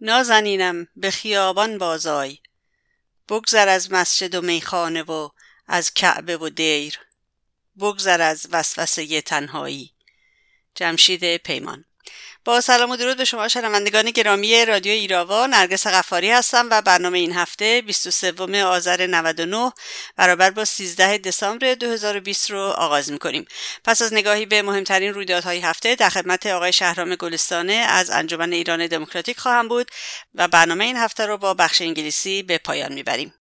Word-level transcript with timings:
نازنینم 0.00 0.88
به 0.96 1.10
خیابان 1.10 1.78
بازای 1.78 2.38
بگذر 3.28 3.68
از 3.68 3.92
مسجد 3.92 4.34
و 4.34 4.42
میخانه 4.42 5.02
و 5.02 5.28
از 5.66 5.94
کعبه 5.94 6.36
و 6.36 6.48
دیر. 6.48 7.00
بگذر 7.78 8.20
از 8.20 8.46
وسوسه 8.50 9.20
تنهایی. 9.20 9.94
جمشید 10.74 11.36
پیمان. 11.36 11.84
با 12.46 12.60
سلام 12.60 12.90
و 12.90 12.96
درود 12.96 13.16
به 13.16 13.24
شما 13.24 13.48
شنوندگان 13.48 14.10
گرامی 14.10 14.64
رادیو 14.64 14.92
ایراوا 14.92 15.46
نرگس 15.46 15.86
غفاری 15.86 16.30
هستم 16.30 16.68
و 16.70 16.82
برنامه 16.82 17.18
این 17.18 17.32
هفته 17.32 17.82
23 17.82 18.64
آذر 18.64 19.06
99 19.06 19.72
برابر 20.16 20.50
با 20.50 20.64
13 20.64 21.18
دسامبر 21.18 21.74
2020 21.74 22.50
رو 22.50 22.58
آغاز 22.58 23.12
می‌کنیم. 23.12 23.46
پس 23.84 24.02
از 24.02 24.14
نگاهی 24.14 24.46
به 24.46 24.62
مهمترین 24.62 25.14
رویدادهای 25.14 25.58
هفته 25.58 25.94
در 25.94 26.08
خدمت 26.08 26.46
آقای 26.46 26.72
شهرام 26.72 27.14
گلستانه 27.14 27.72
از 27.72 28.10
انجمن 28.10 28.52
ایران 28.52 28.86
دموکراتیک 28.86 29.38
خواهم 29.38 29.68
بود 29.68 29.90
و 30.34 30.48
برنامه 30.48 30.84
این 30.84 30.96
هفته 30.96 31.26
رو 31.26 31.38
با 31.38 31.54
بخش 31.54 31.80
انگلیسی 31.80 32.42
به 32.42 32.58
پایان 32.58 32.92
می‌بریم. 32.92 33.34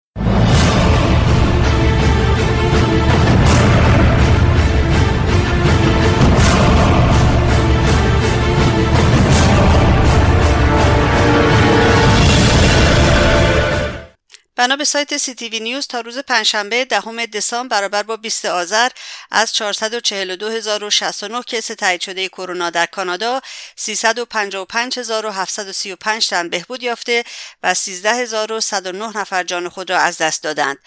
بنا 14.55 14.75
به 14.75 14.83
سایت 14.83 15.17
سی 15.17 15.35
تی 15.35 15.49
وی 15.49 15.59
نیوز 15.59 15.87
تا 15.87 16.01
روز 16.01 16.19
پنجشنبه 16.19 16.85
دهم 16.85 17.25
دسامبر 17.25 17.77
برابر 17.77 18.03
با 18.03 18.17
20 18.17 18.45
آذر 18.45 18.89
از 19.31 19.53
442069 19.53 21.41
کیس 21.41 21.67
تایید 21.67 22.01
شده 22.01 22.27
کرونا 22.27 22.69
در 22.69 22.85
کانادا 22.85 23.41
355735 23.75 26.27
تن 26.27 26.49
بهبود 26.49 26.83
یافته 26.83 27.23
و 27.63 27.73
13109 27.73 29.17
نفر 29.17 29.43
جان 29.43 29.69
خود 29.69 29.89
را 29.89 29.99
از 29.99 30.17
دست 30.17 30.43
دادند. 30.43 30.77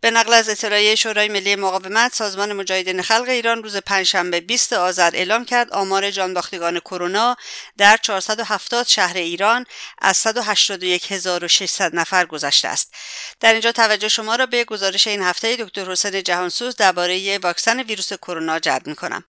به 0.00 0.10
نقل 0.10 0.32
از 0.32 0.48
اطلاعیه 0.48 0.94
شورای 0.94 1.28
ملی 1.28 1.56
مقاومت 1.56 2.14
سازمان 2.14 2.52
مجاهدین 2.52 3.02
خلق 3.02 3.28
ایران 3.28 3.62
روز 3.62 3.76
پنجشنبه 3.76 4.40
20 4.40 4.72
آذر 4.72 5.10
اعلام 5.14 5.44
کرد 5.44 5.72
آمار 5.72 6.10
جانباختگان 6.10 6.80
کرونا 6.80 7.36
در 7.76 7.96
470 7.96 8.86
شهر 8.86 9.16
ایران 9.16 9.66
از 9.98 10.26
181600 10.26 11.94
نفر 11.94 12.26
گذشته 12.26 12.68
است. 12.68 12.94
در 13.40 13.52
اینجا 13.52 13.72
توجه 13.72 14.08
شما 14.08 14.36
را 14.36 14.46
به 14.46 14.64
گزارش 14.64 15.06
این 15.06 15.22
هفته 15.22 15.56
دکتر 15.56 15.90
حسین 15.90 16.22
جهانسوز 16.22 16.76
درباره 16.76 17.38
واکسن 17.38 17.80
ویروس 17.80 18.12
کرونا 18.12 18.58
جلب 18.58 18.86
می‌کنم. 18.86 19.24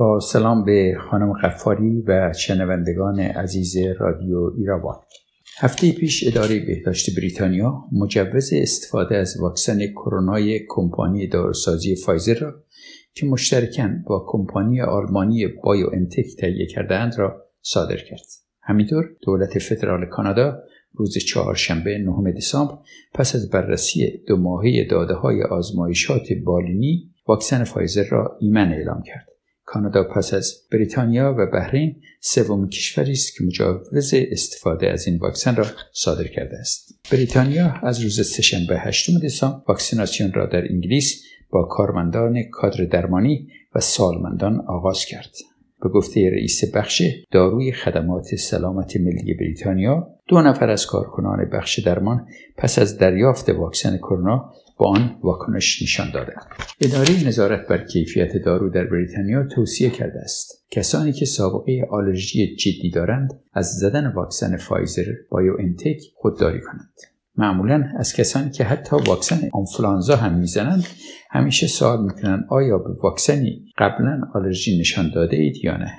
با 0.00 0.20
سلام 0.20 0.64
به 0.64 0.96
خانم 1.00 1.32
غفاری 1.32 2.02
و 2.06 2.32
شنوندگان 2.32 3.20
عزیز 3.20 3.76
رادیو 3.98 4.52
ایراوا 4.58 4.96
هفته 5.58 5.92
پیش 5.92 6.28
اداره 6.28 6.60
بهداشت 6.66 7.16
بریتانیا 7.16 7.82
مجوز 7.92 8.50
استفاده 8.52 9.16
از 9.16 9.40
واکسن 9.40 9.86
کرونای 9.86 10.60
کمپانی 10.68 11.26
داروسازی 11.26 11.96
فایزر 11.96 12.38
را 12.38 12.54
که 13.14 13.26
مشترکاً 13.26 13.90
با 14.06 14.26
کمپانی 14.28 14.80
آلمانی 14.80 15.46
BioNTech 15.46 16.36
تهیه 16.38 16.66
کرده‌اند 16.66 17.18
را 17.18 17.46
صادر 17.62 17.96
کرد. 17.96 18.26
همینطور 18.62 19.04
دولت 19.22 19.58
فدرال 19.58 20.06
کانادا 20.06 20.58
روز 20.94 21.18
چهارشنبه 21.18 21.98
نهم 21.98 22.30
دسامبر 22.30 22.74
پس 23.14 23.34
از 23.34 23.50
بررسی 23.50 24.24
دو 24.28 24.36
ماهه 24.36 24.86
داده 24.90 25.14
های 25.14 25.42
آزمایشات 25.42 26.26
بالینی 26.44 27.10
واکسن 27.28 27.64
فایزر 27.64 28.04
را 28.10 28.36
ایمن 28.40 28.72
اعلام 28.72 29.02
کرد. 29.02 29.29
کانادا 29.72 30.04
پس 30.04 30.34
از 30.34 30.54
بریتانیا 30.72 31.34
و 31.38 31.46
بحرین 31.46 31.96
سومین 32.20 32.68
کشوری 32.68 33.12
است 33.12 33.36
که 33.36 33.44
مجوز 33.44 34.14
استفاده 34.14 34.90
از 34.90 35.06
این 35.06 35.18
واکسن 35.18 35.56
را 35.56 35.66
صادر 35.92 36.24
کرده 36.24 36.58
است. 36.58 36.98
بریتانیا 37.12 37.74
از 37.82 38.00
روز 38.00 38.30
سهشنبه 38.30 38.78
هشتم 38.78 39.18
دسامبر 39.18 39.62
واکسیناسیون 39.68 40.32
را 40.32 40.46
در 40.46 40.72
انگلیس 40.72 41.22
با 41.50 41.62
کارمندان 41.62 42.42
کادر 42.42 42.84
درمانی 42.84 43.48
و 43.74 43.80
سالمندان 43.80 44.60
آغاز 44.60 45.04
کرد. 45.04 45.30
به 45.82 45.88
گفته 45.88 46.30
رئیس 46.30 46.74
بخش 46.74 47.02
داروی 47.30 47.72
خدمات 47.72 48.34
سلامت 48.34 48.96
ملی 48.96 49.34
بریتانیا 49.34 50.08
دو 50.28 50.42
نفر 50.42 50.70
از 50.70 50.86
کارکنان 50.86 51.50
بخش 51.52 51.78
درمان 51.78 52.26
پس 52.56 52.78
از 52.78 52.98
دریافت 52.98 53.48
واکسن 53.48 53.96
کرونا 53.96 54.52
با 54.80 54.88
آن 54.88 55.16
واکنش 55.22 55.82
نشان 55.82 56.10
دادند 56.10 56.46
اداره 56.80 57.26
نظارت 57.26 57.68
بر 57.68 57.84
کیفیت 57.84 58.36
دارو 58.44 58.70
در 58.70 58.84
بریتانیا 58.84 59.46
توصیه 59.54 59.90
کرده 59.90 60.18
است. 60.20 60.66
کسانی 60.70 61.12
که 61.12 61.24
سابقه 61.24 61.86
آلرژی 61.90 62.56
جدی 62.56 62.90
دارند 62.90 63.30
از 63.52 63.66
زدن 63.66 64.12
واکسن 64.12 64.56
فایزر 64.56 65.04
BioNTech 65.30 66.00
خودداری 66.14 66.60
کنند. 66.60 66.94
معمولا 67.36 67.84
از 67.96 68.12
کسانی 68.12 68.50
که 68.50 68.64
حتی 68.64 68.96
واکسن 69.06 69.48
آنفلانزا 69.52 70.16
هم 70.16 70.38
می‌زنند 70.38 70.86
همیشه 71.30 71.66
سوال 71.66 72.04
می‌کنند 72.04 72.44
آیا 72.48 72.78
به 72.78 72.92
واکسنی 73.02 73.64
قبلا 73.78 74.20
آلرژی 74.34 74.80
نشان 74.80 75.10
داده 75.14 75.36
اید 75.36 75.64
یا 75.64 75.76
نه؟ 75.76 75.90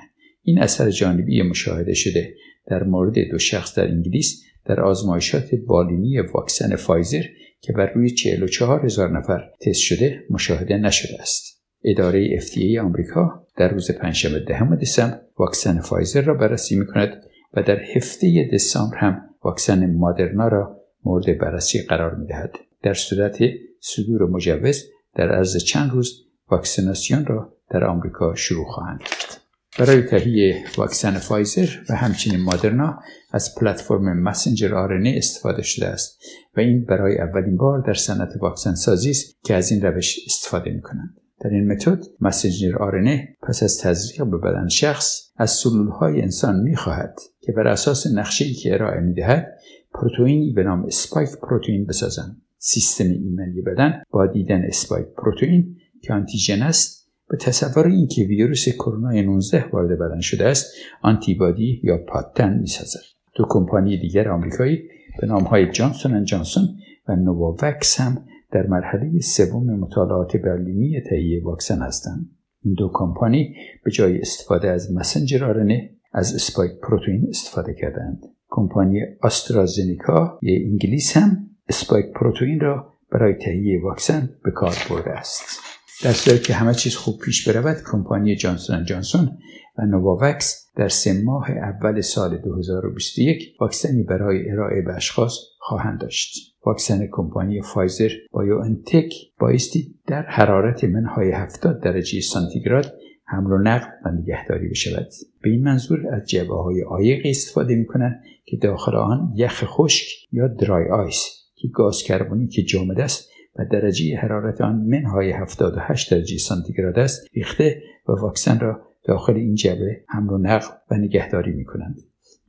این 0.42 0.62
اثر 0.62 0.90
جانبی 0.90 1.42
مشاهده 1.42 1.94
شده 1.94 2.34
در 2.66 2.84
مورد 2.84 3.14
دو 3.30 3.38
شخص 3.38 3.74
در 3.74 3.88
انگلیس 3.88 4.42
در 4.64 4.80
آزمایشات 4.80 5.54
بالینی 5.54 6.20
واکسن 6.20 6.76
فایزر 6.76 7.22
که 7.62 7.72
بر 7.72 7.92
روی 7.92 8.10
44 8.10 8.84
هزار 8.84 9.18
نفر 9.18 9.50
تست 9.60 9.80
شده 9.80 10.24
مشاهده 10.30 10.76
نشده 10.76 11.22
است. 11.22 11.62
اداره 11.84 12.40
FDA 12.40 12.76
آمریکا 12.80 13.46
در 13.56 13.68
روز 13.68 13.90
پنجشنبه 13.90 14.40
دهم 14.40 14.76
دسامبر 14.76 15.20
واکسن 15.38 15.80
فایزر 15.80 16.22
را 16.22 16.34
بررسی 16.34 16.76
می 16.76 16.86
کند 16.86 17.22
و 17.54 17.62
در 17.62 17.80
هفته 17.96 18.50
دسامبر 18.52 18.96
هم 18.96 19.20
واکسن 19.44 19.96
مادرنا 19.96 20.48
را 20.48 20.80
مورد 21.04 21.38
بررسی 21.38 21.82
قرار 21.82 22.14
می 22.14 22.26
دهد. 22.26 22.54
در 22.82 22.94
صورت 22.94 23.38
صدور 23.80 24.30
مجوز 24.30 24.84
در 25.14 25.28
عرض 25.28 25.56
چند 25.56 25.90
روز 25.90 26.26
واکسیناسیون 26.50 27.26
را 27.26 27.52
در 27.70 27.84
آمریکا 27.84 28.34
شروع 28.34 28.66
خواهند 28.66 29.00
کرد. 29.00 29.41
برای 29.78 30.02
تهیه 30.02 30.64
واکسن 30.76 31.18
فایزر 31.18 31.68
و 31.88 31.96
همچنین 31.96 32.40
مادرنا 32.40 32.98
از 33.30 33.54
پلتفرم 33.54 34.22
messenger 34.22 34.74
RNA 34.74 35.14
استفاده 35.16 35.62
شده 35.62 35.86
است 35.86 36.20
و 36.56 36.60
این 36.60 36.84
برای 36.84 37.18
اولین 37.18 37.56
بار 37.56 37.80
در 37.86 37.94
صنعت 37.94 38.28
واکسن 38.40 38.74
سازی 38.74 39.10
است 39.10 39.44
که 39.44 39.54
از 39.54 39.72
این 39.72 39.82
روش 39.82 40.18
استفاده 40.26 40.70
می 40.70 40.80
کنند. 40.80 41.16
در 41.40 41.50
این 41.50 41.72
متد 41.72 41.98
messenger 42.20 42.76
RNA 42.76 43.36
پس 43.42 43.62
از 43.62 43.78
تزریق 43.78 44.30
به 44.30 44.38
بدن 44.38 44.68
شخص 44.68 45.30
از 45.36 45.50
سلول 45.50 45.88
های 45.88 46.22
انسان 46.22 46.60
می 46.60 46.76
خواهد 46.76 47.18
که 47.40 47.52
بر 47.52 47.66
اساس 47.66 48.06
نقشه 48.06 48.52
که 48.52 48.74
ارائه 48.74 49.00
می 49.00 49.14
دهد 49.14 49.58
پروتئینی 49.94 50.52
به 50.52 50.62
نام 50.62 50.84
spike 50.84 51.28
protein 51.42 51.86
بسازند. 51.86 52.42
سیستم 52.58 53.04
ایمنی 53.04 53.62
بدن 53.62 54.02
با 54.10 54.26
دیدن 54.26 54.62
spike 54.64 55.06
protein 55.06 55.76
که 56.02 56.12
آنتیژن 56.12 56.62
است 56.62 57.01
به 57.32 57.38
تصور 57.38 57.86
اینکه 57.86 58.22
ویروس 58.22 58.68
کرونا 58.68 59.10
19 59.10 59.64
وارد 59.72 59.98
بدن 59.98 60.20
شده 60.20 60.48
است 60.48 60.74
آنتی‌بادی 61.02 61.80
یا 61.84 61.98
پادتن 62.08 62.58
می‌سازد. 62.58 63.00
دو 63.34 63.44
کمپانی 63.48 63.98
دیگر 63.98 64.28
آمریکایی 64.28 64.82
به 65.20 65.26
نامهای 65.26 65.70
جانسون 65.70 66.24
جانسون 66.24 66.64
و 67.08 67.16
نوواوکس 67.16 68.00
هم 68.00 68.24
در 68.52 68.66
مرحله 68.66 69.20
سوم 69.20 69.78
مطالعات 69.78 70.36
بالینی 70.36 71.00
تهیه 71.10 71.44
واکسن 71.44 71.82
هستند. 71.82 72.30
این 72.64 72.74
دو 72.74 72.90
کمپانی 72.94 73.54
به 73.84 73.90
جای 73.90 74.20
استفاده 74.20 74.68
از 74.68 74.92
messenger 74.92 75.44
RNA 75.44 75.90
از 76.12 76.34
spike 76.34 76.72
protein 76.82 77.26
استفاده 77.28 77.74
کردند 77.74 78.22
کمپانی 78.48 79.00
آسترازنیکا 79.22 80.38
انگلیس 80.42 81.16
هم 81.16 81.50
spike 81.68 82.06
protein 82.14 82.60
را 82.60 82.94
برای 83.12 83.34
تهیه 83.34 83.82
واکسن 83.82 84.30
به 84.44 84.50
کار 84.50 84.74
برده 84.90 85.10
است. 85.10 85.71
در 86.02 86.12
صورت 86.12 86.42
که 86.42 86.54
همه 86.54 86.74
چیز 86.74 86.96
خوب 86.96 87.18
پیش 87.18 87.48
برود 87.48 87.76
کمپانی 87.92 88.36
جانسون 88.36 88.84
جانسون 88.84 89.38
و 89.78 89.86
نوواوکس 89.86 90.70
در 90.76 90.88
سه 90.88 91.22
ماه 91.24 91.50
اول 91.50 92.00
سال 92.00 92.36
2021 92.36 93.56
واکسنی 93.60 94.02
برای 94.02 94.50
ارائه 94.50 94.82
به 94.82 94.94
اشخاص 94.94 95.38
خواهند 95.58 96.00
داشت. 96.00 96.56
واکسن 96.66 97.08
کمپانی 97.12 97.62
فایزر 97.62 98.10
BioNTech 98.30 99.14
بایستی 99.38 99.94
در 100.06 100.22
حرارت 100.22 100.84
منهای 100.84 101.30
70 101.30 101.80
درجه 101.80 102.20
سانتیگراد 102.20 102.92
حمل 103.24 103.52
و 103.52 103.58
نقل 103.58 103.88
و 104.04 104.10
نگهداری 104.10 104.68
بشود 104.68 105.08
به 105.42 105.50
این 105.50 105.62
منظور 105.62 106.14
از 106.14 106.28
جعبه 106.28 106.54
های 106.54 106.80
عایق 106.80 107.20
استفاده 107.24 107.74
می 107.74 107.86
کنند 107.86 108.22
که 108.44 108.56
داخل 108.56 108.96
آن 108.96 109.32
یخ 109.36 109.64
خشک 109.64 110.06
یا 110.32 110.48
dry 110.48 110.88
ice 110.88 111.28
که 111.54 111.68
گاز 111.68 112.02
کربنیک 112.02 112.62
جامد 112.62 113.00
است 113.00 113.31
و 113.58 113.64
درجه 113.72 114.16
حرارت 114.16 114.60
آن 114.60 114.76
منهای 114.76 115.30
78 115.30 116.14
درجه 116.14 116.38
سانتیگراد 116.38 116.98
است 116.98 117.26
ریخته 117.34 117.82
و 118.08 118.12
واکسن 118.12 118.60
را 118.60 118.80
داخل 119.04 119.36
این 119.36 119.54
جعبه 119.54 120.04
حمل 120.08 120.30
و 120.30 120.38
نقل 120.38 120.66
و 120.90 120.96
نگهداری 120.96 121.52
می 121.52 121.64
کنند. 121.64 121.96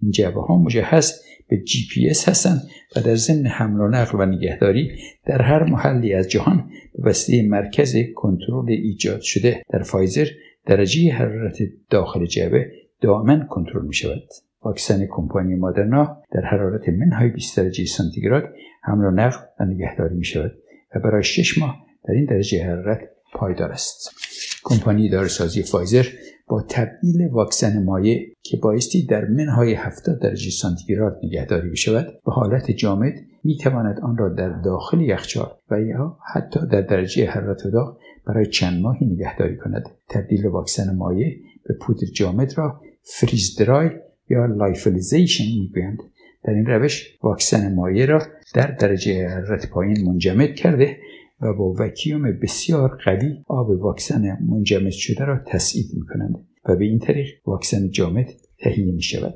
این 0.02 0.12
جعبه 0.12 0.42
ها 0.42 0.58
مجهز 0.58 1.22
به 1.50 1.58
جی 1.58 1.88
پی 1.92 2.10
اس 2.10 2.30
هستند 2.30 2.62
و 2.96 3.02
در 3.02 3.16
ضمن 3.16 3.46
حمل 3.46 3.80
و 3.80 3.88
نقل 3.88 4.20
و 4.20 4.26
نگهداری 4.26 4.92
در 5.26 5.42
هر 5.42 5.64
محلی 5.64 6.14
از 6.14 6.30
جهان 6.30 6.70
به 6.96 7.10
وسیله 7.10 7.50
مرکز 7.50 7.96
کنترل 8.16 8.70
ایجاد 8.70 9.22
شده 9.22 9.62
در 9.70 9.84
فایزر 9.84 10.28
درجه 10.66 11.12
حرارت 11.12 11.58
داخل 11.90 12.26
جعبه 12.26 12.72
دائما 13.02 13.46
کنترل 13.46 13.86
می 13.86 13.94
شود. 13.94 14.24
واکسن 14.66 15.06
کمپانی 15.10 15.56
مادرنا 15.56 16.22
در 16.32 16.42
حرارت 16.42 16.90
منهای 16.90 17.30
20 17.30 17.58
درجه 17.58 17.86
سانتیگراد 17.86 18.44
حمل 18.84 19.06
و 19.06 19.12
نقل 19.12 19.38
و 19.60 19.66
نگهداری 19.66 20.16
می 20.16 20.26
شود 20.26 20.52
و 20.96 21.00
برای 21.00 21.24
6 21.24 21.58
ماه 21.58 21.86
در 22.08 22.14
این 22.14 22.26
درجه 22.26 22.64
حرارت 22.64 23.00
پایدار 23.34 23.72
است. 23.72 24.12
کمپانی 24.64 25.10
داروسازی 25.10 25.64
فایزر 25.64 26.06
با 26.48 26.66
تبدیل 26.70 27.28
واکسن 27.32 27.84
مایع 27.84 28.34
که 28.42 28.58
بایستی 28.58 29.06
در 29.06 29.26
منهای 29.26 29.74
70 29.74 30.20
درجه 30.22 30.50
سانتیگراد 30.50 31.20
نگهداری 31.24 31.70
بشود 31.70 32.06
به 32.26 32.32
حالت 32.32 32.72
جامد 32.72 33.14
می 33.44 33.58
تواند 33.58 34.00
آن 34.00 34.18
را 34.18 34.30
در 34.30 34.50
داخل 34.50 35.02
یخچال 35.02 35.52
و 35.72 35.82
یا 35.82 36.18
حتی 36.34 36.60
در 36.72 36.82
درجه 36.82 37.30
حرارت 37.30 37.66
اتاق 37.66 37.98
برای 38.28 38.46
چند 38.46 38.82
ماهی 38.82 39.06
نگهداری 39.06 39.58
کند 39.58 39.84
تبدیل 40.10 40.46
واکسن 40.46 40.96
مایع 40.96 41.38
به 41.68 41.74
پودر 41.74 42.08
جامد 42.14 42.58
را 42.58 42.82
freeze 43.04 43.56
dry 43.56 43.90
یا 44.30 44.46
lyophilization 44.46 45.44
می‌گویند 45.44 45.98
در 46.44 46.54
این 46.54 46.66
روش 46.66 47.18
واکسن 47.24 47.76
مایع 47.76 48.06
را 48.06 48.22
در 48.54 48.68
درجه 48.68 49.28
حرارت 49.28 49.70
پایین 49.70 50.06
منجمد 50.06 50.56
کرده 50.56 50.98
و 51.42 51.54
با 51.54 51.74
وکیوم 51.80 52.40
بسیار 52.40 52.98
قوی 53.06 53.44
آب 53.48 53.70
واکسن 53.70 54.38
منجمد 54.50 54.92
شده 54.92 55.26
را 55.26 55.40
تسعید 55.46 55.86
می 55.94 56.06
کنند 56.06 56.46
و 56.66 56.76
به 56.76 56.86
این 56.86 57.00
طریق 57.00 57.28
واکسن 57.46 57.90
جامد 57.90 58.30
تهیه 58.60 58.94
می 58.94 59.02
شود. 59.02 59.36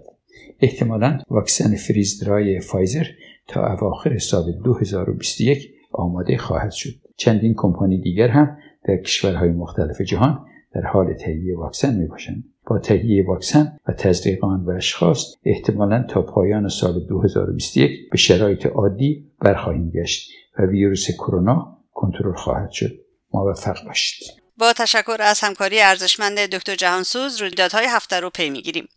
احتمالا 0.59 1.19
واکسن 1.29 1.75
فریز 1.75 2.23
درای 2.23 2.59
فایزر 2.59 3.05
تا 3.47 3.73
اواخر 3.73 4.17
سال 4.17 4.51
2021 4.63 5.71
آماده 5.91 6.37
خواهد 6.37 6.71
شد. 6.71 6.93
چندین 7.17 7.53
کمپانی 7.57 8.01
دیگر 8.01 8.27
هم 8.27 8.57
در 8.87 8.97
کشورهای 8.97 9.49
مختلف 9.49 10.01
جهان 10.01 10.45
در 10.73 10.81
حال 10.81 11.13
تهیه 11.13 11.57
واکسن 11.57 11.95
می 11.95 12.07
باشند. 12.07 12.43
با 12.67 12.79
تهیه 12.79 13.25
واکسن 13.27 13.77
و 13.87 13.93
تزریق 13.93 14.45
آن 14.45 14.65
به 14.65 14.73
اشخاص 14.73 15.25
احتمالا 15.43 16.05
تا 16.09 16.21
پایان 16.21 16.69
سال 16.69 16.99
2021 17.09 18.09
به 18.11 18.17
شرایط 18.17 18.65
عادی 18.65 19.31
برخواهیم 19.39 19.89
گشت 19.89 20.31
و 20.59 20.65
ویروس 20.65 21.11
کرونا 21.11 21.77
کنترل 21.93 22.35
خواهد 22.35 22.71
شد. 22.71 22.91
موفق 23.33 23.85
باشید. 23.85 24.27
با 24.57 24.73
تشکر 24.73 25.17
از 25.19 25.39
همکاری 25.39 25.81
ارزشمند 25.81 26.39
دکتر 26.39 26.75
جهانسوز 26.75 27.41
رویدادهای 27.41 27.85
هفته 27.89 28.19
رو 28.19 28.29
پی 28.29 28.49
می‌گیریم. 28.49 28.87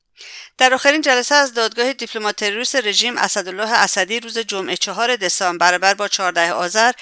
در 0.59 0.75
آخرین 0.75 1.01
جلسه 1.01 1.35
از 1.35 1.55
دادگاه 1.55 1.93
دیپلمات 1.93 2.37
تروریست 2.37 2.77
رژیم 2.77 3.19
اسدالله 3.19 3.73
اسدی 3.73 4.21
روز 4.21 4.39
جمعه 4.39 4.77
چهار 4.77 5.17
دسامبر 5.17 5.71
برابر 5.71 5.95
با 5.95 6.09
14 6.09 6.53
آذر 6.53 6.93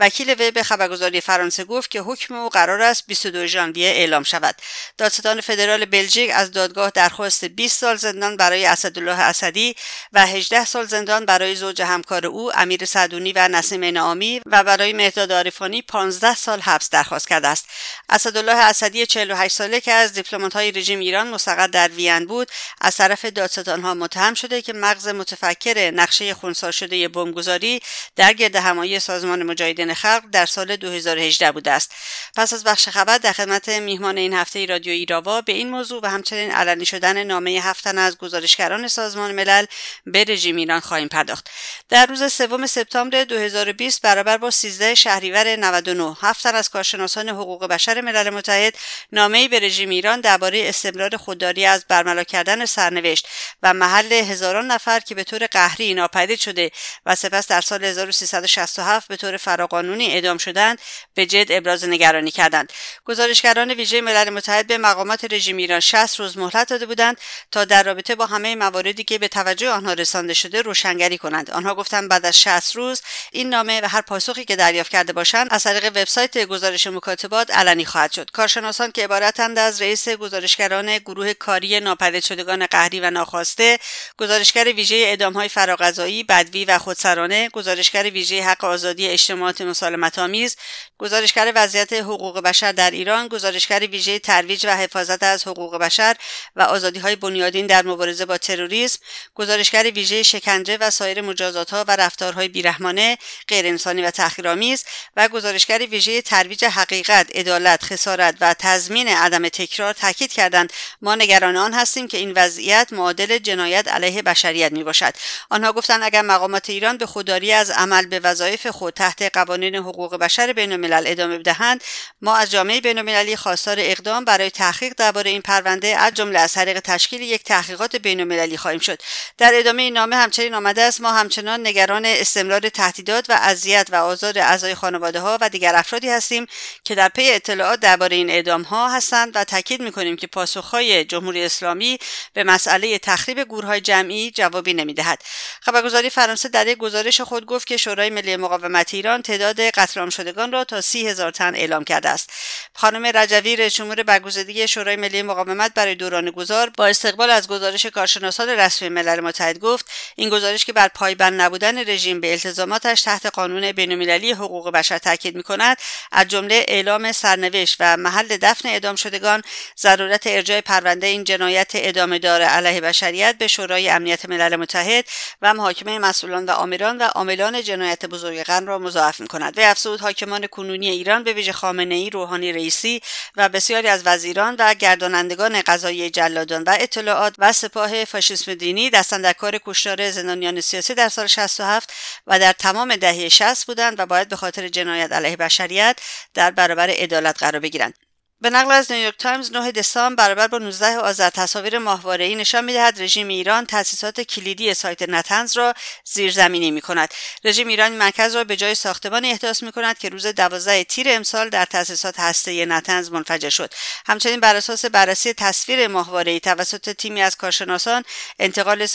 وکیل 0.00 0.30
وی 0.30 0.50
به 0.50 0.62
خبرگزاری 0.62 1.20
فرانسه 1.20 1.64
گفت 1.64 1.90
که 1.90 2.00
حکم 2.00 2.34
او 2.34 2.48
قرار 2.48 2.82
است 2.82 3.06
22 3.06 3.46
ژانویه 3.46 3.88
اعلام 3.88 4.22
شود. 4.22 4.54
دادستان 4.98 5.40
فدرال 5.40 5.84
بلژیک 5.84 6.30
از 6.34 6.50
دادگاه 6.52 6.90
درخواست 6.90 7.44
20 7.44 7.80
سال 7.80 7.96
زندان 7.96 8.36
برای 8.36 8.66
اسدالله 8.66 9.20
اسدی 9.20 9.74
و 10.12 10.26
18 10.26 10.64
سال 10.64 10.86
زندان 10.86 11.24
برای 11.24 11.54
زوج 11.54 11.82
همکار 11.82 12.26
او 12.26 12.58
امیر 12.58 12.84
صدونی 12.84 13.32
و 13.32 13.48
نسیم 13.48 13.84
نامی 13.84 14.40
و 14.46 14.64
برای 14.64 14.92
مهداد 14.92 15.32
عارفانی 15.32 15.82
15 15.82 16.34
سال 16.34 16.60
حبس 16.60 16.90
درخواست 16.90 17.28
کرده 17.28 17.48
است. 17.48 17.66
اسدالله 18.08 18.56
اسدی 18.56 19.06
48 19.06 19.56
ساله 19.56 19.80
که 19.80 19.92
از 19.92 20.12
دیپلمات‌های 20.12 20.72
رژیم 20.72 20.98
ایران 20.98 21.28
مستقر 21.28 21.66
در 21.66 21.88
وین 21.88 22.26
بود 22.26 22.48
از 22.80 22.96
طرف 22.96 23.24
دادستانها 23.24 23.94
متهم 23.94 24.34
شده 24.34 24.62
که 24.62 24.72
مغز 24.72 25.08
متفکر 25.08 25.90
نقشه 25.90 26.34
خونسا 26.34 26.70
شده 26.70 27.08
بمبگذاری 27.08 27.80
در 28.16 28.32
گرد 28.32 28.56
همایی 28.56 29.00
سازمان 29.00 29.42
مجاهدین 29.42 29.94
خلق 29.94 30.22
در 30.32 30.46
سال 30.46 30.76
2018 30.76 31.52
بوده 31.52 31.70
است. 31.70 31.92
پس 32.36 32.52
از 32.52 32.64
بخش 32.64 32.88
خبر 32.88 33.18
در 33.18 33.32
خدمت 33.32 33.68
میهمان 33.68 34.18
این 34.18 34.34
هفته 34.34 34.66
رادیو 34.66 34.92
ایراوا 34.92 35.40
به 35.40 35.52
این 35.52 35.70
موضوع 35.70 36.00
و 36.02 36.06
همچنین 36.06 36.50
علنی 36.50 36.86
شدن 36.86 37.22
نامه 37.22 37.50
هفتن 37.50 37.98
از 37.98 38.18
گزارشگران 38.18 38.88
سازمان 38.88 39.32
ملل 39.32 39.64
به 40.06 40.24
رژیم 40.24 40.56
ایران 40.56 40.80
خواهیم 40.80 41.08
پرداخت. 41.08 41.50
در 41.88 42.06
روز 42.06 42.32
سوم 42.32 42.66
سپتامبر 42.66 43.24
2020 43.24 44.02
برابر 44.02 44.38
با 44.38 44.50
13 44.50 44.94
شهریور 44.94 45.56
99 45.56 46.16
هفتن 46.20 46.54
از 46.54 46.70
کارشناسان 46.70 47.28
حقوق 47.28 47.66
بشر 47.66 48.00
ملل 48.00 48.30
متحد 48.30 48.74
نامه‌ای 49.12 49.48
به 49.48 49.60
رژیم 49.60 49.88
ایران 49.88 50.20
درباره 50.20 50.68
استمرار 50.68 51.16
خودداری 51.16 51.66
از 51.66 51.84
برملا 51.88 52.24
کردن 52.24 52.57
سرنوشت 52.66 53.26
و 53.62 53.74
محل 53.74 54.12
هزاران 54.12 54.66
نفر 54.66 55.00
که 55.00 55.14
به 55.14 55.24
طور 55.24 55.46
قهری 55.46 55.94
ناپدید 55.94 56.40
شده 56.40 56.70
و 57.06 57.14
سپس 57.14 57.48
در 57.48 57.60
سال 57.60 57.84
1367 57.84 59.08
به 59.08 59.16
طور 59.16 59.36
فراقانونی 59.36 60.06
اعدام 60.06 60.38
شدند 60.38 60.78
به 61.14 61.26
جد 61.26 61.46
ابراز 61.52 61.84
نگرانی 61.84 62.30
کردند. 62.30 62.72
گزارشگران 63.04 63.70
ویژه 63.70 64.00
ملل 64.00 64.30
متحد 64.30 64.66
به 64.66 64.78
مقامات 64.78 65.32
رژیم 65.32 65.56
ایران 65.56 65.80
60 65.80 66.20
روز 66.20 66.38
مهلت 66.38 66.68
داده 66.68 66.86
بودند 66.86 67.20
تا 67.50 67.64
در 67.64 67.82
رابطه 67.82 68.14
با 68.14 68.26
همه 68.26 68.54
مواردی 68.54 69.04
که 69.04 69.18
به 69.18 69.28
توجه 69.28 69.70
آنها 69.70 69.92
رسانده 69.92 70.34
شده 70.34 70.62
روشنگری 70.62 71.18
کنند. 71.18 71.50
آنها 71.50 71.74
گفتند 71.74 72.08
بعد 72.08 72.26
از 72.26 72.40
60 72.40 72.76
روز 72.76 73.02
این 73.32 73.48
نامه 73.48 73.80
و 73.80 73.88
هر 73.88 74.00
پاسخی 74.00 74.44
که 74.44 74.56
دریافت 74.56 74.90
کرده 74.90 75.12
باشند 75.12 75.48
از 75.50 75.62
طریق 75.64 75.84
وبسایت 75.84 76.38
گزارش 76.38 76.86
مکاتبات 76.86 77.50
علنی 77.50 77.84
خواهد 77.84 78.12
شد. 78.12 78.30
کارشناسان 78.30 78.92
که 78.92 79.04
عبارتند 79.04 79.58
از 79.58 79.82
رئیس 79.82 80.08
گزارشگران 80.08 80.98
گروه 80.98 81.32
کاری 81.32 81.80
ناپدید 81.80 82.22
شدگان 82.48 82.66
قهری 82.66 83.00
و 83.00 83.10
ناخواسته 83.10 83.78
گزارشگر 84.18 84.64
ویژه 84.64 85.16
های 85.34 85.48
فراغذایی 85.48 86.22
بدوی 86.24 86.64
و 86.64 86.78
خودسرانه 86.78 87.48
گزارشگر 87.48 88.10
ویژه 88.10 88.42
حق 88.42 88.64
آزادی 88.64 89.08
اجتماعات 89.08 89.60
مسالمت 89.60 90.18
آمیز 90.18 90.56
گزارشگر 90.98 91.52
وضعیت 91.54 91.92
حقوق 91.92 92.40
بشر 92.40 92.72
در 92.72 92.90
ایران 92.90 93.28
گزارشگر 93.28 93.80
ویژه 93.80 94.18
ترویج 94.18 94.66
و 94.66 94.76
حفاظت 94.76 95.22
از 95.22 95.46
حقوق 95.46 95.76
بشر 95.76 96.16
و 96.56 96.62
آزادی 96.62 96.98
های 96.98 97.16
بنیادین 97.16 97.66
در 97.66 97.86
مبارزه 97.86 98.24
با 98.24 98.38
تروریسم 98.38 98.98
گزارشگر 99.34 99.90
ویژه 99.94 100.22
شکنجه 100.22 100.76
و 100.80 100.90
سایر 100.90 101.20
مجازات 101.20 101.70
ها 101.70 101.84
و 101.88 101.96
رفتارهای 101.96 102.48
بیرحمانه 102.48 103.18
غیرانسانی 103.48 104.02
و 104.02 104.10
تحقیرآمیز 104.10 104.84
و 105.16 105.28
گزارشگر 105.28 105.86
ویژه 105.90 106.22
ترویج 106.22 106.64
حقیقت 106.64 107.36
عدالت 107.36 107.84
خسارت 107.84 108.34
و 108.40 108.54
تضمین 108.54 109.08
عدم 109.08 109.48
تکرار 109.48 109.92
تاکید 109.92 110.32
کردند. 110.32 110.72
ما 111.02 111.14
نگران 111.14 111.56
آن 111.56 111.74
هستیم 111.74 112.08
که 112.08 112.18
این 112.18 112.27
این 112.28 112.36
وضعیت 112.36 112.88
معادل 112.92 113.38
جنایت 113.38 113.88
علیه 113.88 114.22
بشریت 114.22 114.72
می 114.72 114.84
باشد 114.84 115.14
آنها 115.50 115.72
گفتند 115.72 116.02
اگر 116.02 116.22
مقامات 116.22 116.70
ایران 116.70 116.96
به 116.96 117.06
خودداری 117.06 117.52
از 117.52 117.70
عمل 117.70 118.06
به 118.06 118.20
وظایف 118.20 118.66
خود 118.66 118.94
تحت 118.94 119.22
قوانین 119.32 119.74
حقوق 119.74 120.16
بشر 120.16 120.52
بین 120.52 120.72
الملل 120.72 121.04
ادامه 121.06 121.38
بدهند 121.38 121.84
ما 122.22 122.36
از 122.36 122.50
جامعه 122.50 122.80
بین 122.80 122.98
المللی 122.98 123.36
خواستار 123.36 123.76
اقدام 123.78 124.24
برای 124.24 124.50
تحقیق 124.50 124.92
درباره 124.96 125.30
این 125.30 125.42
پرونده 125.42 125.86
از 125.86 126.14
جمله 126.14 126.38
از 126.38 126.52
طریق 126.52 126.80
تشکیل 126.80 127.22
یک 127.22 127.44
تحقیقات 127.44 127.96
بین 127.96 128.20
المللی 128.20 128.56
خواهیم 128.56 128.80
شد. 128.80 129.02
در 129.38 129.52
ادامه 129.54 129.82
این 129.82 129.94
نامه 129.94 130.16
همچنین 130.16 130.54
آمده 130.54 130.82
است 130.82 131.00
ما 131.00 131.12
همچنان 131.12 131.66
نگران 131.66 132.04
استمرار 132.04 132.68
تهدیدات 132.68 133.30
و 133.30 133.38
اذیت 133.42 133.88
و 133.90 133.96
آزار 133.96 134.38
اعضای 134.38 134.74
خانواده 134.74 135.20
ها 135.20 135.38
و 135.40 135.48
دیگر 135.48 135.76
افرادی 135.76 136.08
هستیم 136.08 136.46
که 136.84 136.94
در 136.94 137.08
پی 137.08 137.30
اطلاعات 137.30 137.80
درباره 137.80 138.16
این 138.16 138.30
اعدام 138.30 138.62
ها 138.62 138.88
هستند 138.88 139.32
و 139.34 139.44
تاکید 139.44 139.82
می‌کنیم 139.82 140.16
که 140.16 140.26
پاسخهای 140.26 141.04
جمهوری 141.04 141.44
اسلامی 141.44 141.98
به 142.32 142.44
مسئله 142.44 142.98
تخریب 142.98 143.44
گورهای 143.44 143.80
جمعی 143.80 144.30
جوابی 144.30 144.74
نمی‌دهد. 144.74 145.22
خبرگزاری 145.60 146.10
فرانسه 146.10 146.48
در 146.48 146.66
یک 146.66 146.78
گزارش 146.78 147.20
خود 147.20 147.46
گفت 147.46 147.66
که 147.66 147.76
شورای 147.76 148.10
ملی 148.10 148.36
مقاومت 148.36 148.94
ایران 148.94 149.22
تعداد 149.22 149.60
قتل 149.60 150.00
عام 150.00 150.10
شدگان 150.10 150.52
را 150.52 150.64
تا 150.64 150.80
سی 150.80 151.08
هزار 151.08 151.30
تن 151.30 151.54
اعلام 151.54 151.84
کرده 151.84 152.08
است. 152.08 152.30
خانم 152.74 153.06
رجوی 153.14 153.56
رئیس 153.56 153.74
جمهور 153.74 154.02
برگزیدگی 154.02 154.68
شورای 154.68 154.96
ملی 154.96 155.22
مقاومت 155.22 155.74
برای 155.74 155.94
دوران 155.94 156.30
گذار 156.30 156.70
با 156.70 156.86
استقبال 156.86 157.30
از 157.30 157.48
گزارش 157.48 157.86
کارشناسان 157.86 158.48
رسمی 158.48 158.88
ملل 158.88 159.20
متحد 159.20 159.58
گفت 159.58 159.90
این 160.16 160.28
گزارش 160.28 160.64
که 160.64 160.72
بر 160.72 160.88
پایبند 160.88 161.40
نبودن 161.40 161.78
رژیم 161.78 162.20
به 162.20 162.32
التزاماتش 162.32 163.02
تحت 163.02 163.26
قانون 163.26 163.72
بینالمللی 163.72 164.32
حقوق 164.32 164.70
بشر 164.70 164.98
تاکید 164.98 165.36
می‌کند 165.36 165.76
از 166.12 166.28
جمله 166.28 166.64
اعلام 166.68 167.12
سرنوشت 167.12 167.76
و 167.80 167.96
محل 167.96 168.36
دفن 168.36 168.68
اعدام 168.68 168.96
شدگان 168.96 169.42
ضرورت 169.80 170.26
ارجاع 170.26 170.60
پرونده 170.60 171.06
این 171.06 171.24
جنایت 171.24 171.70
ادامه 172.12 172.18
دار 172.18 172.42
علیه 172.42 172.80
بشریت 172.80 173.38
به 173.38 173.46
شورای 173.46 173.88
امنیت 173.88 174.26
ملل 174.26 174.56
متحد 174.56 175.04
و 175.42 175.54
محاکمه 175.54 175.98
مسئولان 175.98 176.46
و 176.46 176.50
آمران 176.50 176.98
و 176.98 177.02
عاملان 177.02 177.62
جنایت 177.62 178.06
بزرگ 178.06 178.42
قرن 178.42 178.66
را 178.66 178.78
مضاعف 178.78 179.20
می‌کند. 179.20 179.58
وی 179.58 179.64
افزود 179.64 180.00
حاکمان 180.00 180.46
کنونی 180.46 180.90
ایران 180.90 181.24
به 181.24 181.32
ویژه 181.32 181.52
خامنه 181.52 181.94
ای 181.94 182.10
روحانی 182.10 182.52
رئیسی 182.52 183.00
و 183.36 183.48
بسیاری 183.48 183.88
از 183.88 184.02
وزیران 184.06 184.56
و 184.58 184.74
گردانندگان 184.74 185.62
قضایی 185.62 186.10
جلادان 186.10 186.62
و 186.62 186.76
اطلاعات 186.80 187.34
و 187.38 187.52
سپاه 187.52 188.04
فاشیسم 188.04 188.54
دینی 188.54 188.90
دست 188.90 189.22
اندر 189.22 189.32
کار 189.32 189.58
کشتار 189.66 190.10
زندانیان 190.10 190.60
سیاسی 190.60 190.94
در 190.94 191.08
سال 191.08 191.26
67 191.26 191.92
و 192.26 192.38
در 192.38 192.52
تمام 192.52 192.96
دهه 192.96 193.28
60 193.28 193.66
بودند 193.66 194.00
و 194.00 194.06
باید 194.06 194.28
به 194.28 194.36
خاطر 194.36 194.68
جنایت 194.68 195.12
علیه 195.12 195.36
بشریت 195.36 196.00
در 196.34 196.50
برابر 196.50 196.90
عدالت 196.90 197.38
قرار 197.38 197.60
بگیرند. 197.60 198.07
به 198.40 198.50
نقل 198.50 198.70
از 198.70 198.92
نیویورک 198.92 199.18
تایمز 199.18 199.52
9 199.52 199.72
دسامبر 199.72 200.24
برابر 200.24 200.46
با 200.46 200.58
19 200.58 200.98
آذر 200.98 201.30
تصاویر 201.30 201.76
ای 202.20 202.34
نشان 202.34 202.64
می‌دهد 202.64 203.02
رژیم 203.02 203.28
ایران 203.28 203.66
تأسیسات 203.66 204.20
کلیدی 204.20 204.74
سایت 204.74 205.08
نتنز 205.08 205.56
را 205.56 205.74
زیرزمینی 206.04 206.70
می 206.70 206.80
کند. 206.80 207.14
رژیم 207.44 207.68
ایران 207.68 207.92
مرکز 207.92 208.34
را 208.36 208.44
به 208.44 208.56
جای 208.56 208.74
ساختمان 208.74 209.24
احداث 209.24 209.62
می 209.62 209.72
کند 209.72 209.98
که 209.98 210.08
روز 210.08 210.26
12 210.26 210.84
تیر 210.84 211.06
امسال 211.10 211.48
در 211.48 211.64
تأسیسات 211.64 212.20
هسته‌ای 212.20 212.66
نتنز 212.66 213.10
منفجر 213.10 213.48
شد. 213.48 213.74
همچنین 214.06 214.40
بر 214.40 214.56
اساس 214.56 214.84
بررسی 214.84 215.32
تصویر 215.32 215.98
ای 216.26 216.40
توسط 216.40 216.90
تیمی 216.90 217.22
از 217.22 217.36
کارشناسان 217.36 218.04
انتقال 218.38 218.86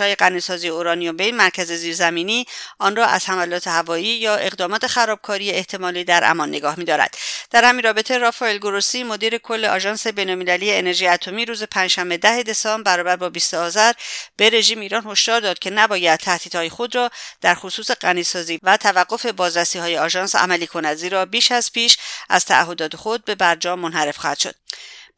های 0.00 0.14
غنیسازی 0.14 0.68
اورانیوم 0.68 1.16
به 1.16 1.32
مرکز 1.32 1.72
زیرزمینی 1.72 2.46
آن 2.78 2.96
را 2.96 3.06
از 3.06 3.28
حملات 3.28 3.66
هوایی 3.66 4.04
یا 4.04 4.36
اقدامات 4.36 4.86
خرابکاری 4.86 5.50
احتمالی 5.50 6.04
در 6.04 6.24
امان 6.24 6.48
نگاه 6.48 6.78
می‌دارد. 6.78 7.16
در 7.50 7.64
همین 7.64 7.84
رابطه 7.84 8.18
رافائل 8.18 8.58
گروسی 8.82 9.04
مدیر 9.04 9.38
کل 9.38 9.64
آژانس 9.64 10.06
بینالمللی 10.06 10.72
انرژی 10.72 11.06
اتمی 11.06 11.44
روز 11.44 11.62
پنجشنبه 11.62 12.16
ده 12.16 12.42
دسامبر 12.42 12.96
برابر 12.96 13.16
با 13.16 13.28
20 13.28 13.54
آذر 13.54 13.92
به 14.36 14.50
رژیم 14.50 14.80
ایران 14.80 15.06
هشدار 15.06 15.40
داد 15.40 15.58
که 15.58 15.70
نباید 15.70 16.20
تهدیدهای 16.20 16.68
خود 16.68 16.94
را 16.94 17.10
در 17.40 17.54
خصوص 17.54 17.90
غنیسازی 17.90 18.58
و 18.62 18.76
توقف 18.76 19.26
بازرسی 19.26 19.78
های 19.78 19.98
آژانس 19.98 20.34
عملی 20.34 20.66
کند 20.66 20.96
زیرا 20.96 21.26
بیش 21.26 21.52
از 21.52 21.72
پیش 21.72 21.96
از 22.28 22.44
تعهدات 22.44 22.96
خود 22.96 23.24
به 23.24 23.34
برجام 23.34 23.80
منحرف 23.80 24.16
خواهد 24.16 24.38
شد. 24.38 24.54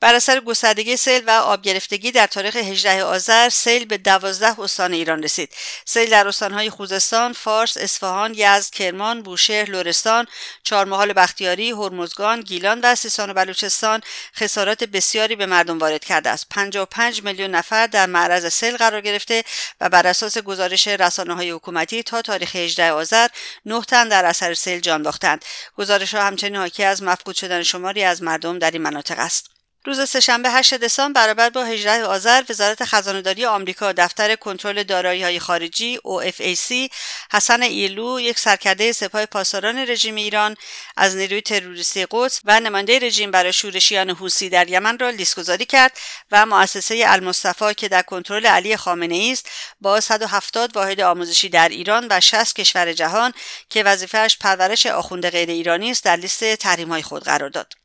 بر 0.01 0.15
اثر 0.15 0.41
گستردگی 0.41 0.97
سیل 0.97 1.23
و 1.27 1.31
آب 1.31 1.63
گرفتگی 1.63 2.13
در 2.13 2.27
تاریخ 2.27 2.57
18 2.57 3.05
آذر 3.05 3.49
سیل 3.49 3.85
به 3.85 3.99
12 3.99 4.61
استان 4.61 4.93
ایران 4.93 5.23
رسید. 5.23 5.55
سیل 5.85 6.11
در 6.11 6.29
استانهای 6.29 6.71
خوزستان، 6.71 7.33
فارس، 7.33 7.77
اصفهان، 7.77 8.35
یزد، 8.37 8.71
کرمان، 8.71 9.23
بوشهر، 9.23 9.71
لرستان، 9.71 10.27
چهارمحال 10.63 11.13
بختیاری، 11.13 11.71
هرمزگان، 11.71 12.41
گیلان 12.41 12.81
و 12.81 12.95
سیستان 12.95 13.31
و 13.31 13.35
بلوچستان 13.35 14.01
خسارات 14.37 14.85
بسیاری 14.85 15.37
به 15.37 15.47
مردم 15.47 15.79
وارد 15.79 16.05
کرده 16.05 16.31
است. 16.31 16.47
55 16.51 17.23
میلیون 17.23 17.51
نفر 17.51 17.87
در 17.87 18.07
معرض 18.07 18.53
سیل 18.53 18.77
قرار 18.77 19.01
گرفته 19.01 19.45
و 19.81 19.89
بر 19.89 20.07
اساس 20.07 20.39
گزارش 20.39 20.89
رسانه 20.89 21.35
های 21.35 21.51
حکومتی 21.51 22.03
تا 22.03 22.23
تاریخ 22.23 22.57
18 22.57 22.93
آذر 22.93 23.29
9 23.67 23.83
تن 23.83 24.09
در 24.09 24.25
اثر 24.25 24.55
سیل 24.55 24.81
جان 24.81 25.03
باختند. 25.03 25.45
گزارش 25.77 26.15
ها 26.15 26.23
همچنین 26.23 26.57
حاکی 26.57 26.85
از 26.85 27.03
مفقود 27.03 27.37
شدن 27.37 27.63
شماری 27.63 28.05
از 28.05 28.23
مردم 28.23 28.59
در 28.59 28.71
این 28.71 28.83
مناطق 28.83 29.19
است. 29.19 29.54
روز 29.87 30.09
سهشنبه 30.09 30.51
8 30.51 30.75
دسامبر 30.75 31.23
برابر 31.27 31.51
با 31.51 31.65
18 31.65 32.05
آذر 32.05 32.43
وزارت 32.49 32.85
خزانهداری 32.85 33.47
آمریکا 33.47 33.93
دفتر 33.93 34.37
کنترل 34.37 35.07
های 35.07 35.39
خارجی 35.39 35.99
OFAC 35.99 36.91
حسن 37.33 37.63
ایلو 37.63 38.21
یک 38.21 38.39
سرکرده 38.39 38.93
سپاه 38.93 39.27
پاسداران 39.27 39.79
رژیم 39.79 40.15
ایران 40.15 40.57
از 40.97 41.17
نیروی 41.17 41.41
تروریستی 41.41 42.07
قدس 42.11 42.41
و 42.45 42.61
نماینده 42.61 42.99
رژیم 42.99 43.31
برای 43.31 43.53
شورشیان 43.53 44.11
حوسی 44.11 44.49
در 44.49 44.69
یمن 44.69 44.99
را 44.99 45.11
لیستگذاری 45.11 45.65
کرد 45.65 45.93
و 46.31 46.47
مؤسسه 46.47 47.05
المصطفی 47.07 47.75
که 47.75 47.89
در 47.89 48.03
کنترل 48.03 48.47
علی 48.47 48.77
خامنه 48.77 49.15
ای 49.15 49.33
است 49.33 49.51
با 49.81 50.01
170 50.01 50.77
واحد 50.77 51.01
آموزشی 51.01 51.49
در 51.49 51.69
ایران 51.69 52.07
و 52.11 52.21
60 52.21 52.57
کشور 52.57 52.93
جهان 52.93 53.33
که 53.71 53.83
وظیفهش 53.83 54.39
پرورش 54.41 54.87
آخوند 54.87 55.31
غیر 55.31 55.51
ایرانی 55.51 55.91
است 55.91 56.05
در 56.05 56.17
لیست 56.17 56.67
های 56.67 57.03
خود 57.03 57.25
قرار 57.25 57.49
داد. 57.49 57.84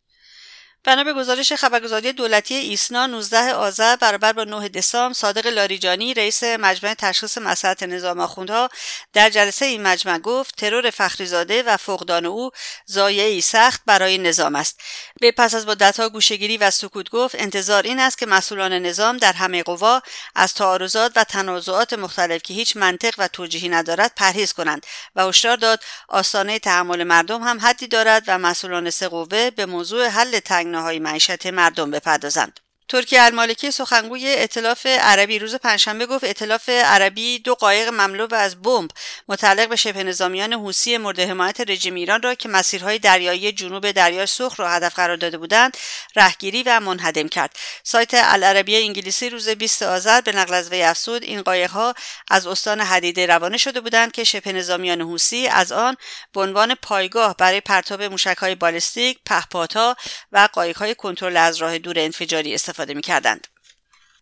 بنا 0.84 1.04
به 1.04 1.14
گزارش 1.14 1.54
خبرگزاری 1.54 2.14
دولتی 2.14 2.56
ایسنا 2.56 3.06
19 3.06 3.54
آذر 3.54 3.96
برابر 3.96 4.34
با 4.34 4.44
9 4.44 4.70
دسامبر 4.70 5.14
صادق 5.14 5.48
لاریجانی 5.48 6.14
رئیس 6.14 6.44
مجمع 6.44 6.94
تشخیص 6.94 7.38
مسئله 7.38 7.76
نظام 7.88 8.20
آخوندها. 8.20 8.70
در 9.14 9.30
جلسه 9.30 9.66
این 9.66 9.82
مجمع 9.82 10.20
گفت 10.20 10.56
ترور 10.56 10.90
فخریزاده 10.90 11.64
و 11.64 11.78
فقدان 11.78 12.26
او 12.26 12.52
ضایعی 12.90 13.42
سخت 13.42 13.82
برای 13.86 14.18
نظام 14.18 14.56
است. 14.56 14.80
به 15.22 15.32
پس 15.32 15.54
از 15.54 15.68
مدتها 15.68 16.10
گوشهگیری 16.10 16.58
و 16.58 16.72
سکوت 16.72 17.10
گفت 17.10 17.36
انتظار 17.40 17.84
این 17.84 18.00
است 18.00 18.18
که 18.18 18.26
مسئولان 18.26 18.74
نظام 18.74 19.18
در 19.18 19.34
همه 19.34 19.64
قوا 19.64 20.02
از 20.36 20.54
تعارضات 20.54 21.12
و 21.16 21.24
تنازعات 21.24 21.94
مختلف 21.94 22.42
که 22.42 22.54
هیچ 22.54 22.78
منطق 22.78 23.14
و 23.18 23.28
توجیهی 23.28 23.70
ندارد 23.70 24.12
پرهیز 24.16 24.54
کنند 24.54 24.86
و 25.16 25.28
هشدار 25.28 25.58
داد 25.58 25.84
آستانه 26.08 26.60
تحمل 26.60 27.04
مردم 27.04 27.44
هم 27.44 27.60
حدی 27.60 27.88
دارد 27.88 28.24
و 28.28 28.38
مسئولان 28.38 28.90
سه 28.90 29.08
قوه 29.08 29.50
به 29.50 29.66
موضوع 29.66 30.08
حل 30.08 30.40
تنگ 30.40 30.69
های 30.78 31.00
معیشت 31.00 31.48
مردم 31.48 31.92
بپردازند. 31.92 32.60
ترکیه 32.90 33.22
المالکی 33.22 33.72
سخنگوی 33.72 34.36
اطلاف 34.38 34.86
عربی. 34.86 35.40
روز 35.40 35.56
پنجشنبه 35.56 36.06
گفت 36.06 36.24
اطلاف 36.24 36.70
عربی 36.70 37.40
دو 37.40 37.56
قایق 37.56 37.90
مملو 37.90 38.34
از 38.34 38.62
بمب 38.62 38.92
متعلق 39.28 39.70
به 39.70 39.76
شبه 39.76 40.04
نظامیان 40.04 40.54
حوسی 40.54 40.98
مورد 40.98 41.20
حمایت 41.20 41.70
رژیم 41.70 41.96
ایران 41.96 42.22
را 42.22 42.36
که 42.36 42.50
مسیرهای 42.50 43.00
دریایی 43.00 43.52
جنوب 43.52 43.92
دریای 43.92 44.26
سرخ 44.26 44.60
را 44.60 44.70
هدف 44.70 44.96
قرار 44.96 45.18
داده 45.18 45.38
بودند 45.38 45.78
رهگیری 46.16 46.64
و 46.64 46.80
منهدم 46.80 47.28
کرد. 47.28 47.56
سایت 47.84 48.12
العربیه 48.14 48.80
انگلیسی 48.80 49.30
روز 49.30 49.50
20 49.50 49.84
آذر 49.84 50.22
به 50.22 50.32
نقل 50.32 50.54
از 50.54 50.70
وی 50.70 50.84
افسود 50.84 51.24
این 51.24 51.42
قایقها 51.42 51.94
از 52.30 52.48
استان 52.48 52.82
حدیده 52.82 53.26
روانه 53.26 53.58
شده 53.58 53.82
بودند 53.82 54.12
که 54.12 54.24
شبه 54.24 54.52
نظامیان 54.52 55.02
حوسی 55.02 55.48
از 55.48 55.72
آن 55.72 55.98
به 56.34 56.42
عنوان 56.42 56.76
پایگاه 56.76 57.36
برای 57.38 57.62
پرتاب 57.62 58.04
موشکهای 58.04 58.56
بالستیک 58.56 59.20
پهپادها 59.26 59.96
و 60.32 60.50
قایقهای 60.54 60.96
کنترل 60.96 61.38
از 61.38 61.58
راه 61.58 61.78
دور 61.78 62.00
انفجاری 62.00 62.54
استفاده 62.54 62.79
استفاده 62.80 62.94
می‌کردند. 62.94 63.48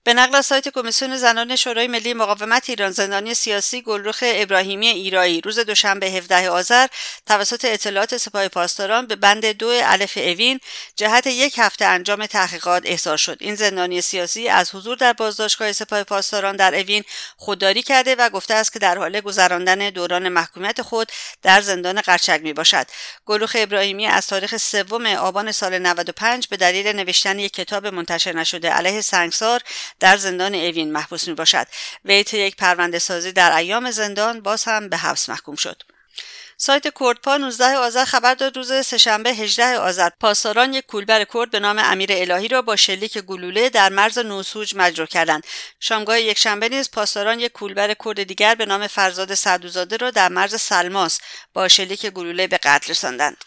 به 0.08 0.14
نقل 0.14 0.36
از 0.36 0.46
سایت 0.46 0.70
کمیسیون 0.70 1.18
زنان 1.18 1.56
شورای 1.56 1.88
ملی 1.88 2.14
مقاومت 2.14 2.70
ایران 2.70 2.92
زندانی 2.92 3.34
سیاسی 3.34 3.82
گلرخ 3.82 4.24
ابراهیمی 4.28 4.88
ایرایی. 4.88 5.42
روز 5.42 5.60
دوشنبه 5.60 6.06
17 6.06 6.50
آذر 6.50 6.88
توسط 7.26 7.66
اطلاعات 7.66 8.18
سپاه 8.18 8.48
پاسداران 8.48 9.08
به 9.08 9.16
بند 9.16 9.46
دو 9.46 9.68
الف 9.84 10.18
اوین 10.18 10.60
جهت 10.96 11.28
یک 11.28 11.56
هفته 11.58 11.86
انجام 11.86 12.26
تحقیقات 12.26 12.84
احضار 12.86 13.18
شد. 13.18 13.38
این 13.40 13.56
زندانی 13.56 14.02
سیاسی 14.02 14.48
از 14.48 14.76
حضور 14.76 14.98
در 14.98 15.14
بازداشتگاه 15.14 15.72
سپاه 15.72 16.04
پاسداران 16.04 16.56
در 16.56 16.76
اوین 16.76 17.04
خودداری 17.38 17.84
کرده 17.84 18.16
و 18.16 18.30
گفته 18.30 18.54
است 18.54 18.74
که 18.74 18.80
در 18.80 18.98
حال 18.98 19.20
گذراندن 19.22 19.90
دوران 19.90 20.30
محکومیت 20.30 20.82
خود 20.82 21.12
در 21.42 21.62
زندان 21.62 22.02
قرچک 22.02 22.40
می 22.44 22.54
باشد 22.54 22.88
گلرخ 23.26 23.56
ابراهیمی 23.60 24.08
از 24.08 24.28
تاریخ 24.28 24.58
سوم 24.58 25.06
آبان 25.06 25.52
سال 25.52 25.80
95 25.80 26.48
به 26.48 26.58
دلیل 26.58 26.88
نوشتن 26.88 27.40
یک 27.40 27.54
کتاب 27.54 27.88
منتشر 27.88 28.34
نشده 28.34 28.70
علیه 28.70 29.02
سنگسار 29.02 29.62
در 30.00 30.18
زندان 30.18 30.56
اوین 30.56 30.92
محبوس 30.92 31.28
می 31.28 31.34
باشد 31.34 31.68
وی 32.06 32.26
یک 32.34 32.56
پرونده 32.56 33.00
سازی 33.00 33.32
در 33.32 33.56
ایام 33.56 33.92
زندان 33.92 34.42
باز 34.42 34.64
هم 34.64 34.90
به 34.90 34.98
حبس 34.98 35.30
محکوم 35.30 35.56
شد. 35.56 35.84
سایت 36.60 36.94
کردپا 37.00 37.38
19 37.38 37.66
آذر 37.66 38.06
خبر 38.06 38.34
داد 38.34 38.58
روز 38.58 38.86
سهشنبه 38.86 39.30
18 39.30 39.78
آذر. 39.78 40.10
پاسداران 40.20 40.74
یک 40.74 40.86
کولبر 40.86 41.24
کرد 41.24 41.52
به 41.52 41.60
نام 41.60 41.80
امیر 41.80 42.10
الهی 42.12 42.48
را 42.48 42.62
با 42.62 42.76
شلیک 42.76 43.18
گلوله 43.18 43.70
در 43.70 43.90
مرز 43.90 44.18
نوسوج 44.18 44.76
مجروح 44.76 45.08
کردند. 45.08 45.44
شامگاه 45.80 46.22
یکشنبه 46.22 46.70
نیز 46.70 46.92
پاسداران 46.92 47.40
یک 47.40 47.52
کولبر 47.52 47.94
کرد 47.94 48.24
دیگر 48.24 48.56
به 48.56 48.66
نام 48.66 48.88
فرزاد 48.88 49.34
سعدوزاده 49.34 49.98
را 49.98 50.12
در 50.12 50.30
مرز 50.30 50.62
سلماس 50.62 51.20
با 51.54 51.68
شلیک 51.68 52.06
گلوله 52.06 52.48
به 52.48 52.58
قتل 52.58 52.92
رساندند. 52.92 53.46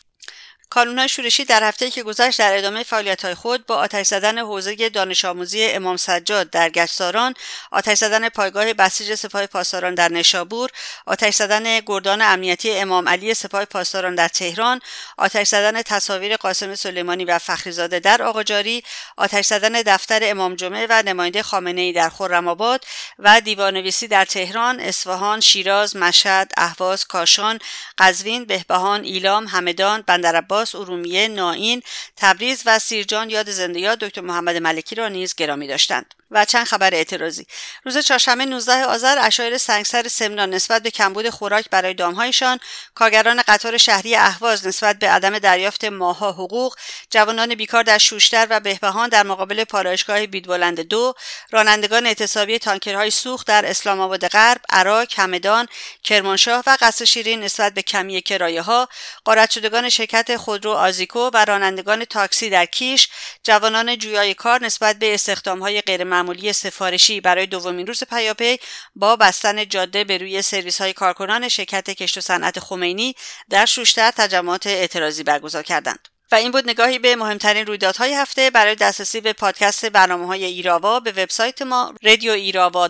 کانونهای 0.70 1.08
شورشی 1.08 1.44
در 1.44 1.68
هفته 1.68 1.90
که 1.90 2.02
گذشت 2.02 2.38
در 2.38 2.58
ادامه 2.58 2.82
فعالیت‌های 2.82 3.34
خود 3.34 3.66
با 3.66 3.76
آتش 3.76 4.06
زدن 4.06 4.38
حوزه 4.38 4.88
دانش 4.88 5.24
آموزی 5.24 5.64
امام 5.64 5.96
سجاد 5.96 6.50
در 6.50 6.68
گچساران، 6.68 7.34
آتش 7.70 7.98
زدن 7.98 8.28
پایگاه 8.28 8.72
بسیج 8.72 9.14
سپاه 9.14 9.46
پاسداران 9.46 9.94
در 9.94 10.08
نشابور، 10.08 10.70
آتش 11.06 11.34
زدن 11.34 11.80
گردان 11.80 12.22
امنیتی 12.22 12.72
امام 12.72 13.08
علی 13.08 13.34
سپاه 13.34 13.64
پاسداران 13.64 14.14
در 14.14 14.28
تهران، 14.28 14.80
آتش 15.18 15.48
زدن 15.48 15.82
تصاویر 15.82 16.36
قاسم 16.36 16.74
سلیمانی 16.74 17.24
و 17.24 17.38
فخریزاده 17.38 18.00
در 18.00 18.22
آقاجاری، 18.22 18.84
آتش 19.16 19.46
زدن 19.46 19.72
دفتر 19.72 20.20
امام 20.22 20.54
جمعه 20.54 20.86
و 20.90 21.02
نماینده 21.06 21.42
خامنه‌ای 21.42 21.92
در 21.92 22.08
خرم‌آباد 22.08 22.84
و 23.18 23.40
دیوانویسی 23.40 24.08
در 24.08 24.24
تهران، 24.24 24.80
اصفهان، 24.80 25.40
شیراز، 25.40 25.96
مشهد، 25.96 26.52
اهواز، 26.56 27.06
کاشان، 27.06 27.58
قزوین، 27.98 28.44
بهبهان، 28.44 29.04
ایلام، 29.04 29.46
همدان، 29.46 30.02
بندرعباس 30.06 30.59
عباس 30.60 30.74
ارومیه 30.74 31.28
نائین 31.28 31.82
تبریز 32.16 32.62
و 32.66 32.78
سیرجان 32.78 33.30
یاد 33.30 33.50
زنده 33.50 33.80
یاد 33.80 33.98
دکتر 33.98 34.20
محمد 34.20 34.56
ملکی 34.56 34.94
را 34.94 35.08
نیز 35.08 35.34
گرامی 35.34 35.66
داشتند. 35.66 36.14
و 36.30 36.44
چند 36.44 36.66
خبر 36.66 36.94
اعتراضی. 36.94 37.46
روز 37.84 37.98
چهارشنبه 37.98 38.44
19 38.44 38.84
آذر 38.84 39.18
اشایر 39.20 39.58
سنگسر 39.58 40.08
سمنان 40.08 40.50
نسبت 40.50 40.82
به 40.82 40.90
کمبود 40.90 41.30
خوراک 41.30 41.70
برای 41.70 41.94
دامهایشان 41.94 42.58
کارگران 42.94 43.42
قطار 43.48 43.76
شهری 43.76 44.16
اهواز 44.16 44.66
نسبت 44.66 44.98
به 44.98 45.08
عدم 45.08 45.38
دریافت 45.38 45.84
ماها 45.84 46.32
حقوق 46.32 46.76
جوانان 47.10 47.54
بیکار 47.54 47.82
در 47.82 47.98
شوشتر 47.98 48.46
و 48.50 48.60
بهبهان 48.60 49.08
در 49.08 49.22
مقابل 49.22 49.64
پالایشگاه 49.64 50.26
بیدبلند 50.26 50.80
دو 50.80 51.14
رانندگان 51.50 52.06
اعتصابی 52.06 52.58
تانکرهای 52.58 53.10
سوخت 53.10 53.46
در 53.46 53.66
اسلام 53.66 54.00
آباد 54.00 54.28
غرب 54.28 54.60
عراق 54.70 55.08
همدان 55.16 55.66
کرمانشاه 56.04 56.62
و 56.66 56.76
قصر 56.80 57.04
شیرین 57.04 57.40
نسبت 57.40 57.74
به 57.74 57.82
کمی 57.82 58.22
کرایه 58.22 58.62
ها 58.62 58.88
غارت 59.26 59.50
شدگان 59.50 59.88
شرکت 59.88 60.36
خودرو 60.36 60.72
آزیکو 60.72 61.30
و 61.34 61.44
رانندگان 61.44 62.04
تاکسی 62.04 62.50
در 62.50 62.66
کیش 62.66 63.08
جوانان 63.44 63.96
جویای 63.96 64.34
کار 64.34 64.64
نسبت 64.64 64.98
به 64.98 65.14
استخدامهای 65.14 65.82
غیرمعمولی 66.20 66.52
سفارشی 66.52 67.20
برای 67.20 67.46
دومین 67.46 67.86
روز 67.86 68.04
پیاپی 68.04 68.58
با 68.94 69.16
بستن 69.16 69.68
جاده 69.68 70.04
به 70.04 70.18
روی 70.18 70.42
سرویس 70.42 70.80
های 70.80 70.92
کارکنان 70.92 71.48
شرکت 71.48 71.90
کشت 71.90 72.18
و 72.18 72.20
صنعت 72.20 72.60
خمینی 72.60 73.14
در 73.50 73.66
شوشتر 73.66 74.10
تجمعات 74.10 74.66
اعتراضی 74.66 75.22
برگزار 75.22 75.62
کردند 75.62 76.08
و 76.32 76.34
این 76.34 76.52
بود 76.52 76.70
نگاهی 76.70 76.98
به 76.98 77.16
مهمترین 77.16 77.66
رویدادهای 77.66 78.14
هفته 78.14 78.50
برای 78.50 78.74
دسترسی 78.74 79.20
به 79.20 79.32
پادکست 79.32 79.86
برنامه 79.86 80.26
های 80.26 80.44
ایراوا 80.44 81.00
به 81.00 81.10
وبسایت 81.10 81.62
ما 81.62 81.94
رادیو 82.02 82.32
ایراوا 82.32 82.88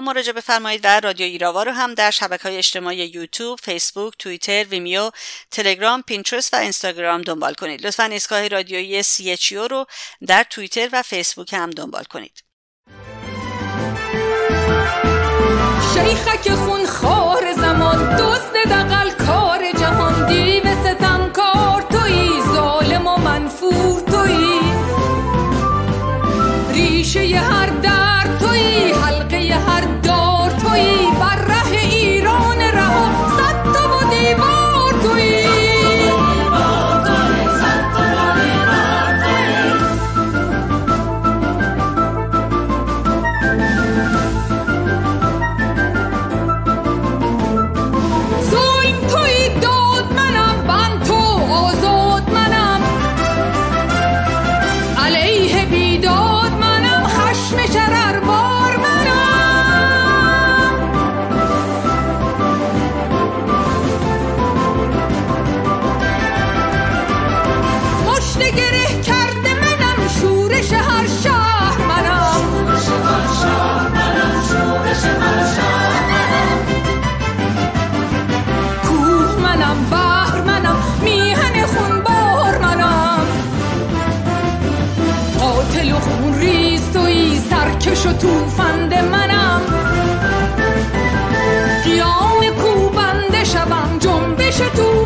مراجعه 0.00 0.32
بفرمایید 0.32 0.80
و 0.84 1.00
رادیو 1.00 1.26
ایراوا 1.26 1.62
رو 1.62 1.72
هم 1.72 1.94
در 1.94 2.10
شبکه 2.10 2.42
های 2.42 2.56
اجتماعی 2.56 3.06
یوتیوب، 3.06 3.58
فیسبوک، 3.62 4.14
توییتر، 4.18 4.64
ویمیو، 4.64 5.10
تلگرام، 5.50 6.02
پینترست 6.02 6.54
و 6.54 6.56
اینستاگرام 6.56 7.22
دنبال 7.22 7.54
کنید. 7.54 7.86
لطفا 7.86 8.04
ایستگاه 8.04 8.48
رادیویی 8.48 9.02
CHO 9.02 9.52
رو 9.70 9.86
در 10.26 10.44
توییتر 10.44 10.88
و 10.92 11.02
فیسبوک 11.02 11.52
هم 11.52 11.70
دنبال 11.70 12.04
کنید. 12.04 12.49
شیخک 16.08 16.50
خون 16.54 16.86
خار 16.86 17.52
زمان 17.52 18.16
دزد 18.16 18.54
دقل 18.70 19.10
کار 19.26 19.72
جهان. 19.80 20.26
دیو 20.26 20.62
ستم 20.84 21.30
کار 21.32 21.82
توی 21.82 22.42
ظالم 22.54 23.06
و 23.06 23.16
منفور. 23.16 24.09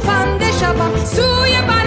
توفنده 0.05 0.53
شوم 0.61 1.05
سوی 1.05 1.63
بنا 1.69 1.84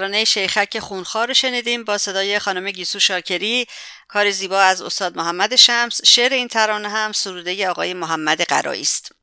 ترانه 0.00 0.24
شیخک 0.24 0.78
خونخوار 0.78 1.32
شنیدیم 1.32 1.84
با 1.84 1.98
صدای 1.98 2.38
خانم 2.38 2.70
گیسو 2.70 2.98
شاکری 3.00 3.66
کار 4.08 4.30
زیبا 4.30 4.60
از 4.60 4.82
استاد 4.82 5.16
محمد 5.16 5.56
شمس. 5.56 6.04
شعر 6.04 6.32
این 6.32 6.48
ترانه 6.48 6.88
هم 6.88 7.12
سروده 7.12 7.68
آقای 7.68 7.94
محمد 7.94 8.42
قرایی 8.42 8.82
است. 8.82 9.19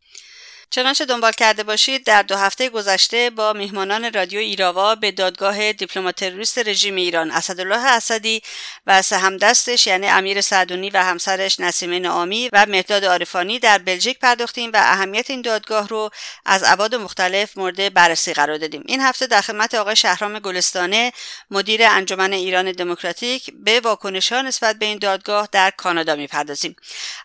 چنانچه 0.70 1.06
دنبال 1.06 1.32
کرده 1.32 1.64
باشید 1.64 2.06
در 2.06 2.22
دو 2.22 2.36
هفته 2.36 2.70
گذشته 2.70 3.30
با 3.30 3.54
میهمانان 3.54 4.14
رادیو 4.14 4.40
ایراوا 4.40 4.96
به 4.96 5.12
دادگاه 5.12 5.74
دیپلمات 5.74 6.16
تروریست 6.16 6.58
رژیم 6.58 6.96
ایران 6.96 7.32
اسدالله 7.32 7.86
اسدی 7.86 8.42
و 8.88 9.02
سهمدستش 9.02 9.88
یعنی 9.88 10.08
امیر 10.08 10.42
سعدونی 10.42 10.90
و 10.90 11.04
همسرش 11.04 11.60
نسیمه 11.60 12.00
نعامی 12.00 12.50
و 12.54 12.66
مهداد 12.70 13.06
عارفانی 13.06 13.60
در 13.60 13.78
بلژیک 13.78 14.20
پرداختیم 14.20 14.72
و 14.74 14.78
اهمیت 14.78 15.30
این 15.30 15.42
دادگاه 15.42 15.88
رو 15.88 16.10
از 16.46 16.64
ابعاد 16.66 16.96
مختلف 16.96 17.58
مورد 17.58 17.94
بررسی 17.94 18.34
قرار 18.34 18.58
دادیم. 18.58 18.84
این 18.86 19.02
هفته 19.02 19.28
در 19.28 19.42
خدمت 19.42 19.76
آقای 19.76 19.96
شهرام 19.96 20.40
گلستانه 20.40 21.14
مدیر 21.52 21.84
انجمن 21.84 22.34
ایران 22.34 22.72
دموکراتیک 22.72 23.52
به 23.64 23.80
واکنش 23.80 24.32
ها 24.32 24.42
نسبت 24.42 24.76
به 24.76 24.86
این 24.86 24.98
دادگاه 24.98 25.50
در 25.52 25.72
کانادا 25.72 26.16
می‌پردازیم. 26.16 26.76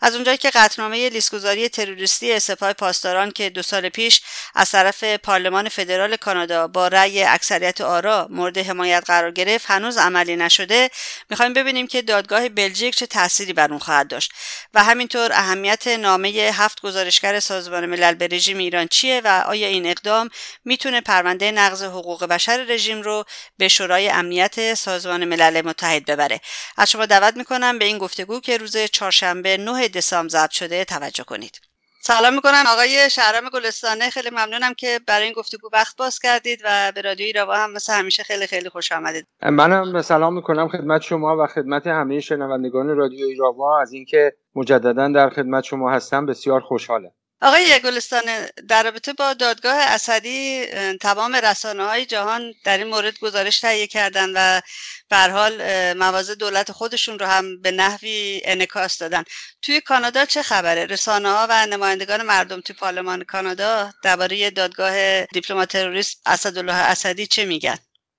از 0.02 0.14
اونجایی 0.14 0.38
که 0.38 0.50
قطعنامه 0.50 1.08
لیستگذاری 1.08 1.68
تروریستی 1.68 2.40
سپاه 2.40 2.72
پاسداران 2.72 3.31
که 3.32 3.50
دو 3.50 3.62
سال 3.62 3.88
پیش 3.88 4.20
از 4.54 4.70
طرف 4.70 5.04
پارلمان 5.04 5.68
فدرال 5.68 6.16
کانادا 6.16 6.68
با 6.68 6.88
رأی 6.88 7.22
اکثریت 7.22 7.80
آرا 7.80 8.26
مورد 8.30 8.58
حمایت 8.58 9.04
قرار 9.06 9.30
گرفت 9.30 9.70
هنوز 9.70 9.98
عملی 9.98 10.36
نشده. 10.36 10.90
می‌خوایم 11.30 11.52
ببینیم 11.52 11.86
که 11.86 12.02
دادگاه 12.02 12.48
بلژیک 12.48 12.96
چه 12.96 13.06
تأثیری 13.06 13.52
بر 13.52 13.70
اون 13.70 13.78
خواهد 13.78 14.08
داشت. 14.08 14.32
و 14.74 14.84
همینطور 14.84 15.32
اهمیت 15.32 15.88
نامه 15.88 16.28
هفت 16.28 16.80
گزارشگر 16.80 17.40
سازمان 17.40 17.86
ملل 17.86 18.14
به 18.14 18.26
رژیم 18.26 18.58
ایران 18.58 18.88
چیه 18.88 19.20
و 19.24 19.42
آیا 19.46 19.68
این 19.68 19.86
اقدام 19.86 20.28
می‌تونه 20.64 21.00
پرونده 21.00 21.50
نقض 21.50 21.82
حقوق 21.82 22.24
بشر 22.24 22.64
رژیم 22.68 23.02
رو 23.02 23.24
به 23.58 23.68
شورای 23.68 24.08
امنیت 24.08 24.74
سازمان 24.74 25.24
ملل 25.24 25.60
متحد 25.60 26.04
ببره؟ 26.04 26.40
از 26.76 26.90
شما 26.90 27.06
دعوت 27.06 27.36
می‌کنم 27.36 27.78
به 27.78 27.84
این 27.84 27.98
گفتگو 27.98 28.40
که 28.40 28.56
روز 28.56 28.76
چهارشنبه 28.76 29.56
9 29.56 29.88
دسامبر 29.88 30.28
ضبط 30.28 30.50
شده 30.50 30.84
توجه 30.84 31.24
کنید. 31.24 31.71
سلام 32.04 32.34
می‌کنم 32.34 32.64
آقای 32.68 33.10
شهرام 33.10 33.48
گلستانه. 33.48 34.10
خیلی 34.10 34.30
ممنونم 34.30 34.74
که 34.74 35.00
برای 35.06 35.24
این 35.24 35.32
گفتگو 35.32 35.68
وقت 35.72 35.96
باز 35.96 36.18
کردید 36.18 36.60
و 36.64 36.92
به 36.94 37.00
رادیو 37.00 37.26
ایراوا 37.26 37.54
هم 37.54 37.72
مثل 37.72 37.92
همیشه 37.92 38.22
خیلی 38.22 38.46
خیلی 38.46 38.68
خوش 38.68 38.92
آمدید. 38.92 39.26
منم 39.42 40.02
سلام 40.02 40.34
می‌کنم 40.34 40.68
خدمت 40.68 41.02
شما 41.02 41.44
و 41.44 41.46
خدمت 41.46 41.86
همه 41.86 42.20
شنوندگان 42.20 42.96
رادیو 42.96 43.26
ایراوا. 43.26 43.80
از 43.80 43.92
اینکه 43.92 44.32
مجددا 44.54 45.08
در 45.08 45.30
خدمت 45.30 45.64
شما 45.64 45.90
هستم 45.90 46.26
بسیار 46.26 46.60
خوشحالم. 46.60 47.12
آقای 47.42 47.80
گلستان 47.84 48.46
در 48.68 48.82
رابطه 48.82 49.12
با 49.12 49.34
دادگاه 49.34 49.76
اسدی 49.76 50.66
تمام 51.00 51.36
رسانه 51.36 51.84
های 51.84 52.06
جهان 52.06 52.54
در 52.64 52.78
این 52.78 52.86
مورد 52.86 53.18
گزارش 53.18 53.60
تهیه 53.60 53.86
کردن 53.86 54.30
و 54.34 54.60
به 55.08 55.16
حال 55.16 55.62
مواضع 55.92 56.34
دولت 56.34 56.72
خودشون 56.72 57.18
رو 57.18 57.26
هم 57.26 57.60
به 57.60 57.70
نحوی 57.70 58.42
انکاس 58.44 58.98
دادن. 58.98 59.24
توی 59.62 59.80
کانادا 59.80 60.24
چه 60.24 60.42
خبره؟ 60.42 60.86
رسانه 60.86 61.28
ها 61.30 61.46
و 61.50 61.66
نمایندگان 61.66 62.22
مردم 62.22 62.60
توی 62.60 62.76
پارلمان 62.76 63.24
کانادا 63.24 63.92
درباره 64.02 64.50
دادگاه 64.50 65.24
دیپلمات 65.24 65.72
تروریست 65.72 66.22
اسدالله 66.26 66.74
اسدی 66.74 67.26
چه 67.26 67.44
میگن؟ 67.44 67.78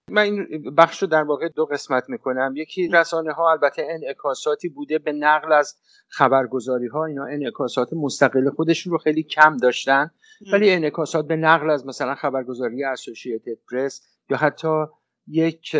من 0.09 0.21
این 0.21 0.63
بخش 0.77 1.01
رو 1.01 1.07
در 1.07 1.23
واقع 1.23 1.49
دو 1.49 1.65
قسمت 1.65 2.09
می‌کنم. 2.09 2.53
یکی 2.55 2.87
رسانه 2.87 3.33
ها 3.33 3.51
البته 3.51 3.87
انعکاساتی 3.89 4.69
بوده 4.69 4.99
به 4.99 5.11
نقل 5.11 5.51
از 5.53 5.75
خبرگزاری 6.07 6.87
ها 6.87 7.05
اینا 7.05 7.25
انعکاسات 7.25 7.93
مستقل 7.93 8.49
خودشون 8.49 8.91
رو 8.91 8.97
خیلی 8.97 9.23
کم 9.23 9.57
داشتن. 9.57 10.11
ولی 10.53 10.71
انعکاسات 10.71 11.27
به 11.27 11.35
نقل 11.35 11.69
از 11.69 11.85
مثلا 11.85 12.15
خبرگزاری 12.15 12.83
اسوسییتد 12.83 13.57
پرس 13.71 14.01
یا 14.29 14.37
حتی 14.37 14.85
یک 15.27 15.75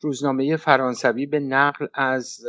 روزنامه 0.00 0.56
فرانسوی 0.56 1.26
به 1.26 1.40
نقل 1.40 1.86
از 1.94 2.40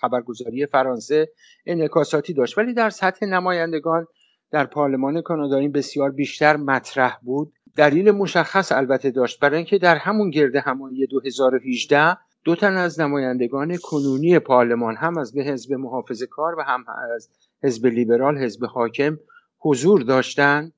خبرگزاری 0.00 0.66
فرانسه 0.66 1.28
انعکاساتی 1.66 2.32
داشت. 2.34 2.58
ولی 2.58 2.74
در 2.74 2.90
سطح 2.90 3.26
نمایندگان 3.26 4.06
در 4.50 4.66
پارلمان 4.66 5.22
کانادا 5.22 5.56
این 5.56 5.72
بسیار 5.72 6.10
بیشتر 6.10 6.56
مطرح 6.56 7.18
بود. 7.22 7.52
دلیل 7.76 8.10
مشخص 8.10 8.72
البته 8.72 9.10
داشت 9.10 9.40
برای 9.40 9.56
اینکه 9.56 9.78
در 9.78 9.96
همون 9.96 10.30
گرد 10.30 10.56
همایی 10.56 11.06
2018 11.06 12.16
دو 12.44 12.56
تن 12.56 12.76
از 12.76 13.00
نمایندگان 13.00 13.76
کنونی 13.76 14.38
پارلمان 14.38 14.96
هم 14.96 15.18
از 15.18 15.32
به 15.32 15.42
حزب 15.42 15.72
محافظه 15.72 16.26
کار 16.26 16.58
و 16.58 16.62
هم 16.62 16.84
از 17.14 17.28
حزب 17.62 17.86
لیبرال 17.86 18.38
حزب 18.38 18.64
حاکم 18.64 19.18
حضور 19.58 20.02
داشتند 20.02 20.72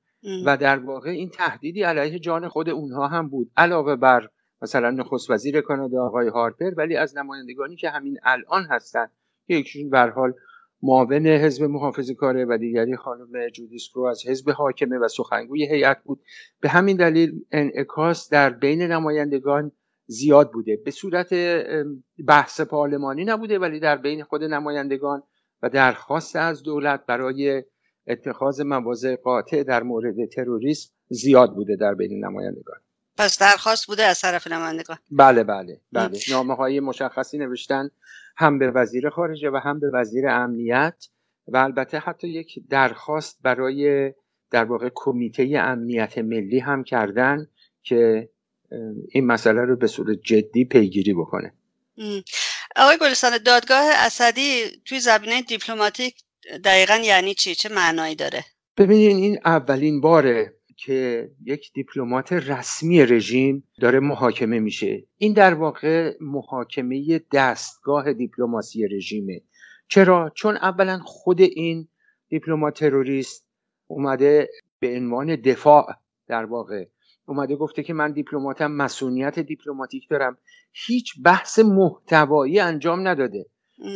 و 0.45 0.57
در 0.57 0.79
واقع 0.79 1.09
این 1.09 1.29
تهدیدی 1.29 1.83
علیه 1.83 2.19
جان 2.19 2.47
خود 2.47 2.69
اونها 2.69 3.07
هم 3.07 3.29
بود. 3.29 3.51
علاوه 3.57 3.95
بر 3.95 4.29
مثلا 4.61 4.89
نخست 4.89 5.31
وزیر 5.31 5.61
کانادا 5.61 6.05
آقای 6.05 6.27
هارپر 6.27 6.71
ولی 6.77 6.95
از 6.95 7.17
نمایندگانی 7.17 7.75
که 7.75 7.89
همین 7.89 8.17
الان 8.23 8.63
هستند 8.63 9.11
یکیشون 9.47 9.89
به 9.89 9.99
حال 9.99 10.33
معاون 10.81 11.27
حزب 11.27 11.63
محافظ 11.63 12.11
کاره 12.11 12.45
و 12.45 12.57
دیگری 12.57 12.95
خانم 12.95 13.49
جودیس 13.49 13.89
رو 13.93 14.03
از 14.03 14.27
حزب 14.27 14.49
حاکمه 14.49 14.97
و 14.97 15.07
سخنگوی 15.07 15.65
هیئت 15.65 16.03
بود. 16.03 16.21
به 16.61 16.69
همین 16.69 16.97
دلیل 16.97 17.45
انعکاس 17.51 18.29
در 18.29 18.49
بین 18.49 18.81
نمایندگان 18.81 19.71
زیاد 20.07 20.51
بوده. 20.51 20.77
به 20.85 20.91
صورت 20.91 21.33
بحث 22.27 22.61
پارلمانی 22.61 23.25
نبوده 23.25 23.59
ولی 23.59 23.79
در 23.79 23.97
بین 23.97 24.23
خود 24.23 24.43
نمایندگان 24.43 25.23
و 25.61 25.69
درخواست 25.69 26.35
از 26.35 26.63
دولت 26.63 27.05
برای 27.05 27.63
اتخاذ 28.07 28.61
مواضع 28.61 29.15
قاطع 29.15 29.63
در 29.63 29.83
مورد 29.83 30.25
تروریسم 30.25 30.91
زیاد 31.09 31.53
بوده 31.53 31.75
در 31.75 31.93
بین 31.93 32.25
نمایندگان. 32.25 32.77
پس 33.17 33.39
درخواست 33.39 33.87
بوده 33.87 34.03
از 34.03 34.21
طرف 34.21 34.47
نمایندگان. 34.47 34.97
بله 35.11 35.43
بله 35.43 35.81
بله. 35.91 36.19
نامه 36.31 36.55
های 36.55 36.79
مشخصی 36.79 37.37
نوشتن. 37.37 37.89
هم 38.37 38.59
به 38.59 38.71
وزیر 38.71 39.09
خارجه 39.09 39.49
و 39.49 39.57
هم 39.63 39.79
به 39.79 39.89
وزیر 39.93 40.27
امنیت 40.27 41.07
و 41.47 41.57
البته 41.57 41.99
حتی 41.99 42.27
یک 42.27 42.59
درخواست 42.69 43.39
برای 43.41 44.13
در 44.51 44.65
واقع 44.65 44.89
کمیته 44.95 45.59
امنیت 45.59 46.17
ملی 46.17 46.59
هم 46.59 46.83
کردن 46.83 47.47
که 47.83 48.29
این 49.11 49.25
مسئله 49.25 49.61
رو 49.61 49.75
به 49.75 49.87
صورت 49.87 50.17
جدی 50.23 50.65
پیگیری 50.65 51.13
بکنه. 51.13 51.53
آقای 52.75 52.97
گلستان 53.01 53.37
دادگاه 53.37 53.91
اسدی 53.95 54.63
توی 54.85 54.99
زمینه 54.99 55.41
دیپلماتیک 55.41 56.15
دقیقا 56.63 56.95
یعنی 57.03 57.33
چی؟ 57.33 57.55
چه 57.55 57.69
معنایی 57.69 58.15
داره؟ 58.15 58.45
ببینین 58.77 59.17
این 59.17 59.39
اولین 59.45 60.01
باره 60.01 60.53
که 60.77 61.31
یک 61.45 61.73
دیپلمات 61.73 62.33
رسمی 62.33 63.05
رژیم 63.05 63.63
داره 63.81 63.99
محاکمه 63.99 64.59
میشه. 64.59 65.03
این 65.17 65.33
در 65.33 65.53
واقع 65.53 66.13
محاکمه 66.21 67.21
دستگاه 67.33 68.13
دیپلماسی 68.13 68.87
رژیمه. 68.87 69.41
چرا؟ 69.87 70.31
چون 70.35 70.57
اولا 70.57 70.99
خود 70.99 71.41
این 71.41 71.87
دیپلمات 72.29 72.79
تروریست 72.79 73.47
اومده 73.87 74.49
به 74.79 74.95
عنوان 74.95 75.35
دفاع 75.35 75.85
در 76.27 76.45
واقع 76.45 76.85
اومده 77.25 77.55
گفته 77.55 77.83
که 77.83 77.93
من 77.93 78.11
دیپلماتم 78.11 78.71
مسئولیت 78.71 79.39
دیپلماتیک 79.39 80.09
دارم. 80.09 80.37
هیچ 80.71 81.13
بحث 81.23 81.59
محتوایی 81.59 82.59
انجام 82.59 83.07
نداده. 83.07 83.45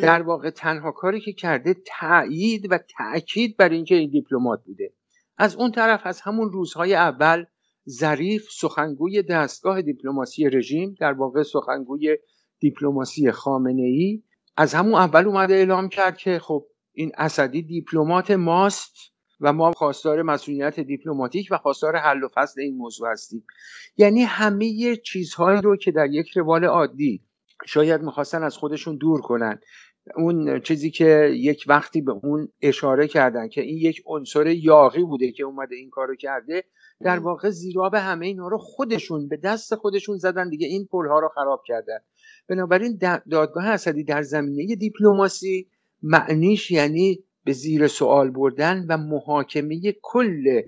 در 0.02 0.22
واقع 0.22 0.50
تنها 0.50 0.92
کاری 0.92 1.20
که 1.20 1.34
کرده 1.34 1.76
تأیید 1.86 2.72
و 2.72 2.80
تأکید 2.98 3.58
بر 3.58 3.70
اینکه 3.70 3.96
این 3.96 4.10
دیپلمات 4.10 4.64
بوده. 4.66 4.94
از 5.40 5.56
اون 5.56 5.72
طرف 5.72 6.02
از 6.04 6.22
همون 6.22 6.52
روزهای 6.52 6.96
اول 6.96 7.46
ظریف 7.90 8.48
سخنگوی 8.52 9.24
دستگاه 9.24 9.82
دیپلماسی 9.82 10.50
رژیم 10.50 10.96
در 11.00 11.14
واقع 11.14 11.44
سخنگوی 11.44 12.18
دیپلماسی 12.60 13.32
خامنه 13.32 13.82
ای 13.82 14.24
از 14.58 14.74
همون 14.74 14.94
اول 14.94 15.26
اومده 15.26 15.54
اعلام 15.54 15.90
کرد 15.90 16.18
که 16.18 16.40
خب 16.40 16.66
این 16.94 17.12
اسدی 17.18 17.62
دیپلمات 17.62 18.32
ماست 18.32 18.96
و 19.42 19.54
ما 19.54 19.72
خواستار 19.72 20.22
مسئولیت 20.22 20.80
دیپلماتیک 20.80 21.48
و 21.52 21.58
خواستار 21.58 21.96
حل 21.96 22.24
و 22.24 22.28
فصل 22.36 22.62
این 22.62 22.78
موضوع 22.78 23.12
هستیم. 23.12 23.46
یعنی 23.98 24.22
همه 24.22 24.96
چیزهایی 24.96 25.62
رو 25.62 25.78
که 25.78 25.92
در 25.92 26.08
یک 26.12 26.38
روال 26.38 26.66
عادی 26.66 27.24
شاید 27.66 28.02
می‌خواستن 28.02 28.44
از 28.44 28.58
خودشون 28.58 28.98
دور 28.98 29.22
کنن. 29.22 29.60
اون 30.16 30.60
چیزی 30.60 30.92
که 30.92 31.32
یک 31.34 31.66
وقتی 31.68 32.02
به 32.02 32.12
اون 32.12 32.50
اشاره 32.62 33.08
کردن 33.08 33.48
که 33.48 33.62
این 33.62 33.78
یک 33.78 34.04
عنصر 34.06 34.48
یاقی 34.48 35.04
بوده 35.04 35.32
که 35.32 35.44
اومده 35.44 35.76
این 35.76 35.90
کارو 35.90 36.16
کرده 36.16 36.64
در 37.02 37.20
واقع 37.20 37.50
زیرا 37.50 37.90
به 37.90 38.00
همه 38.00 38.26
اینا 38.26 38.48
رو 38.48 38.58
خودشون 38.58 39.28
به 39.28 39.38
دست 39.38 39.76
خودشون 39.76 40.18
زدن 40.18 40.50
دیگه 40.50 40.68
این 40.68 40.88
پلها 40.92 41.20
رو 41.20 41.30
خراب 41.36 41.64
کردن. 41.66 41.98
بنابراین 42.50 43.00
دادگاه 43.32 43.68
اسدی 43.68 44.04
در 44.04 44.22
زمینه 44.22 44.76
دیپلماسی 44.76 45.70
معنیش 46.04 46.72
یعنی 46.72 47.24
به 47.44 47.52
زیر 47.52 47.88
سوال 47.88 48.32
بردن 48.32 48.86
و 48.90 48.98
محاکمه 48.98 49.96
کل 50.02 50.62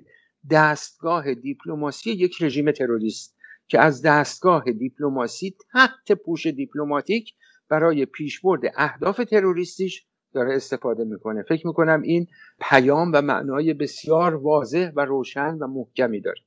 دستگاه 0.51 1.33
دیپلماسی 1.33 2.11
یک 2.11 2.41
رژیم 2.41 2.71
تروریست 2.71 3.35
که 3.67 3.79
از 3.79 4.01
دستگاه 4.01 4.63
دیپلماسی 4.63 5.55
تحت 5.73 6.11
پوش 6.11 6.47
دیپلماتیک 6.47 7.33
برای 7.71 8.05
پیشبرد 8.05 8.61
اهداف 8.75 9.17
تروریستیش 9.17 10.05
داره 10.33 10.55
استفاده 10.55 11.03
می‌کنه. 11.03 11.43
فکر 11.43 11.67
می‌کنم 11.67 12.01
این 12.01 12.27
پیام 12.59 13.11
و 13.13 13.21
معنای 13.21 13.73
بسیار 13.73 14.35
واضح 14.35 14.91
و 14.95 15.05
روشن 15.05 15.57
و 15.57 15.67
محکمی 15.67 16.21
داره. 16.21 16.41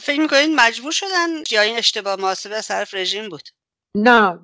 فکر 0.00 0.20
می‌کنید 0.20 0.50
مجبور 0.56 0.92
شدن 0.92 1.28
یا 1.50 1.60
این 1.60 1.76
اشتباه 1.76 2.20
محاسبه 2.20 2.54
از 2.54 2.68
طرف 2.68 2.94
رژیم 2.94 3.28
بود؟ 3.28 3.42
نه 3.94 4.38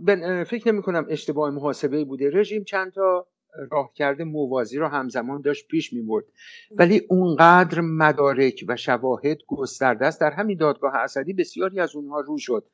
فکر 0.45 0.73
نمی 0.73 0.83
کنم 0.83 1.07
اشتباه 1.09 1.51
محاسبه 1.51 2.05
بوده. 2.05 2.31
رژیم 2.31 2.65
چند 2.65 2.93
تا 2.93 3.27
راه 3.71 3.93
کرده 3.95 4.25
موازی 4.25 4.79
رو 4.79 4.89
همزمان 4.89 5.41
داشت 5.41 5.69
پیش 5.69 5.93
می 5.93 6.03
برد 6.03 6.25
ولی 6.71 7.07
اونقدر 7.09 7.81
مدارک 7.81 8.65
و 8.69 8.77
شواهد 8.77 9.39
گسترده 9.47 10.07
است. 10.07 10.21
در 10.21 10.31
همین 10.31 10.59
دادگاه 10.59 10.95
اسدی 10.97 11.33
بسیاری 11.33 11.81
از 11.81 11.97
اونها 11.97 12.21
رو 12.21 12.39
شد. 12.39 12.67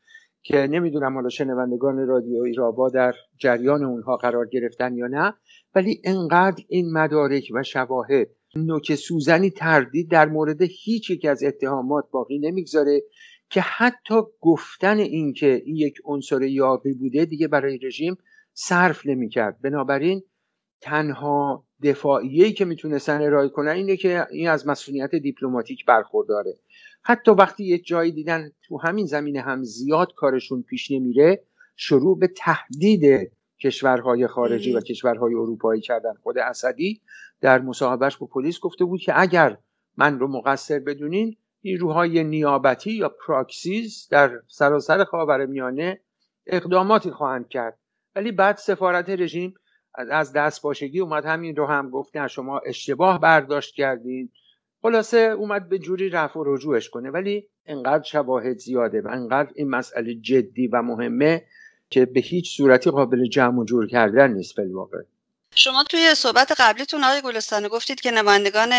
که 0.48 0.56
نمی‌دونم 0.56 1.14
حالا 1.14 1.28
شنوندگان 1.28 2.06
رادیو 2.06 2.42
ایرابا 2.42 2.90
در 2.90 3.14
جریان 3.36 3.84
اونها 3.84 4.16
قرار 4.16 4.48
گرفتن 4.48 4.96
یا 4.96 5.06
نه 5.06 5.34
ولی 5.74 6.00
انقدر 6.04 6.64
این 6.68 6.92
مدارک 6.92 7.48
و 7.54 7.62
شواهد 7.62 8.28
نوک 8.56 8.94
سوزنی 8.94 9.50
تردید 9.50 10.10
در 10.10 10.28
مورد 10.28 10.62
هیچ 10.62 11.10
یک 11.10 11.24
از 11.24 11.42
اتهامات 11.44 12.04
باقی 12.10 12.38
نمی‌گذاره 12.38 13.02
که 13.50 13.60
حتی 13.60 14.14
گفتن 14.40 14.98
اینکه 14.98 15.62
این 15.64 15.76
یک 15.76 15.94
عنصر 16.04 16.42
یاقی 16.42 16.92
بوده 16.92 17.24
دیگه 17.24 17.48
برای 17.48 17.78
رژیم 17.78 18.16
صرف 18.52 19.06
نمی‌کرد. 19.06 19.60
بنابراین 19.62 20.22
تنها 20.80 21.66
دفاعیه 21.82 22.52
که 22.52 22.64
می‌تونستن 22.64 23.22
ارائه 23.22 23.48
کنن 23.48 23.70
اینه 23.70 23.96
که 23.96 24.26
این 24.30 24.48
از 24.48 24.66
مسئولیت 24.66 25.14
دیپلماتیک 25.14 25.84
برخورداره. 25.84 26.54
حتی 27.02 27.30
وقتی 27.30 27.64
یه 27.64 27.78
جایی 27.78 28.12
دیدن 28.12 28.50
تو 28.62 28.78
همین 28.78 29.06
زمینه 29.06 29.40
هم 29.40 29.62
زیاد 29.62 30.14
کارشون 30.14 30.62
پیش 30.62 30.90
نمیره 30.90 31.42
شروع 31.76 32.18
به 32.18 32.26
تهدید 32.26 33.32
کشورهای 33.60 34.26
خارجی 34.26 34.72
و 34.72 34.80
کشورهای 34.80 35.34
اروپایی 35.34 35.80
کردن. 35.80 36.14
خود 36.22 36.38
اسدی 36.38 37.00
در 37.40 37.58
مصاحبهش 37.58 38.16
با 38.16 38.26
پلیس 38.26 38.60
گفته 38.60 38.84
بود 38.84 39.00
که 39.00 39.20
اگر 39.20 39.58
من 39.96 40.18
رو 40.18 40.28
مقصر 40.28 40.78
بدونین 40.78 41.36
نیروهای 41.64 42.24
نیابتی 42.24 42.92
یا 42.92 43.16
پراکسیز 43.26 44.08
در 44.10 44.40
سراسر 44.48 45.04
خاور 45.04 45.46
میانه 45.46 46.00
اقداماتی 46.46 47.10
خواهند 47.10 47.48
کرد. 47.48 47.78
ولی 48.16 48.32
بعد 48.32 48.56
سفارت 48.56 49.10
رژیم 49.10 49.54
از 49.94 50.32
دست 50.32 50.62
باشگی 50.62 51.00
اومد 51.00 51.24
همین 51.24 51.56
رو 51.56 51.66
هم 51.66 51.90
گفت 51.90 52.16
نه 52.16 52.28
شما 52.28 52.58
اشتباه 52.58 53.20
برداشت 53.20 53.74
کردین. 53.74 54.32
خلاصه 54.82 55.18
اومد 55.18 55.68
به 55.68 55.78
جوری 55.78 56.08
رفع 56.08 56.40
و 56.40 56.44
رجوعش 56.46 56.88
کنه. 56.88 57.10
ولی 57.10 57.48
انقدر 57.66 58.02
شواهد 58.02 58.58
زیاده 58.58 59.00
و 59.00 59.08
انقدر 59.08 59.50
این 59.54 59.68
مسئله 59.68 60.14
جدی 60.14 60.66
و 60.66 60.82
مهمه 60.82 61.44
که 61.90 62.06
به 62.06 62.20
هیچ 62.20 62.56
صورتی 62.56 62.90
قابل 62.90 63.24
جمع 63.28 63.58
و 63.58 63.64
جور 63.64 63.86
کردن 63.86 64.32
نیست 64.32 64.54
فلواقع 64.56 65.02
شما 65.58 65.84
توی 65.84 66.14
صحبت 66.14 66.52
قبلیتون 66.58 67.04
آقای 67.04 67.20
گلستان 67.20 67.68
گفتید 67.68 68.00
که 68.00 68.10
نمایندگان 68.10 68.72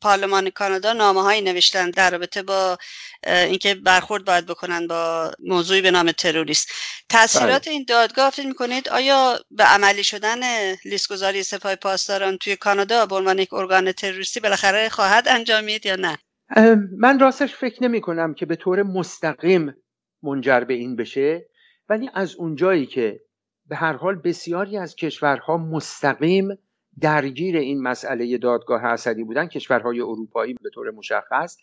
پارلمان 0.00 0.50
کانادا 0.50 0.92
نامه 0.92 1.22
هایی 1.22 1.40
نوشتن 1.40 1.90
در 1.90 2.10
رابطه 2.10 2.42
با 2.42 2.78
اینکه 3.26 3.74
برخورد 3.74 4.24
باید 4.24 4.46
بکنن 4.46 4.86
با 4.86 5.30
موضوعی 5.38 5.82
به 5.82 5.90
نام 5.90 6.12
تروریست. 6.12 6.70
تاثیرات 7.08 7.64
بله. 7.64 7.72
این 7.72 7.84
دادگاه 7.88 8.30
فکر 8.30 8.46
می‌کنید؟ 8.46 8.88
آیا 8.88 9.38
به 9.50 9.64
عملی 9.64 10.04
شدن 10.04 10.40
لیستگذاری 10.84 11.42
سپاه 11.42 11.74
پاسداران 11.74 12.36
توی 12.36 12.56
کانادا 12.56 13.06
به 13.06 13.14
عنوان 13.14 13.38
یک 13.38 13.54
ارگان 13.54 13.92
تروریستی 13.92 14.40
بالاخره 14.40 14.88
خواهد 14.88 15.28
انجامید 15.28 15.86
یا 15.86 15.96
نه؟ 15.96 16.18
من 16.98 17.18
راستش 17.18 17.54
فکر 17.54 17.82
نمی 17.82 18.00
کنم 18.00 18.34
که 18.34 18.46
به 18.46 18.56
طور 18.56 18.82
مستقیم 18.82 19.74
منجر 20.22 20.60
به 20.60 20.74
این 20.74 20.96
بشه 20.96 21.48
ولی 21.88 22.10
از 22.14 22.34
اونجایی 22.34 22.86
که 22.86 23.20
به 23.68 23.76
هر 23.76 23.92
حال 23.92 24.14
بسیاری 24.14 24.76
از 24.76 24.96
کشورها 24.96 25.56
مستقیم 25.56 26.48
درگیر 27.00 27.56
این 27.56 27.82
مسئله 27.82 28.38
دادگاه 28.38 28.84
اسدی 28.84 29.24
بودن. 29.24 29.46
کشورهای 29.46 30.00
اروپایی 30.00 30.54
به 30.62 30.70
طور 30.74 30.90
مشخص. 30.90 31.56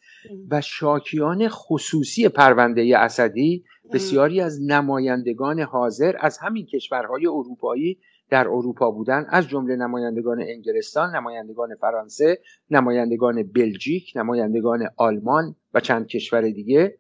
و 0.52 0.62
شاکیان 0.62 1.48
خصوصی 1.48 2.30
پرونده 2.30 2.98
اسدی 2.98 3.64
بسیاری 3.94 4.42
از 4.42 4.60
نمایندگان 4.62 5.60
حاضر 5.60 6.16
از 6.20 6.38
همین 6.38 6.66
کشورهای 6.66 7.28
اروپایی 7.28 8.00
در 8.30 8.48
اروپا 8.48 8.92
بودن. 8.92 9.26
از 9.30 9.48
جمله 9.48 9.76
نمایندگان 9.76 10.42
انگلستان، 10.42 11.16
نمایندگان 11.16 11.76
فرانسه، 11.76 12.42
نمایندگان 12.70 13.44
بلژیک، 13.44 14.12
نمایندگان 14.16 14.88
آلمان 14.98 15.56
و 15.74 15.80
چند 15.80 16.08
کشور 16.08 16.42
دیگه. 16.42 16.98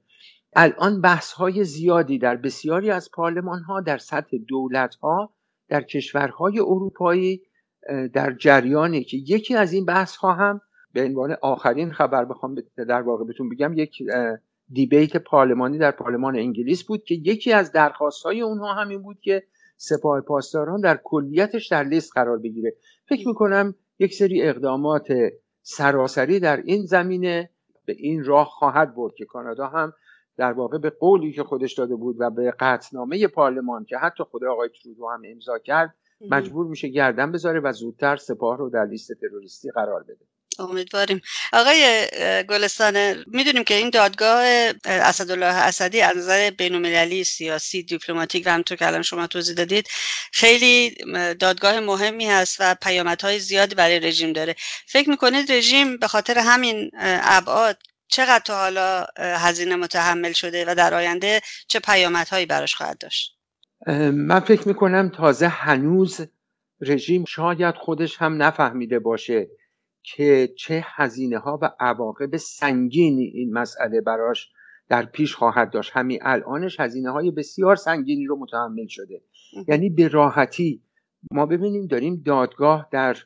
الان 0.55 1.01
بحث 1.01 1.31
های 1.31 1.63
زیادی 1.63 2.19
در 2.19 2.35
بسیاری 2.35 2.91
از 2.91 3.11
پارلمان 3.11 3.61
ها 3.61 3.81
در 3.81 3.97
سطح 3.97 4.37
دولت 4.47 4.95
ها 4.95 5.33
در 5.69 5.81
کشورهای 5.81 6.59
اروپایی 6.59 7.41
در 8.13 8.33
جریانی 8.33 9.03
که 9.03 9.17
یکی 9.17 9.55
از 9.55 9.73
این 9.73 9.85
بحث 9.85 10.15
ها 10.15 10.33
هم 10.33 10.61
به 10.93 11.03
عنوان 11.03 11.37
آخرین 11.41 11.91
خبر 11.91 12.25
بخوام 12.25 12.55
در 12.77 13.01
واقع 13.01 13.23
بهتون 13.23 13.49
بگم 13.49 13.73
یک 13.73 14.03
دیبیت 14.69 15.17
پارلمانی 15.17 15.77
در 15.77 15.91
پارلمان 15.91 16.35
انگلیس 16.35 16.83
بود 16.83 17.03
که 17.03 17.15
یکی 17.15 17.53
از 17.53 17.71
درخواست 17.71 18.23
های 18.23 18.41
اونها 18.41 18.73
همین 18.73 19.01
بود 19.01 19.19
که 19.21 19.43
سپاه 19.77 20.21
پاسداران 20.21 20.81
در 20.81 20.99
کلیتش 21.03 21.67
در 21.67 21.83
لیست 21.83 22.11
قرار 22.13 22.37
بگیره. 22.37 22.73
فکر 23.09 23.27
می‌کنم 23.27 23.75
یک 23.99 24.13
سری 24.13 24.41
اقدامات 24.43 25.07
سراسری 25.61 26.39
در 26.39 26.57
این 26.57 26.85
زمینه 26.85 27.49
به 27.85 27.95
این 27.97 28.23
راه 28.23 28.47
خواهد 28.47 28.95
برد 28.95 29.13
که 29.15 29.25
کانادا 29.25 29.67
هم 29.67 29.93
در 30.37 30.51
واقع 30.51 30.77
به 30.77 30.89
قولی 30.89 31.33
که 31.33 31.43
خودش 31.43 31.73
داده 31.73 31.95
بود 31.95 32.15
و 32.19 32.29
به 32.29 32.53
قطنامه 32.59 33.27
پارلمان 33.27 33.85
که 33.85 33.97
حتی 33.97 34.23
خود 34.23 34.43
آقای 34.43 34.69
ترودو 34.83 35.09
هم 35.09 35.21
امضا 35.31 35.57
کرد 35.57 35.95
مجبور 36.29 36.67
میشه 36.67 36.87
گردن 36.87 37.31
بذاره 37.31 37.59
و 37.59 37.71
زودتر 37.71 38.15
سپاه 38.15 38.57
رو 38.57 38.69
در 38.69 38.85
لیست 38.85 39.13
تروریستی 39.13 39.71
قرار 39.71 40.03
بده. 40.03 40.25
امیدواریم. 40.59 41.21
آقای 41.53 42.07
گلستانه 42.49 43.23
می‌دونیم 43.27 43.63
که 43.63 43.73
این 43.73 43.89
دادگاه 43.89 44.43
اسدالله 44.85 45.45
اسدی 45.45 46.01
از 46.01 46.17
نظر 46.17 46.49
بینالمللی 46.49 47.23
سیاسی 47.23 47.83
دیپلماتیک 47.83 48.43
و 48.45 48.49
همونطور 48.49 48.77
که 48.77 48.87
الان 48.87 49.01
شما 49.01 49.27
توضیح 49.27 49.55
دادید 49.55 49.87
خیلی 50.31 50.95
دادگاه 51.39 51.79
مهمی 51.79 52.25
هست 52.25 52.57
و 52.59 52.75
پیامدهای 52.81 53.39
زیادی 53.39 53.75
برای 53.75 53.99
رژیم 53.99 54.33
داره. 54.33 54.55
فکر 54.87 55.09
می‌کنید 55.09 55.51
رژیم 55.51 55.97
به 55.97 56.07
خاطر 56.07 56.37
همین 56.37 56.91
ابعاد 57.23 57.77
چقدر 58.07 58.43
تا 58.45 58.57
حالا 58.57 59.05
هزینه 59.17 59.75
متحمل 59.75 60.31
شده 60.31 60.65
و 60.67 60.75
در 60.75 60.93
آینده 60.93 61.41
چه 61.67 61.79
پیامدهایی 61.79 62.45
براش 62.45 62.75
خواهد 62.75 62.97
داشت؟ 62.97 63.37
من 64.13 64.39
فکر 64.39 64.67
می‌کنم 64.67 65.09
تازه 65.09 65.47
هنوز 65.47 66.21
رژیم 66.81 67.25
شاید 67.25 67.75
خودش 67.75 68.17
هم 68.17 68.43
نفهمیده 68.43 68.99
باشه 68.99 69.49
که 70.03 70.53
چه 70.57 70.85
هزینه 70.87 71.37
ها 71.37 71.59
و 71.61 71.71
عواقب 71.79 72.37
سنگینی 72.37 73.25
این 73.25 73.53
مسئله 73.53 74.01
براش 74.01 74.49
در 74.89 75.05
پیش 75.05 75.35
خواهد 75.35 75.71
داشت. 75.71 75.91
همین 75.93 76.19
الانش 76.21 76.79
هزینه 76.79 77.11
های 77.11 77.31
بسیار 77.31 77.75
سنگینی 77.75 78.25
رو 78.25 78.39
متحمل 78.39 78.87
شده. 78.87 79.21
یعنی 79.67 79.89
به 79.89 80.07
راحتی 80.07 80.81
ما 81.31 81.45
ببینیم 81.45 81.87
داریم 81.87 82.23
دادگاه 82.25 82.87
در 82.91 83.17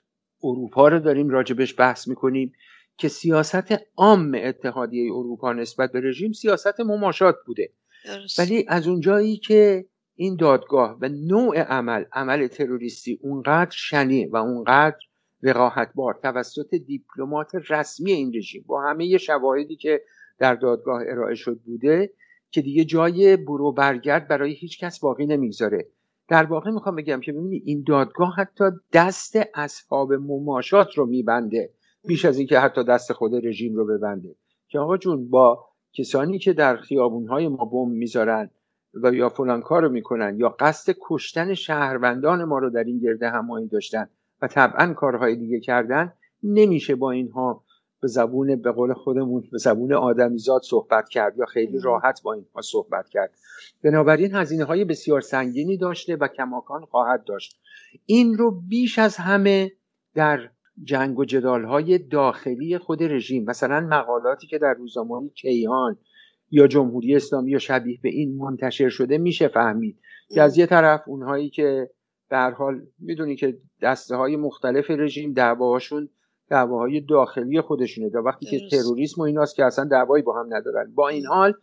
اروپا 0.43 0.87
رو 0.87 0.99
داریم 0.99 1.29
راجبش 1.29 1.79
بحث 1.79 2.07
می‌کنیم. 2.07 2.53
که 2.99 3.07
سیاست 3.07 3.73
عام 3.97 4.38
اتحادیه 4.43 5.13
اروپا 5.13 5.53
نسبت 5.53 5.91
به 5.91 6.01
رژیم 6.01 6.31
سیاست 6.31 6.79
مماشات 6.79 7.35
بوده. 7.45 7.69
ولی 8.39 8.65
از 8.67 8.88
اونجایی 8.88 9.38
که 9.38 9.85
این 10.15 10.35
دادگاه 10.35 10.97
و 11.01 11.09
نوع 11.09 11.59
عمل 11.59 12.03
عمل 12.13 12.47
تروریستی 12.47 13.19
اونقدر 13.21 13.71
شنی 13.71 14.25
و 14.25 14.38
اونقدر 14.38 14.97
وقاحت 15.43 15.91
بار 15.95 16.19
توسط 16.23 16.75
دیپلمات 16.75 17.51
رسمی 17.69 18.12
این 18.12 18.31
رژیم 18.35 18.63
با 18.67 18.81
همه 18.81 19.17
شواهدی 19.17 19.75
که 19.75 20.01
در 20.39 20.55
دادگاه 20.55 21.01
ارائه 21.07 21.35
شد 21.35 21.59
بوده 21.65 22.13
که 22.51 22.62
دیگه 22.62 22.85
جای 22.85 23.38
برو 23.38 23.71
برگرد 23.71 24.27
برای 24.27 24.53
هیچ 24.53 24.79
کس 24.79 24.99
باقی 24.99 25.25
نمی‌گذاره. 25.25 25.88
در 26.27 26.43
واقع 26.43 26.71
می‌خوام 26.71 26.95
بگم 26.95 27.19
که 27.19 27.31
ببینید 27.31 27.63
این 27.65 27.83
دادگاه 27.88 28.35
حتی 28.35 28.63
دست 28.93 29.39
اصحاب 29.55 30.13
مماشات 30.13 30.97
رو 30.97 31.05
میبنده. 31.05 31.73
بیش 32.07 32.25
از 32.25 32.38
اینکه 32.38 32.59
حتی 32.59 32.83
دست 32.83 33.13
خود 33.13 33.45
رژیم 33.45 33.75
رو 33.75 33.85
ببنده. 33.85 34.35
که 34.67 34.79
آقا 34.79 34.97
جون 34.97 35.29
با 35.29 35.65
کسانی 35.93 36.39
که 36.39 36.53
در 36.53 36.77
خیابونهای 36.77 37.47
ما 37.47 37.65
بم 37.65 37.91
می‌ذارن 37.91 38.49
و 39.03 39.13
یا 39.13 39.29
فلان 39.29 39.62
کار 39.62 39.81
رو 39.81 39.89
می‌کنن 39.89 40.38
یا 40.39 40.49
قصد 40.49 40.95
کشتن 41.01 41.53
شهروندان 41.53 42.43
ما 42.43 42.59
رو 42.59 42.69
در 42.69 42.83
این 42.83 42.99
گرده 42.99 43.29
همایی 43.29 43.67
داشتن 43.67 44.09
و 44.41 44.47
طبعا 44.47 44.93
کارهای 44.93 45.35
دیگه 45.35 45.59
کردن 45.59 46.13
نمیشه 46.43 46.95
با 46.95 47.12
اینها 47.12 47.63
به 48.01 48.07
زبون 48.07 48.62
به 48.62 48.71
قول 48.71 48.93
خودمون 48.93 49.43
به 49.51 49.57
زبون 49.57 49.93
آدمیزاد 49.93 50.62
صحبت 50.62 51.09
کرد 51.09 51.38
یا 51.38 51.45
خیلی 51.45 51.79
راحت 51.79 52.21
با 52.23 52.33
اینها 52.33 52.62
صحبت 52.62 53.09
کرد. 53.09 53.31
بنابراین 53.83 54.35
هزینه 54.35 54.63
های 54.63 54.85
بسیار 54.85 55.21
سنگینی 55.21 55.77
داشته 55.77 56.15
و 56.15 56.27
کماکان 56.27 56.85
خواهد 56.85 57.23
داشت. 57.23 57.59
این 58.05 58.38
رو 58.38 58.62
بیش 58.62 58.99
از 58.99 59.15
همه 59.15 59.71
در 60.15 60.49
جنگ 60.83 61.19
و 61.19 61.25
جدال 61.25 61.65
های 61.65 61.97
داخلی 61.97 62.77
خود 62.77 63.03
رژیم. 63.03 63.45
مثلا 63.45 63.79
مقالاتی 63.79 64.47
که 64.47 64.57
در 64.57 64.73
روزنامه 64.73 65.29
کیهان 65.29 65.97
یا 66.51 66.67
جمهوری 66.67 67.15
اسلامی 67.15 67.51
یا 67.51 67.59
شبیه 67.59 67.99
به 68.03 68.09
این 68.09 68.37
منتشر 68.37 68.89
شده 68.89 69.17
میشه 69.17 69.47
فهمید. 69.47 69.99
که 70.33 70.41
از 70.41 70.57
یه 70.57 70.65
طرف 70.65 71.01
اونهایی 71.07 71.49
که 71.49 71.89
در 72.29 72.51
حال 72.51 72.81
می‌دونی 72.99 73.35
که 73.35 73.57
دسته 73.81 74.15
های 74.15 74.35
مختلف 74.35 74.89
رژیم 74.89 75.33
دعواهاشون 75.33 76.09
دعواهای 76.49 77.01
داخلی 77.01 77.61
خودشونه. 77.61 78.09
در 78.09 78.19
وقتی 78.19 78.45
که 78.45 78.59
تروریسم 78.71 79.21
و 79.21 79.23
ایناست 79.23 79.55
که 79.55 79.65
اصلا 79.65 79.85
دعوایی 79.85 80.23
با 80.23 80.39
هم 80.39 80.55
ندارن. 80.55 80.91
با 80.95 81.09
این 81.09 81.25
حال 81.25 81.53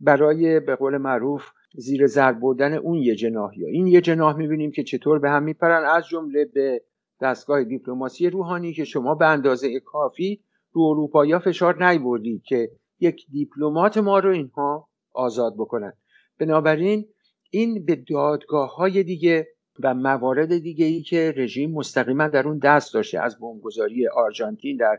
برای 0.00 0.60
به 0.60 0.76
قول 0.76 0.96
معروف 0.96 1.44
زیر 1.74 2.06
زر 2.06 2.32
بردن 2.32 2.74
اون 2.74 2.98
یه 2.98 3.14
جناح 3.14 3.58
یا 3.58 3.68
این 3.68 3.86
یه 3.86 4.00
جناح 4.00 4.36
می‌بینیم 4.36 4.70
که 4.70 4.82
چطور 4.82 5.18
به 5.18 5.30
هم 5.30 5.42
میپرن. 5.42 5.84
از 5.84 6.06
جمله 6.08 6.44
به 6.44 6.82
دستگاه 7.22 7.64
دیپلماسی 7.64 8.30
روحانی 8.30 8.72
که 8.72 8.84
شما 8.84 9.14
به 9.14 9.26
اندازه 9.26 9.80
کافی 9.80 10.40
رو 10.72 10.82
اروپایی 10.82 11.38
فشار 11.38 11.88
نیوردید 11.88 12.42
که 12.42 12.70
یک 13.00 13.26
دیپلمات 13.30 13.98
ما 13.98 14.18
رو 14.18 14.32
اینها 14.32 14.88
آزاد 15.12 15.54
بکنن. 15.54 15.92
بنابراین 16.38 17.08
این 17.50 17.84
به 17.84 17.96
دادگاه 17.96 18.74
های 18.76 19.02
دیگه 19.02 19.48
و 19.82 19.94
موارد 19.94 20.58
دیگه 20.58 20.84
ای 20.84 21.02
که 21.02 21.34
رژیم 21.36 21.70
مستقیما 21.70 22.28
در 22.28 22.48
اون 22.48 22.58
دست 22.58 22.94
داشته 22.94 23.20
از 23.20 23.38
بمبگذاری 23.38 24.08
آرژانتین 24.08 24.76
در 24.76 24.98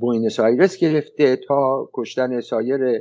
بوینس 0.00 0.40
آیرس 0.40 0.76
گرفته 0.76 1.36
تا 1.36 1.90
کشتن 1.94 2.40
سایر 2.40 3.00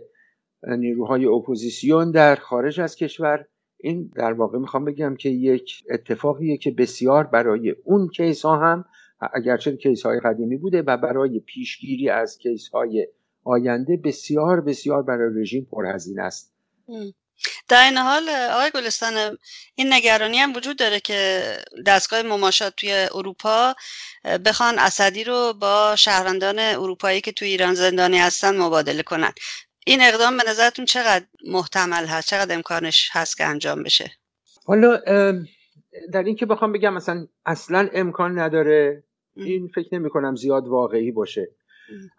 نیروهای 0.64 1.26
اپوزیسیون 1.26 2.12
در 2.12 2.36
خارج 2.36 2.80
از 2.80 2.96
کشور 2.96 3.46
این 3.80 4.12
در 4.16 4.34
واقع 4.34 4.58
می‌خوام 4.58 4.86
بگم 4.86 5.16
که 5.16 5.30
یک 5.30 5.84
اتفاقیه 5.92 6.58
که 6.58 6.72
بسیار 6.72 7.24
برای 7.24 7.76
اون 7.84 8.08
case 8.08 8.46
ها 8.46 8.58
هم 8.58 8.86
اگرچه 9.34 9.78
case 9.78 10.06
های 10.06 10.20
قدیمی 10.20 10.58
بوده 10.58 10.82
و 10.82 10.98
برای 10.98 11.40
پیشگیری 11.40 12.10
از 12.10 12.38
case 12.38 12.70
های 12.70 13.08
آینده 13.44 13.98
بسیار 13.98 14.62
بسیار 14.62 15.04
برای 15.04 15.42
رژیم 15.42 15.68
پرهزینه 15.72 16.22
است. 16.22 16.54
در 17.68 17.84
این 17.84 17.98
حال 17.98 18.30
آقای 18.30 18.72
گلستان 18.72 19.38
این 19.76 19.94
نگرانی 19.94 20.38
هم 20.38 20.56
وجود 20.56 20.78
داره 20.78 21.00
که 21.00 21.42
دستگاه 21.86 22.22
مماشات 22.22 22.76
توی 22.76 23.08
اروپا 23.16 23.76
بخوان 24.46 24.80
اسدی 24.80 25.24
رو 25.24 25.54
با 25.54 25.96
شهروندان 25.96 26.60
اروپایی 26.60 27.22
که 27.22 27.32
توی 27.32 27.48
ایران 27.48 27.74
زندانی 27.74 28.18
هستن 28.18 28.58
مبادله 28.58 29.04
کنن. 29.04 29.32
این 29.88 30.00
اقدام 30.02 30.38
به 30.38 30.44
نظرتون 30.50 30.86
چقدر 30.86 31.26
محتمل 31.48 32.06
هست؟ 32.06 32.30
چقدر 32.30 32.56
امکانش 32.56 33.10
هست 33.12 33.38
که 33.38 33.46
انجام 33.46 33.84
بشه؟ 33.84 34.12
حالا 34.66 34.98
در 36.14 36.24
این 36.24 36.36
که 36.36 36.46
بخوام 36.46 36.72
بگم 36.72 36.94
مثلا 36.94 37.28
اصلا 37.46 37.90
امکان 37.94 38.40
نداره 38.40 39.04
این 39.36 39.68
فکر 39.76 39.96
نمی 39.96 40.10
کنم 40.10 40.36
زیاد 40.36 40.68
واقعی 40.68 41.12
باشه. 41.12 41.48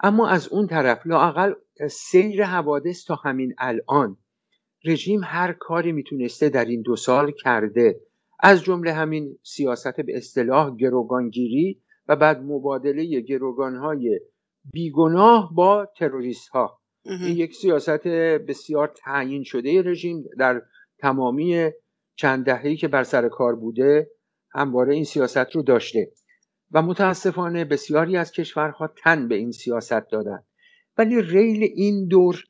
اما 0.01 0.29
از 0.29 0.49
اون 0.49 0.67
طرف 0.67 1.07
لاقل 1.07 1.53
سیر 1.91 2.45
حوادث 2.45 3.05
تا 3.05 3.15
همین 3.15 3.55
الان 3.59 4.17
رژیم 4.85 5.21
هر 5.25 5.53
کاری 5.53 5.93
می‌تونسته 5.93 6.49
در 6.49 6.65
این 6.65 6.83
دو 6.83 6.97
سال 6.97 7.33
کرده. 7.43 8.01
از 8.41 8.63
جمله 8.63 8.93
همین 8.93 9.39
سیاست 9.43 10.01
به 10.01 10.17
اصطلاح 10.17 10.77
گروگانگیری 10.77 11.83
و 12.09 12.17
بعد 12.17 12.43
مبادله 12.43 13.21
گروگانهای 13.21 14.21
بیگناه 14.73 15.55
با 15.55 15.89
تروریست 15.99 16.49
ها 16.49 16.79
این 17.05 17.37
یک 17.37 17.55
سیاست 17.55 18.09
بسیار 18.49 18.93
تعیین 18.97 19.45
شده 19.45 19.83
رژیم 19.83 20.25
در 20.39 20.63
تمامی 20.99 21.71
چند 22.17 22.45
دههی 22.45 22.77
که 22.77 22.89
بر 22.89 23.05
سر 23.05 23.29
کار 23.29 23.57
بوده 23.57 24.11
همواره 24.51 24.95
این 24.95 25.05
سیاست 25.05 25.57
رو 25.57 25.63
داشته 25.63 26.13
و 26.73 26.83
متاسفانه 26.83 27.65
بسیاری 27.65 28.17
از 28.17 28.33
کشورها 28.33 28.87
تن 28.87 29.29
به 29.29 29.35
این 29.35 29.53
سیاست 29.53 30.11
دادن. 30.11 30.43
ولی 30.99 31.23
ریل 31.23 31.63
این 31.75 32.09
دور 32.09 32.45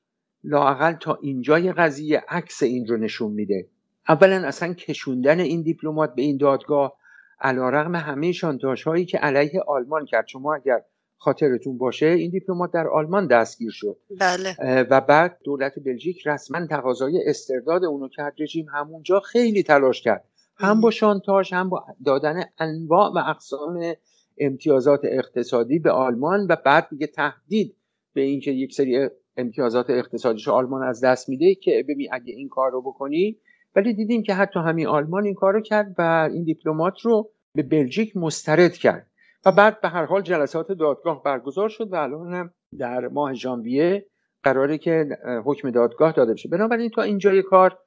لاقل 0.45 0.93
تا 0.93 1.19
اینجای 1.23 1.73
قضیه 1.73 2.25
عکس 2.29 2.63
این 2.63 2.87
رو 2.87 2.97
نشون 2.97 3.33
میده. 3.33 3.69
اولا 4.09 4.47
اصلا 4.47 4.75
کشوندن 4.75 5.41
این 5.41 5.63
دیپلمات 5.63 6.15
به 6.15 6.23
این 6.23 6.37
دادگاه 6.37 6.99
علا 7.41 7.69
رقم 7.69 7.97
همه 7.97 8.33
شانتاش 8.33 8.83
هایی 8.83 9.05
که 9.07 9.19
علیه 9.19 9.63
آلمان 9.69 10.05
کرد. 10.07 10.27
شما 10.27 10.55
اگر 10.55 10.83
خاطرتون 11.19 11.79
باشه 11.79 12.07
این 12.07 12.31
دیپلمات 12.31 12.73
در 12.73 12.89
آلمان 12.89 13.27
دستگیر 13.27 13.71
شد. 13.71 13.97
بله. 14.21 14.83
و 14.91 15.01
بعد 15.01 15.39
دولت 15.45 15.73
بلژیک 15.85 16.27
رسما 16.27 16.67
تقاضای 16.67 17.23
استرداد 17.27 17.85
اونو 17.85 18.09
کرد 18.09 18.35
رژیم 18.39 18.67
همونجا 18.75 19.21
خیلی 19.21 19.63
تلاش 19.63 20.03
کرد. 20.03 20.25
هم 20.57 20.81
با 20.81 20.91
شانتاژ 20.91 21.53
هم 21.53 21.69
با 21.69 21.85
دادن 22.05 22.43
انواع 22.59 23.13
و 23.15 23.19
اقسام 23.31 23.95
امتیازات 24.39 25.01
اقتصادی 25.05 25.79
به 25.79 25.91
آلمان 25.91 26.47
و 26.51 26.57
بعد 26.65 26.89
دیگه 26.91 27.07
تهدید 27.07 27.77
به 28.13 28.21
اینکه 28.21 28.51
یک 28.51 28.75
سری 28.75 29.09
امتیازات 29.37 29.91
اقتصادیش 29.91 30.49
آلمان 30.49 30.83
از 30.83 31.05
دست 31.05 31.29
میده 31.29 31.55
که 31.55 31.85
ببین 31.89 32.09
اگه 32.13 32.33
این 32.33 32.49
کار 32.49 32.71
رو 32.71 32.83
بکنی. 32.83 33.39
ولی 33.77 33.95
دیدیم 33.95 34.23
که 34.23 34.35
حتی 34.35 34.61
همین 34.61 34.87
آلمان 34.87 35.25
این 35.25 35.35
کار 35.35 35.53
رو 35.53 35.61
کرد 35.61 35.95
و 35.99 36.29
این 36.33 36.45
دیپلمات 36.45 37.01
رو 37.01 37.31
به 37.55 37.63
بلژیک 37.63 38.17
مسترد 38.17 38.73
کرد. 38.73 39.08
و 39.45 39.53
بعد 39.53 39.81
به 39.81 39.89
هر 39.89 40.05
حال 40.05 40.23
جلسات 40.23 40.73
دادگاه 40.73 41.23
برگزار 41.23 41.69
شد 41.69 41.93
و 41.93 41.97
الان 41.97 42.35
هم 42.35 42.51
در 42.79 43.09
ماه 43.09 43.35
ژانویه 43.35 44.07
قراره 44.43 44.79
که 44.79 45.19
حکم 45.45 45.71
دادگاه 45.71 46.13
داده 46.13 46.33
بشه. 46.33 46.49
بنابراین 46.49 46.91
تا 46.91 47.03
اینجای 47.03 47.43
کار 47.43 47.79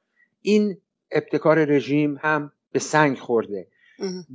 این 0.42 0.76
ابتکار 1.10 1.64
رژیم 1.64 2.18
هم 2.20 2.52
به 2.72 2.78
سنگ 2.78 3.18
خورده. 3.18 3.66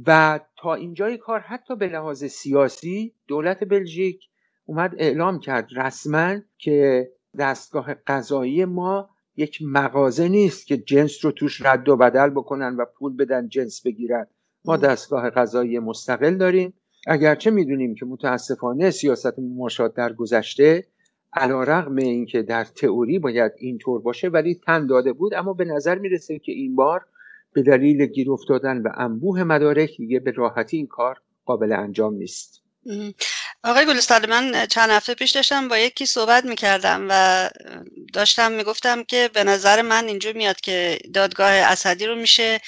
و 0.06 0.40
تا 0.58 0.74
اینجای 0.74 1.18
کار 1.18 1.40
حتی 1.40 1.76
به 1.76 1.88
لحاظ 1.88 2.24
سیاسی 2.24 3.14
دولت 3.28 3.64
بلژیک 3.64 4.30
اومد 4.66 4.96
اعلام 4.98 5.40
کرد 5.40 5.70
رسما 5.76 6.36
که 6.58 7.10
دستگاه 7.40 7.94
قضایی 7.94 8.66
ما 8.66 9.10
یک 9.36 9.60
مغازه 9.62 10.28
نیست 10.28 10.68
که 10.68 10.78
جنس 10.78 11.26
رو 11.26 11.32
توش 11.32 11.66
رد 11.66 11.90
و 11.90 11.98
بدل 11.98 12.30
بکنن 12.30 12.76
و 12.76 12.86
پول 12.86 13.16
بدن 13.16 13.50
جنس 13.50 13.82
بگیرن. 13.82 14.28
ما 14.66 14.78
دستگاه 14.78 15.30
قضایی 15.30 15.80
مستقل 15.80 16.38
داریم. 16.38 16.74
اگرچه 17.08 17.50
می‌دونیم 17.50 17.96
که 17.96 18.06
متاسفانه 18.06 18.92
سیاست 18.92 19.40
مماشات 19.40 19.94
در 19.94 20.14
گذشته 20.14 20.88
علا 21.34 21.64
رقم 21.64 21.96
اینکه 21.96 22.42
در 22.42 22.64
تئوری 22.64 23.20
باید 23.20 23.52
اینطور 23.58 24.02
باشه 24.02 24.28
ولی 24.28 24.56
تن 24.66 24.88
داده 24.88 25.14
بود. 25.14 25.34
اما 25.34 25.54
به 25.54 25.66
نظر 25.66 25.98
می‌رسه 25.98 26.40
که 26.40 26.52
این 26.52 26.76
بار 26.76 27.06
به 27.54 27.64
دلیل 27.64 28.06
گیر 28.06 28.32
افتادن 28.32 28.78
و 28.78 28.90
انبوه 28.98 29.44
مدارک 29.44 29.98
دیگه 29.98 30.20
به 30.20 30.32
راحتی 30.32 30.78
این 30.78 30.88
کار 30.88 31.22
قابل 31.46 31.72
انجام 31.72 32.14
نیست. 32.14 32.64
آقای 33.64 33.86
گلستان 33.86 34.30
من 34.30 34.66
چند 34.66 34.90
هفته 34.90 35.14
پیش 35.14 35.32
داشتم 35.32 35.68
با 35.68 35.78
یکی 35.78 36.06
صحبت 36.06 36.46
می‌کردم 36.46 37.08
و 37.10 37.50
داشتم 38.14 38.52
می‌گفتم 38.52 39.04
که 39.04 39.30
به 39.34 39.44
نظر 39.44 39.82
من 39.82 40.08
اینجور 40.08 40.34
میاد 40.34 40.62
که 40.62 41.00
دادگاه 41.14 41.52
اسدی 41.52 42.06
رو 42.06 42.16
میشه 42.16 42.60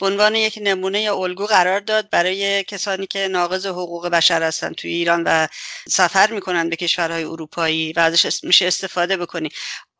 به 0.00 0.06
عنوان 0.06 0.34
یک 0.34 0.58
نمونه 0.62 1.02
یا 1.02 1.16
الگو 1.16 1.46
قرار 1.46 1.80
داد 1.80 2.10
برای 2.10 2.64
کسانی 2.64 3.06
که 3.06 3.28
ناقض 3.28 3.66
حقوق 3.66 4.08
بشر 4.08 4.42
هستن 4.42 4.72
توی 4.72 4.90
ایران 4.90 5.22
و 5.26 5.46
سفر 5.88 6.32
می‌کنن 6.32 6.68
به 6.68 6.76
کشورهای 6.76 7.24
اروپایی 7.24 7.92
و 7.92 8.00
ازش 8.00 8.44
میشه 8.44 8.66
استفاده 8.66 9.16
بکنی. 9.16 9.48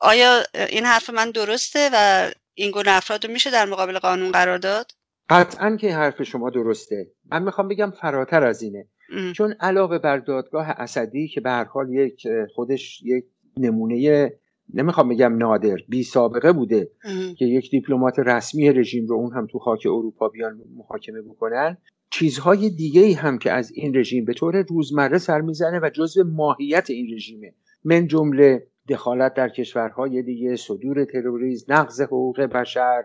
آیا 0.01 0.43
این 0.69 0.85
حرف 0.85 1.11
من 1.11 1.31
درسته 1.31 1.91
و 1.93 2.31
این 2.55 2.71
گونه 2.71 2.91
افراد 2.91 3.27
رو 3.27 3.33
میشه 3.33 3.51
در 3.51 3.65
مقابل 3.65 3.99
قانون 3.99 4.33
قرار 4.33 4.59
داد؟ 4.59 4.93
قطعا 5.31 5.77
که 5.81 5.95
حرف 5.95 6.23
شما 6.23 6.51
درسته. 6.51 7.07
من 7.31 7.43
می‌خوام 7.43 7.69
بگم 7.69 7.93
فراتر 8.01 8.47
از 8.47 8.63
اینه. 8.63 8.89
چون 9.37 9.55
علاوه 9.61 9.99
بر 9.99 10.19
دادگاه 10.19 10.71
اسدی 10.71 11.29
که 11.29 11.41
به 11.41 11.51
هر 11.51 11.65
حال 11.65 11.91
یک 11.91 12.23
خودش 12.55 13.03
یک 13.03 13.25
نمونه 13.57 14.31
نمی‌خوام 14.75 15.09
بگم 15.09 15.37
نادر 15.37 15.77
بی 15.89 16.03
سابقه 16.03 16.53
بوده 16.53 16.91
که 17.39 17.45
یک 17.45 17.71
دیپلمات 17.71 18.19
رسمی 18.19 18.73
رژیم 18.73 19.07
رو 19.07 19.17
اون 19.17 19.33
هم 19.33 19.47
تو 19.47 19.59
خاک 19.59 19.87
اروپا 19.87 20.29
بیان 20.29 20.61
محاکمه 20.77 21.23
بکنن. 21.23 21.77
چیزهای 22.11 22.71
دیگه 22.71 23.01
ای 23.01 23.13
هم 23.13 23.39
که 23.39 23.53
از 23.53 23.73
این 23.75 23.97
رژیم 23.97 24.25
به 24.25 24.35
طور 24.35 24.63
روزمره 24.63 25.19
سر 25.19 25.41
می‌زنه 25.41 25.81
و 25.83 25.91
جزء 25.95 26.23
ماهیت 26.25 26.91
این 26.91 27.15
رژیمه. 27.15 27.55
من 27.85 28.07
جمله 28.07 28.67
دخالت 28.89 29.35
در 29.35 29.49
کشورهای 29.49 30.23
دیگه 30.23 30.57
صدور 30.57 31.05
تروریسم 31.05 31.73
نقض 31.73 32.01
حقوق 32.01 32.41
بشر 32.41 33.05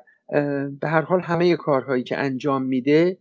به 0.81 0.87
هر 0.87 1.01
حال 1.01 1.19
همه 1.19 1.55
کارهایی 1.55 2.03
که 2.03 2.17
انجام 2.17 2.63
میده 2.63 3.17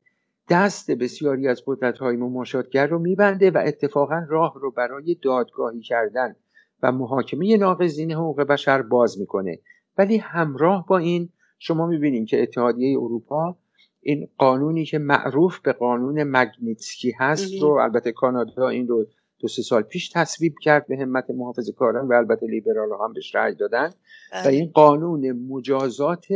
دست 0.50 0.90
بسیاری 0.90 1.48
از 1.48 1.62
قدرت 1.66 1.98
های 1.98 2.16
مماشاتگر 2.16 2.86
رو 2.86 2.98
میبنده 2.98 3.50
و 3.50 3.62
اتفاقا 3.66 4.26
راه 4.28 4.54
رو 4.60 4.70
برای 4.70 5.16
دادگاهی 5.22 5.80
کردن 5.80 6.36
و 6.82 6.92
محاکمه 6.92 7.56
ناقضین 7.56 8.12
حقوق 8.12 8.40
بشر 8.40 8.82
باز 8.82 9.20
می‌کنه. 9.20 9.58
ولی 9.98 10.16
همراه 10.16 10.86
با 10.86 10.98
این 10.98 11.28
شما 11.58 11.86
می‌بینید 11.86 12.28
که 12.28 12.42
اتحادیه 12.42 12.98
اروپا 12.98 13.56
این 14.00 14.28
قانونی 14.38 14.84
که 14.84 14.98
معروف 14.98 15.60
به 15.60 15.72
قانون 15.72 16.22
مگنیتسکی 16.22 17.12
هست 17.18 17.52
رو 17.60 17.68
البته 17.68 18.12
کانادا 18.12 18.68
این 18.68 18.88
رو 18.88 19.06
دو 19.38 19.48
سه 19.48 19.62
سال 19.62 19.82
پیش 19.82 20.08
تصویب 20.08 20.54
کرد 20.62 20.86
به 20.86 20.96
همت 20.96 21.30
محافظ 21.30 21.70
کاران 21.70 22.08
و 22.08 22.12
البته 22.12 22.46
لیبرال 22.46 22.88
هم 23.04 23.12
بهش 23.12 23.34
رأی 23.34 23.54
دادن. 23.54 23.86
و 23.86 23.90
بله. 24.32 24.52
این 24.52 24.70
قانون 24.74 25.32
مجازات 25.32 26.26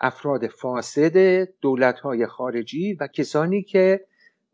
افراد 0.00 0.46
فاسد 0.46 1.44
دولت 1.60 2.00
های 2.00 2.26
خارجی 2.26 2.94
و 2.94 3.06
کسانی 3.06 3.62
که 3.62 4.00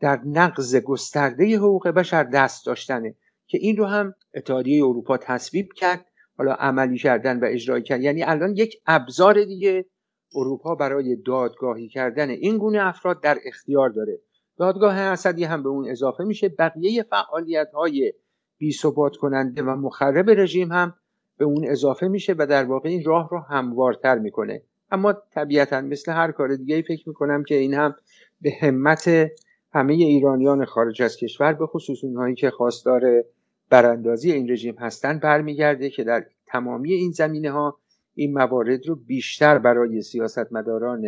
در 0.01 0.21
نقض 0.27 0.77
گسترده 0.77 1.59
حقوق 1.59 1.89
بشر 1.89 2.25
دست 2.25 2.67
داشتنه. 2.67 3.15
که 3.51 3.59
این 3.59 3.77
رو 3.77 3.87
هم 3.87 4.15
اتحادیه 4.35 4.85
اروپا 4.85 5.17
تصویب 5.17 5.73
کرد 5.73 6.07
حالا 6.39 6.53
عملی 6.53 6.99
کردن 6.99 7.41
و 7.41 7.45
اجرای 7.45 7.83
کرد 7.83 8.03
یعنی 8.03 8.23
الان 8.23 8.57
یک 8.57 8.77
ابزار 8.87 9.45
دیگه 9.45 9.87
اروپا 10.35 10.75
برای 10.75 11.17
دادگاهی 11.17 11.89
کردن 11.89 12.31
این 12.31 12.59
گونه 12.59 12.87
افراد 12.87 13.23
در 13.23 13.39
اختیار 13.45 13.91
داره. 13.91 14.21
دادگاه 14.57 14.95
اسدی 14.99 15.45
هم 15.45 15.63
به 15.63 15.69
اون 15.69 15.89
اضافه 15.89 16.25
میشه. 16.25 16.49
بقیه 16.49 17.03
فعالیت 17.03 17.71
های 17.75 18.13
بی 18.59 18.73
ثبات 18.73 19.17
کننده 19.17 19.63
و 19.63 19.71
مخرب 19.71 20.31
رژیم 20.31 20.73
هم 20.73 20.95
به 21.39 21.45
اون 21.45 21.69
اضافه 21.69 22.09
میشه 22.09 22.35
و 22.39 22.47
در 22.47 22.65
واقع 22.65 22.89
این 22.89 23.05
راه 23.05 23.29
رو 23.31 23.39
هموارتر 23.39 24.19
می‌کنه. 24.19 24.63
اما 24.91 25.13
طبیعتا 25.13 25.81
مثل 25.81 26.13
هر 26.13 26.33
کار 26.33 26.57
دیگه 26.57 26.83
فکر 26.83 27.09
می‌کنم 27.09 27.45
که 27.45 27.55
این 27.55 27.75
هم 27.75 27.95
به 28.41 28.51
همت 28.61 29.31
همه 29.73 29.93
ایرانیان 29.93 30.65
خارج 30.65 31.03
از 31.03 31.17
کشور 31.17 31.53
به 31.53 31.67
خصوص 31.67 32.05
اونهایی 32.05 32.35
که 32.35 32.51
خواستار 32.51 33.25
براندازی 33.71 34.33
این 34.33 34.51
رژیم 34.51 34.75
هستند 34.79 35.21
برمیگرده 35.21 35.91
که 35.91 36.05
در 36.05 36.27
تمامی 36.47 36.93
این 36.93 37.11
زمینه 37.13 37.51
ها 37.51 37.79
این 38.15 38.33
موارد 38.33 38.87
رو 38.87 38.95
بیشتر 38.95 39.59
برای 39.59 40.03
سیاستمداران 40.03 41.05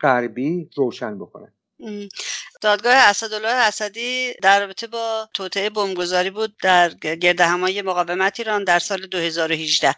غربی 0.00 0.70
روشن 0.76 1.18
بکنن. 1.18 1.52
دادگاه 2.60 2.94
اسدالله 2.94 3.48
اسدی 3.48 4.34
در 4.42 4.60
رابطه 4.60 4.86
با 4.86 5.28
توطعه 5.34 5.70
بمبگذاری 5.70 6.30
بود 6.30 6.56
در 6.62 6.88
گرد 6.94 7.40
همایی 7.40 7.82
مقاومت 7.82 8.40
ایران 8.40 8.64
در 8.64 8.78
سال 8.78 9.06
2018 9.06 9.94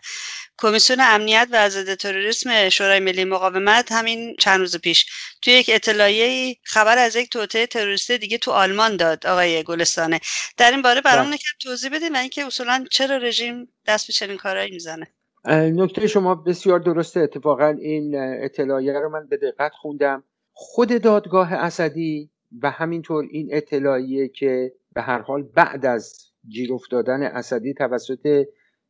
کمیسیون 0.59 0.99
امنیت 1.01 1.49
و 1.51 1.69
ضد 1.69 1.95
تروریسم 1.95 2.69
شورای 2.69 3.01
ملی 3.01 3.25
مقاومت 3.25 3.93
همین 3.93 4.37
چند 4.39 4.61
روز 4.61 4.77
پیش 4.77 5.07
توی 5.43 5.53
یک 5.53 5.71
اطلاعیه 5.75 6.57
خبر 6.63 6.99
از 6.99 7.17
یک 7.17 7.31
توطعه 7.31 7.67
تروریستی 7.67 8.19
دیگه 8.19 8.39
تو 8.39 8.51
آلمان 8.51 8.97
داد 8.97 9.27
آقای 9.27 9.63
گلستانه. 9.63 10.21
در 10.57 10.71
این 10.71 10.83
باره 10.83 11.01
برامون 11.01 11.27
بله. 11.27 11.35
یکم 11.35 11.59
توضیح 11.61 11.91
بدید 11.91 12.13
و 12.13 12.17
اینکه 12.17 12.47
اصولا 12.47 12.85
چرا 12.91 13.17
رژیم 13.17 13.69
دست 13.87 14.07
به 14.07 14.13
چنین 14.13 14.37
کارهایی 14.37 14.71
می‌زنه. 14.71 15.07
نکته 15.49 16.07
شما 16.07 16.35
بسیار 16.35 16.79
درسته. 16.79 17.21
اتفاقا 17.21 17.77
این 17.83 18.15
اطلاعیه 18.45 18.93
رو 18.93 19.09
من 19.09 19.27
به 19.27 19.37
دقت 19.37 19.73
خوندم. 19.75 20.25
خود 20.53 21.03
دادگاه 21.03 21.53
اسدی 21.53 22.32
و 22.63 22.71
همینطور 22.71 23.25
این 23.31 23.49
اطلاعیه 23.53 24.29
که 24.29 24.73
به 24.95 25.03
هر 25.03 25.19
حال 25.19 25.43
بعد 25.43 25.87
از 25.87 26.15
گیر 26.49 26.73
افتادن 26.73 27.23
اسدی 27.23 27.75
توسط 27.75 28.45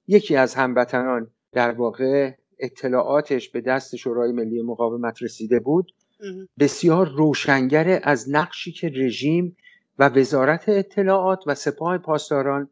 یکی 0.06 0.36
از 0.36 0.54
هموطنان 0.54 1.30
در 1.52 1.70
واقع 1.70 2.32
اطلاعاتش 2.58 3.48
به 3.48 3.60
دست 3.60 3.96
شورای 3.96 4.32
ملی 4.32 4.62
مقاومت 4.62 5.22
رسیده 5.22 5.60
بود 5.60 5.92
بسیار 6.58 7.08
روشنگر 7.08 8.00
از 8.02 8.30
نقشی 8.30 8.72
که 8.72 8.88
رژیم 8.88 9.56
و 9.98 10.08
وزارت 10.08 10.68
اطلاعات 10.68 11.42
و 11.46 11.54
سپاه 11.54 11.98
پاسداران 11.98 12.68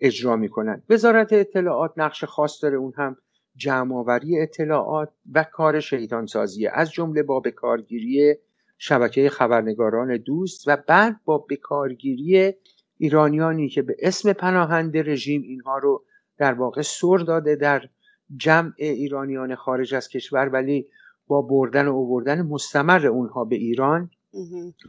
اجرا 0.00 0.36
می‌کنند. 0.36 0.82
وزارت 0.90 1.32
اطلاعات 1.32 1.92
نقش 1.96 2.24
خاص 2.24 2.62
داره 2.62 2.76
اون 2.76 2.92
هم 2.96 3.16
جمعآوری 3.56 4.40
اطلاعات 4.40 5.08
و 5.32 5.44
کار 5.44 5.80
شیطان 5.80 6.26
سازیه 6.26 6.70
از 6.74 6.92
جمله 6.92 7.22
با 7.22 7.40
بکارگیری 7.40 8.36
شبکه 8.84 9.28
خبرنگاران 9.28 10.16
دوست 10.16 10.68
و 10.68 10.76
بعد 10.88 11.20
با 11.24 11.38
بکارگیری 11.38 12.52
ایرانیانی 12.98 13.68
که 13.68 13.82
به 13.82 13.96
اسم 13.98 14.32
پناهنده 14.32 15.02
رژیم 15.02 15.42
اینها 15.42 15.78
رو 15.78 16.04
در 16.38 16.52
واقع 16.52 16.82
سر 16.82 17.16
داده 17.16 17.56
در 17.56 17.88
جمع 18.36 18.72
ایرانیان 18.76 19.54
خارج 19.54 19.94
از 19.94 20.08
کشور 20.08 20.48
ولی 20.48 20.88
با 21.26 21.42
بردن 21.42 21.88
و 21.88 21.94
اووردن 21.94 22.42
مستمر 22.42 23.06
اونها 23.06 23.44
به 23.44 23.56
ایران 23.56 24.10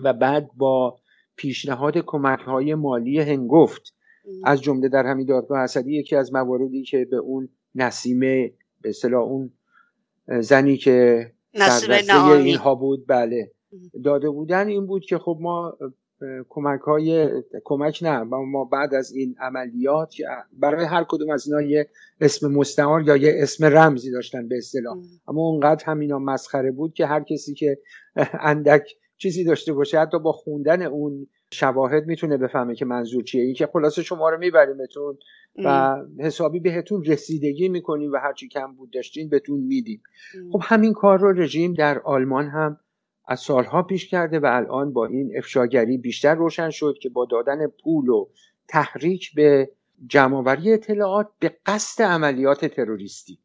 و 0.04 0.14
بعد 0.14 0.50
با 0.58 1.00
پیشنهاد 1.36 1.98
کمک 1.98 2.40
های 2.40 2.76
مالی 2.76 3.20
هنگفت. 3.20 3.94
از 4.44 4.62
جمله 4.62 4.90
در 4.90 5.06
همین 5.06 5.26
دادگاه 5.26 5.60
اسدی 5.60 6.00
یکی 6.00 6.16
از 6.16 6.34
مواردی 6.34 6.84
که 6.84 7.08
به 7.12 7.18
اون 7.18 7.50
نسیمه 7.76 8.54
به 8.82 8.90
اصطلاح 8.90 9.24
اون 9.24 9.52
زنی 10.40 10.78
که 10.78 11.32
نسیمه 11.54 12.04
اینها 12.36 12.76
بود 12.76 13.08
بله. 13.08 13.53
داده 14.04 14.30
بودن 14.30 14.68
این 14.68 14.86
بود 14.86 15.06
که 15.06 15.18
خب 15.18 15.38
ما 15.42 15.78
کمک 16.50 16.82
های 16.82 17.30
کمک 17.64 18.00
نه 18.02 18.24
ما 18.24 18.66
بعد 18.66 18.94
از 18.94 19.12
این 19.12 19.36
عملیات 19.40 20.14
برای 20.54 20.86
هر 20.86 21.06
کدوم 21.10 21.30
از 21.30 21.48
اینا 21.48 21.62
یه 21.62 21.90
اسم 22.22 22.52
مستعار 22.52 23.02
یا 23.02 23.18
یه 23.18 23.34
اسم 23.36 23.66
رمزی 23.66 24.12
داشتن 24.12 24.48
به 24.48 24.58
اصطلاح. 24.58 24.98
اما 25.28 25.42
اونقدر 25.42 25.86
همینا 25.86 26.20
مسخره 26.20 26.72
بود 26.72 26.94
که 26.94 27.06
هر 27.06 27.24
کسی 27.24 27.54
که 27.54 27.78
اندک 28.40 28.96
چیزی 29.18 29.44
داشته 29.44 29.74
باشه 29.74 30.00
حتی 30.00 30.20
با 30.20 30.32
خوندن 30.32 30.82
اون 30.82 31.28
شواهد 31.54 32.08
می‌تونه 32.08 32.38
بفهمه 32.38 32.76
که 32.76 32.86
منظور 32.86 33.24
چیه. 33.24 33.44
این 33.44 33.54
که 33.54 33.68
خلاصه 33.74 34.04
شما 34.04 34.30
رو 34.30 34.38
میبریمتون 34.38 35.18
و 35.66 35.98
حسابی 36.20 36.60
بهتون 36.60 37.04
رسیدگی 37.04 37.70
می‌کنیم 37.70 38.12
و 38.12 38.18
هرچی 38.18 38.48
کم 38.48 38.76
بود 38.76 38.92
داشتین 38.92 39.30
بهتون 39.30 39.60
میدیم. 39.60 40.02
خب 40.52 40.60
همین 40.64 40.94
کار 40.94 41.20
رو 41.20 41.32
رژیم 41.32 41.74
در 41.74 42.00
آلمان 42.00 42.48
هم 42.48 42.78
از 43.26 43.40
سالها 43.40 43.84
پیش 43.84 44.08
کرده 44.10 44.40
و 44.40 44.46
الان 44.46 44.94
با 44.94 45.06
این 45.06 45.38
افشاگری 45.38 45.98
بیشتر 45.98 46.36
روشن 46.36 46.70
شد 46.70 46.98
که 47.02 47.10
با 47.10 47.26
دادن 47.26 47.68
پول 47.68 48.10
و 48.10 48.28
تحریک 48.68 49.36
به 49.36 49.72
جمعآوری 50.08 50.74
اطلاعات 50.74 51.30
به 51.40 51.58
قصد 51.66 52.04
عملیات 52.04 52.66
تروریستی. 52.66 53.40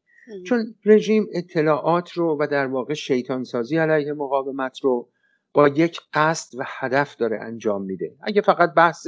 چون 0.46 0.74
رژیم 0.84 1.26
اطلاعات 1.34 2.12
رو 2.12 2.36
و 2.40 2.46
در 2.46 2.66
واقع 2.66 2.94
شیطانسازی 2.94 3.76
علیه 3.76 4.12
مقاومت 4.12 4.80
رو 4.80 5.08
با 5.52 5.68
یک 5.68 6.00
قصد 6.12 6.58
و 6.58 6.62
هدف 6.66 7.16
داره 7.16 7.38
انجام 7.40 7.82
میده. 7.82 8.16
اگه 8.22 8.40
فقط 8.40 8.74
بحث 8.74 9.06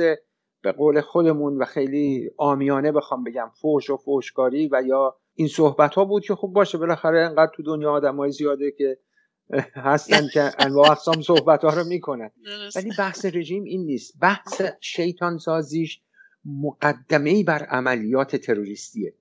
به 0.63 0.73
قول 0.73 1.01
خودمون 1.01 1.59
و 1.59 1.65
خیلی 1.65 2.31
آمیانه 2.37 2.93
بخوام 2.93 3.25
بگم 3.25 3.51
فوش 3.61 3.91
و 3.91 3.97
فوشکاری 3.97 4.69
و 4.73 4.83
یا 4.87 5.17
این 5.35 5.49
صحبت 5.49 5.95
ها 5.95 6.05
بود 6.05 6.25
که 6.25 6.35
خب 6.35 6.49
باشه 6.49 6.79
بالاخره 6.79 7.21
انقدر 7.21 7.53
تو 7.55 7.63
دنیا 7.63 7.93
آدمای 7.93 8.33
زیاده 8.33 8.71
که 8.71 8.99
هستن 9.75 10.29
که 10.29 10.51
انواع 10.59 10.91
اقسام 10.91 11.23
صحبت 11.23 11.65
ها 11.65 11.71
رو 11.71 11.85
می‌کنن. 11.85 12.31
ولی 12.77 12.91
بحث 12.99 13.25
رژیم 13.25 13.65
این 13.65 13.85
نیست. 13.85 14.15
بحث 14.21 14.63
شیطان 14.81 15.39
سازیش 15.39 16.01
مقدمه 16.45 17.45
بر 17.45 17.63
عملیات 17.63 18.37
تروریستیه. 18.37 19.15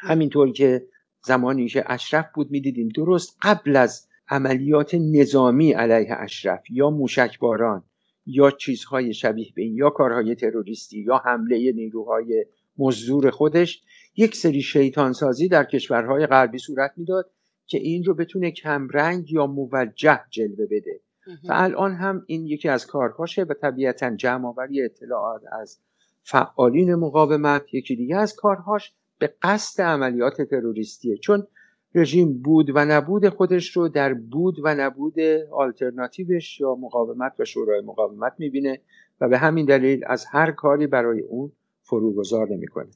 همینطور 0.00 0.52
که 0.52 0.86
زمانی 1.26 1.68
که 1.68 1.84
اشرف 1.86 2.26
بود 2.34 2.50
می‌دیدیم 2.50 2.88
درست 2.88 3.36
قبل 3.42 3.76
از 3.76 4.08
عملیات 4.28 4.94
نظامی 4.94 5.72
علیه 5.72 6.14
اشرف 6.14 6.70
یا 6.70 6.90
موشکباران 6.90 7.84
یا 8.26 8.50
چیزهای 8.50 9.14
شبیه 9.14 9.52
به 9.54 9.62
این 9.62 9.74
یا 9.74 9.90
کارهای 9.90 10.34
تروریستی 10.34 11.00
یا 11.00 11.22
حمله 11.24 11.72
نیروهای 11.72 12.46
مزدور 12.78 13.30
خودش 13.30 13.82
یک 14.16 14.36
سری 14.36 14.62
شیطان 14.62 15.12
سازی 15.12 15.48
در 15.48 15.64
کشورهای 15.64 16.26
غربی 16.26 16.58
صورت 16.58 16.92
می‌داد 16.96 17.30
که 17.68 17.78
این 17.78 18.04
رو 18.04 18.14
بتونه 18.14 18.50
کمرنگ 18.50 19.32
یا 19.32 19.46
موجه 19.46 20.20
جلوه 20.30 20.66
بده. 20.66 21.00
و 21.48 21.52
الان 21.52 21.94
هم 21.94 22.24
این 22.26 22.46
یکی 22.46 22.68
از 22.68 22.86
کارهاشه 22.86 23.42
و 23.42 23.54
طبیعتا 23.54 24.16
جمعآوری 24.16 24.82
اطلاعات 24.82 25.42
از 25.52 25.78
فعالین 26.22 26.94
مقاومت 26.94 27.74
یکی 27.74 27.96
دیگه 27.96 28.16
از 28.16 28.34
کارهاش 28.34 28.92
به 29.18 29.34
قصد 29.42 29.82
عملیات 29.82 30.42
تروریستیه. 30.42 31.16
چون 31.16 31.46
رژیم 31.94 32.42
بود 32.42 32.70
و 32.74 32.84
نبود 32.84 33.28
خودش 33.28 33.76
رو 33.76 33.88
در 33.88 34.14
بود 34.14 34.56
و 34.64 34.74
نبود 34.74 35.20
آلترناتیوش 35.52 36.60
یا 36.60 36.74
مقاومت 36.74 37.32
و 37.38 37.44
شورای 37.44 37.80
مقاومت 37.80 38.32
می‌بینه 38.38 38.80
و 39.20 39.28
به 39.28 39.38
همین 39.38 39.66
دلیل 39.66 40.04
از 40.06 40.26
هر 40.30 40.50
کاری 40.50 40.86
برای 40.86 41.20
اون 41.20 41.52
فروگذار 41.82 42.48
نمی‌کنه. 42.48 42.88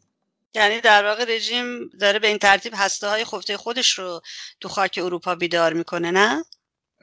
یعنی 0.55 0.81
در 0.81 1.05
واقع 1.05 1.25
رژیم 1.29 1.89
داره 2.01 2.19
به 2.19 2.29
این 2.29 2.39
ترتیب 2.39 2.73
هسته 2.77 3.09
های 3.09 3.25
خفته 3.25 3.57
خودش 3.57 3.99
رو 3.99 4.21
تو 4.61 4.69
خاک 4.69 5.01
اروپا 5.03 5.35
بیدار 5.35 5.73
می‌کنه 5.73 6.11
نه؟ 6.11 6.43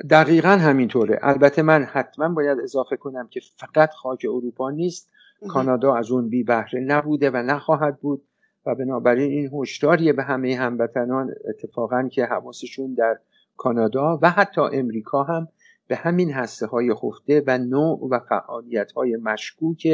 دقیقا 0.10 0.50
همینطوره. 0.50 1.20
البته 1.22 1.62
من 1.62 1.84
حتما 1.84 2.30
باید 2.30 2.60
اضافه 2.60 2.96
کنم 2.96 3.28
که 3.28 3.42
فقط 3.58 3.90
خاک 3.94 4.20
اروپا 4.24 4.70
نیست. 4.70 5.10
کانادا 5.48 5.96
از 5.96 6.12
اون 6.12 6.30
بی 6.30 6.44
بهره 6.44 6.80
نبوده 6.80 7.30
و 7.30 7.38
نخواهد 7.38 8.00
بود 8.00 8.24
و 8.66 8.76
بنابراین 8.76 9.32
این 9.32 9.50
هشداریه 9.54 10.14
به 10.14 10.24
همه 10.24 10.56
هموطنان 10.56 11.34
اتفاقا 11.50 12.10
که 12.12 12.26
حواسشون 12.26 12.94
در 12.94 13.20
کانادا 13.58 14.20
و 14.22 14.30
حتی 14.30 14.62
امریکا 14.62 15.24
هم 15.24 15.48
به 15.88 15.96
همین 15.96 16.34
هسته 16.34 16.66
های 16.66 16.94
خفته 16.94 17.44
و 17.48 17.58
نوع 17.58 18.08
و 18.12 18.20
فعالیت 18.20 18.92
های 18.92 19.16
مشکوک 19.16 19.88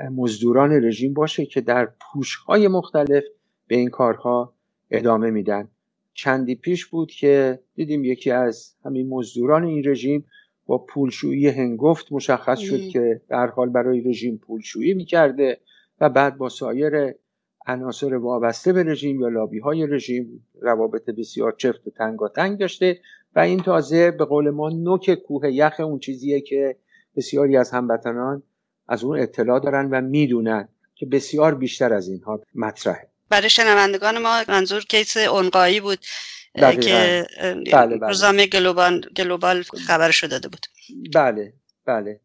مزدوران 0.00 0.84
رژیم 0.84 1.14
باشه 1.14 1.46
که 1.46 1.60
در 1.60 1.88
پوشهای 2.00 2.68
مختلف 2.68 3.24
به 3.66 3.76
این 3.76 3.90
کارها 3.90 4.54
ادامه 4.90 5.30
میدن. 5.30 5.68
چندی 6.14 6.54
پیش 6.54 6.86
بود 6.86 7.10
که 7.10 7.58
دیدیم 7.74 8.04
یکی 8.04 8.30
از 8.30 8.74
همین 8.84 9.08
مزدوران 9.08 9.64
این 9.64 9.82
رژیم 9.86 10.24
با 10.66 10.78
پولشویی 10.78 11.48
هنگفت 11.48 12.12
مشخص 12.12 12.58
شد 12.58 12.80
که 12.80 13.20
در 13.28 13.46
حال 13.46 13.68
برای 13.68 14.00
رژیم 14.00 14.36
پولشویی 14.36 14.94
می‌کرده 14.94 15.60
و 16.00 16.08
بعد 16.08 16.38
با 16.38 16.48
سایر 16.48 17.14
عناصر 17.66 18.14
وابسته 18.14 18.72
به 18.72 18.82
رژیم 18.82 19.20
یا 19.20 19.28
لابی 19.28 19.58
های 19.58 19.86
رژیم 19.86 20.46
روابط 20.60 21.10
بسیار 21.10 21.52
چفت 21.52 21.86
و 21.86 22.28
تنگ 22.28 22.58
داشته 22.58 23.00
و 23.36 23.40
این 23.40 23.60
تازه 23.60 24.10
به 24.10 24.24
قول 24.24 24.50
ما 24.50 24.68
نوک 24.68 25.14
کوه 25.14 25.52
یخ 25.52 25.80
اون 25.80 25.98
چیزیه 25.98 26.40
که 26.40 26.76
بسیاری 27.16 27.56
از 27.56 27.70
هموطنان 27.70 28.42
از 28.88 29.04
اون 29.04 29.20
اطلاع 29.20 29.60
دارن 29.60 29.90
و 29.90 30.00
می‌دونن 30.00 30.68
که 30.94 31.06
بسیار 31.06 31.54
بیشتر 31.54 31.92
از 31.92 32.08
اینها 32.08 32.40
مطرحه. 32.54 33.08
برای 33.28 33.50
شنوندگان 33.50 34.18
ما 34.18 34.42
منظور 34.48 34.82
کیس 34.84 35.16
اونقایی 35.16 35.80
بود 35.80 35.98
که 36.54 37.26
بله 37.72 37.96
بله. 37.98 38.06
روزنامه 38.08 38.46
گلوبال, 38.46 39.00
گلوبال 39.16 39.62
خبرش 39.62 40.24
داده 40.24 40.48
بود. 40.48 40.66
بله 41.14 41.52
بله. 41.86 42.20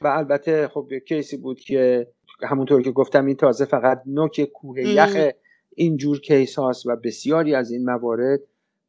و 0.00 0.06
البته 0.06 0.68
خب 0.68 0.88
case 1.08 1.30
ی 1.30 1.36
بود 1.36 1.60
که 1.60 2.06
همونطور 2.42 2.82
که 2.82 2.90
گفتم 2.90 3.26
این 3.26 3.36
تازه 3.36 3.64
فقط 3.64 4.02
نوک 4.06 4.44
کوه 4.44 4.80
یخ 4.80 5.32
اینجور 5.76 6.20
case 6.20 6.58
هاست 6.58 6.86
و 6.86 6.96
بسیاری 6.96 7.54
از 7.54 7.70
این 7.70 7.84
موارد 7.84 8.40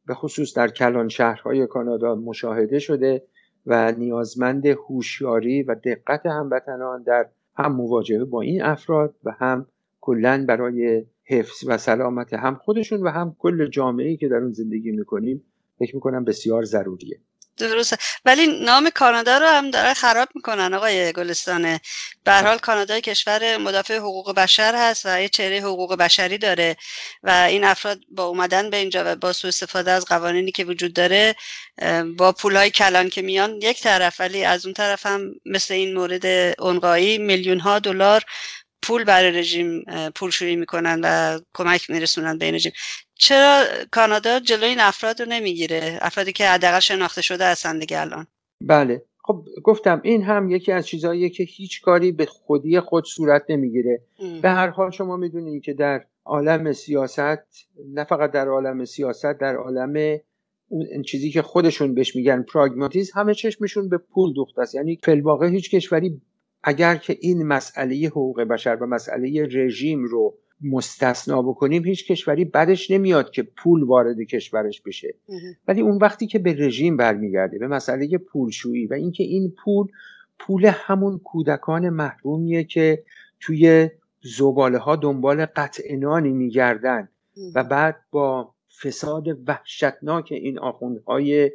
به 0.05 0.13
خصوص 0.13 0.57
در 0.57 0.67
کلان 0.67 1.09
شهرهای 1.09 1.67
کانادا 1.67 2.15
مشاهده 2.15 2.79
شده. 2.79 3.23
و 3.65 3.91
نیازمند 3.91 4.65
هوشیاری 4.65 5.63
و 5.63 5.75
دقت 5.75 6.25
هموطنان 6.25 7.03
در 7.03 7.29
هم 7.55 7.75
مواجهه 7.75 8.25
با 8.25 8.41
این 8.41 8.61
افراد 8.61 9.15
و 9.23 9.31
هم 9.31 9.67
کلا 10.01 10.45
برای 10.47 11.05
حفظ 11.25 11.63
و 11.67 11.77
سلامت 11.77 12.33
هم 12.33 12.55
خودشون 12.55 13.01
و 13.01 13.09
هم 13.09 13.35
کل 13.39 13.67
جامعه 13.67 14.17
که 14.17 14.27
در 14.27 14.37
اون 14.37 14.51
زندگی 14.51 14.91
می‌کنیم 14.91 15.43
فکر 15.79 15.95
می‌کنم 15.95 16.23
بسیار 16.23 16.63
ضروریه. 16.63 17.19
درسته. 17.57 17.97
ولی 18.25 18.47
نام 18.47 18.89
کانادا 18.89 19.37
رو 19.37 19.47
هم 19.47 19.71
داره 19.71 19.93
خراب 19.93 20.29
می‌کنن 20.35 20.73
آقای 20.73 21.13
گلستانه. 21.13 21.81
به 22.23 22.33
حال 22.33 22.57
کانادا 22.57 22.99
کشور 22.99 23.57
مدافع 23.57 23.97
حقوق 23.97 24.35
بشر 24.35 24.75
هست 24.75 25.05
و 25.05 25.21
یه 25.21 25.29
چهره 25.29 25.59
حقوق 25.59 25.95
بشری 25.95 26.37
داره 26.37 26.77
و 27.23 27.29
این 27.29 27.63
افراد 27.63 27.99
با 28.11 28.23
اومدن 28.25 28.69
به 28.69 28.77
اینجا 28.77 29.03
و 29.05 29.15
با 29.15 29.33
سوء 29.33 29.47
استفاده 29.47 29.91
از 29.91 30.05
قوانینی 30.05 30.51
که 30.51 30.65
وجود 30.65 30.93
داره 30.93 31.35
با 32.17 32.31
پولهای 32.31 32.69
کلان 32.71 33.09
که 33.09 33.21
میان 33.21 33.59
یک 33.61 33.81
طرف 33.81 34.19
ولی 34.19 34.45
از 34.45 34.65
اون 34.65 34.73
طرف 34.73 35.05
هم 35.05 35.35
مثل 35.45 35.73
این 35.73 35.93
مورد 35.93 36.25
اونقایی 36.59 37.17
میلیون 37.17 37.59
ها 37.59 37.79
دلار 37.79 38.23
پول 38.81 39.03
برای 39.03 39.31
رژیم 39.31 39.83
پولشویی 40.15 40.55
می‌کنن 40.55 41.01
و 41.03 41.39
کمک 41.53 41.89
میرسونن 41.89 42.37
به 42.37 42.45
این 42.45 42.55
رژیم. 42.55 42.71
چرا 43.25 43.63
کانادا 43.91 44.39
جلوی 44.39 44.65
این 44.65 44.79
افراد 44.79 45.21
رو 45.21 45.27
نمی‌گیره؟ 45.29 45.97
افرادی 46.01 46.31
که 46.31 46.47
حداقل 46.47 46.79
شناخته 46.79 47.21
شده 47.21 47.45
هستن 47.45 47.79
دیگه 47.79 48.01
الان. 48.01 48.27
بله. 48.61 49.03
خب 49.23 49.45
گفتم 49.63 50.01
این 50.03 50.23
هم 50.23 50.49
یکی 50.49 50.71
از 50.71 50.87
چیزهاییه 50.87 51.29
که 51.29 51.43
هیچ 51.43 51.81
کاری 51.81 52.11
به 52.11 52.25
خودی 52.25 52.79
خود 52.79 53.05
صورت 53.05 53.43
نمی‌گیره. 53.49 54.01
به 54.41 54.49
هر 54.49 54.67
حال 54.67 54.91
شما 54.91 55.17
می‌دونید 55.17 55.63
که 55.63 55.73
در 55.73 56.05
عالم 56.25 56.73
سیاست 56.73 57.67
نه 57.93 58.03
فقط 58.03 58.31
در 58.31 58.47
عالم 58.47 58.85
سیاست 58.85 59.33
در 59.39 59.55
عالم 59.55 60.19
اون 60.67 61.01
چیزی 61.01 61.31
که 61.31 61.41
خودشون 61.41 61.93
بهش 61.93 62.15
میگن 62.15 62.45
پراگماتیزم 62.53 63.19
همه 63.19 63.33
چشمشون 63.33 63.89
به 63.89 63.97
پول 63.97 64.33
دوخته 64.33 64.61
است. 64.61 64.75
یعنی 64.75 64.99
فی 65.03 65.23
هیچ 65.51 65.71
کشوری 65.75 66.21
اگر 66.63 66.95
که 66.95 67.17
این 67.21 67.43
مسئله 67.43 68.07
حقوق 68.07 68.41
بشر 68.41 68.75
و 68.75 68.85
مسئله 68.85 69.47
رژیم 69.51 70.03
رو 70.03 70.37
مستثنا 70.63 71.41
بکنیم 71.41 71.85
هیچ 71.85 72.11
کشوری 72.11 72.45
بدش 72.45 72.91
نمیاد 72.91 73.31
که 73.31 73.43
پول 73.43 73.83
وارد 73.83 74.21
کشورش 74.21 74.81
بشه. 74.81 75.15
ولی 75.67 75.81
اون 75.81 75.97
وقتی 75.97 76.27
که 76.27 76.39
به 76.39 76.53
رژیم 76.53 76.97
برمیگرده 76.97 77.59
به 77.59 77.67
مسئله 77.67 78.17
پولشویی 78.17 78.87
و 78.87 78.93
اینکه 78.93 79.23
این 79.23 79.53
پول 79.63 79.87
پول 80.39 80.65
همون 80.65 81.19
کودکان 81.19 81.89
محرومیه 81.89 82.63
که 82.63 83.03
توی 83.39 83.89
زباله 84.23 84.77
ها 84.77 84.95
دنبال 84.95 85.45
قطع 85.45 85.95
نانی 85.95 86.31
میگردن 86.31 87.09
و 87.55 87.63
بعد 87.63 87.95
با 88.11 88.53
فساد 88.83 89.27
وحشتناک 89.47 90.31
این 90.31 90.59
آخوندهای 90.59 91.51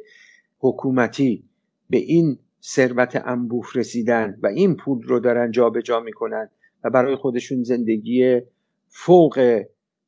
حکومتی 0.59 1.43
به 1.89 1.97
این 1.97 2.39
ثروت 2.63 3.21
انبوه 3.25 3.67
رسیدن 3.75 4.39
و 4.43 4.47
این 4.47 4.75
پول 4.75 5.01
رو 5.01 5.19
دارن 5.19 5.51
جابجا 5.51 5.81
جا 5.81 5.99
می‌کنن 5.99 6.49
و 6.83 6.89
برای 6.89 7.15
خودشون 7.15 7.63
زندگی 7.63 8.41
فوق 8.89 9.63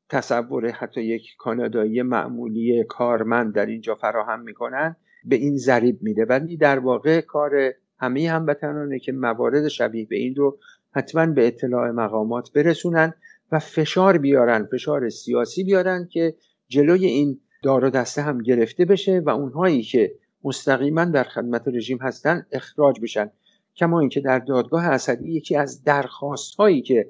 تصور 0.10 0.70
حتی 0.70 1.02
یک 1.02 1.36
کانادایی 1.38 2.02
معمولی 2.02 2.84
کارمند 2.84 3.54
در 3.54 3.66
اینجا 3.66 3.96
فراهم 3.96 4.40
می‌کنن 4.40 4.96
به 5.26 5.36
این 5.36 5.58
ضریب 5.58 5.98
میده 6.02 6.26
ولی 6.26 6.58
در 6.58 6.80
واقع 6.80 7.22
کار 7.22 7.74
همه 8.00 8.30
هموطنانه 8.30 9.00
که 9.00 9.12
موارد 9.12 9.68
شبیه 9.68 10.06
به 10.06 10.16
این 10.16 10.36
رو 10.36 10.58
حتما 10.92 11.26
به 11.26 11.48
اطلاع 11.48 11.92
مقامات 11.92 12.54
برسونن 12.54 13.14
و 13.52 13.60
فشار 13.60 14.18
بیارن 14.18 14.68
فشار 14.72 15.10
سیاسی 15.10 15.64
بیارن 15.64 16.08
که 16.12 16.36
جلوی 16.68 17.06
این 17.06 17.40
دار 17.64 17.86
و 17.86 17.90
دسته 17.90 18.22
هم 18.22 18.38
گرفته 18.38 18.86
بشه 18.86 19.20
و 19.20 19.30
اونهایی 19.30 19.84
که 19.84 20.16
مستقیما 20.44 21.06
در 21.06 21.24
خدمت 21.24 21.68
رژیم 21.68 21.98
هستن 21.98 22.46
اخراج 22.52 23.00
بشن. 23.02 23.32
کما 23.76 24.00
اینکه 24.00 24.22
در 24.22 24.40
دادگاه 24.40 24.86
اسدی 24.86 25.32
یکی 25.32 25.56
از 25.56 25.84
درخواست 25.84 26.56
هایی 26.56 26.82
که 26.82 27.10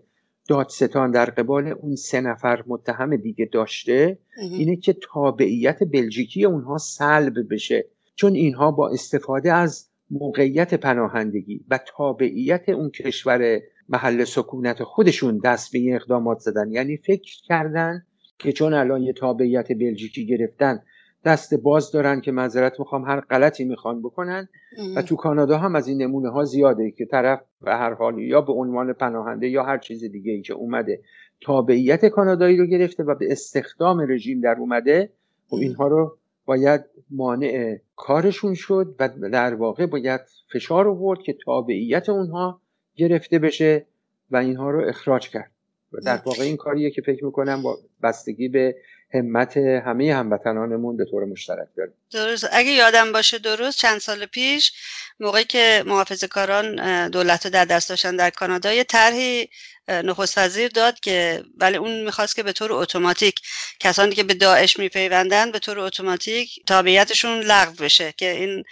دادستان 0.52 1.12
در 1.12 1.26
قبال 1.26 1.68
اون 1.68 1.96
سه 1.96 2.22
نفر 2.22 2.64
متهم 2.68 3.16
دیگه 3.16 3.50
داشته 3.52 4.18
اینه 4.38 4.76
که 4.76 4.96
تابعیت 5.14 5.80
بلژیکی 5.84 6.46
اونها 6.46 6.78
سلب 6.78 7.34
بشه. 7.52 7.86
چون 8.16 8.34
اینها 8.34 8.72
با 8.72 8.90
استفاده 8.90 9.54
از 9.54 9.90
موقعیت 10.10 10.74
پناهندگی 10.74 11.66
و 11.70 11.80
تابعیت 11.98 12.70
اون 12.70 12.90
کشور 12.90 13.60
محل 13.90 14.24
سکونت 14.24 14.84
خودشون 14.84 15.38
دست 15.38 15.72
به 15.72 15.80
این 15.80 15.96
اقدامات 15.96 16.40
زدن. 16.40 16.72
یعنی 16.72 16.98
فکر 16.98 17.42
کردن 17.44 18.06
که 18.40 18.52
چون 18.52 18.74
الان 18.74 19.02
یه 19.02 19.14
تابعیت 19.14 19.72
بلژیکی 19.72 20.26
گرفتن 20.26 20.84
دست 21.26 21.54
باز 21.54 21.92
دارن 21.92 22.22
که 22.22 22.32
معذرت 22.32 22.80
می‌خوام 22.80 23.06
هر 23.06 23.20
غلطی 23.20 23.64
می‌خوان 23.64 24.02
بکنن. 24.02 24.50
و 24.96 25.02
تو 25.02 25.16
کانادا 25.16 25.58
هم 25.58 25.76
از 25.76 25.88
این 25.88 26.02
نمونه 26.02 26.30
ها 26.30 26.44
زیاده 26.44 26.92
که 26.92 27.06
طرف 27.06 27.42
به 27.62 27.72
هر 27.72 27.94
حال 27.94 28.20
یا 28.20 28.42
به 28.42 28.54
عنوان 28.54 28.94
پناهنده 28.94 29.50
یا 29.50 29.64
هر 29.64 29.78
چیز 29.78 30.04
دیگه 30.04 30.32
ای 30.32 30.42
که 30.42 30.54
اومده 30.54 31.02
تابعیت 31.42 32.06
کانادایی 32.06 32.58
رو 32.58 32.66
گرفته 32.66 33.04
و 33.04 33.16
به 33.16 33.32
استخدام 33.32 34.00
رژیم 34.10 34.42
در 34.42 34.56
اومده 34.60 35.04
و 35.04 35.56
خب 35.56 35.56
اینها 35.56 35.88
رو 35.88 36.18
باید 36.46 36.82
مانع 37.10 37.78
کارشون 37.96 38.54
شد 38.54 38.96
و 39.00 39.10
در 39.32 39.56
واقع 39.56 39.86
باید 39.86 40.22
فشار 40.54 40.88
آورد 40.88 41.20
که 41.20 41.34
تابعیت 41.46 42.10
اونها 42.10 42.62
گرفته 42.96 43.40
بشه 43.40 43.86
و 44.32 44.38
اینها 44.38 44.72
رو 44.72 44.90
اخراج 44.90 45.30
کرد. 45.30 45.52
و 45.94 45.98
در 46.06 46.22
واقع 46.26 46.44
این 46.44 46.58
کاریه 46.58 46.92
که 46.92 47.02
فکر 47.02 47.26
می‌کنم 47.26 47.62
با 47.62 47.78
بستگی 48.04 48.48
به 48.48 48.76
همت 49.14 49.58
همه 49.58 50.16
هموطنانمون 50.16 50.98
به 50.98 51.06
طور 51.06 51.26
مشترک 51.26 51.68
داریم. 51.78 51.94
درست. 52.12 52.48
اگه 52.52 52.72
یادم 52.72 53.12
باشه 53.12 53.40
درست 53.40 53.78
چند 53.78 54.00
سال 54.00 54.26
پیش 54.26 54.74
موقعی 55.20 55.44
که 55.44 55.84
محافظ 55.86 56.24
کاران 56.24 57.10
دولت 57.10 57.46
رو 57.46 57.52
در 57.52 57.66
دست 57.66 57.90
داشتن 57.90 58.16
در 58.16 58.30
کانادا 58.30 58.74
یه 58.74 58.84
طرحی 58.84 59.50
نخست 59.88 60.38
وزیر 60.38 60.68
داد 60.68 61.00
که 61.00 61.44
ولی 61.58 61.78
اون 61.78 62.04
می‌خواست 62.04 62.36
که 62.36 62.44
به 62.44 62.52
طور 62.52 62.74
اتوماتیک 62.74 63.36
کسانی 63.80 64.16
که 64.16 64.24
به 64.24 64.34
داعش 64.34 64.80
میپیوندن 64.80 65.52
به 65.52 65.60
طور 65.60 65.80
اتوماتیک 65.80 66.66
تابعیتشون 66.68 67.40
لغو 67.40 67.84
بشه 67.84 68.14
که 68.18 68.32
این 68.32 68.64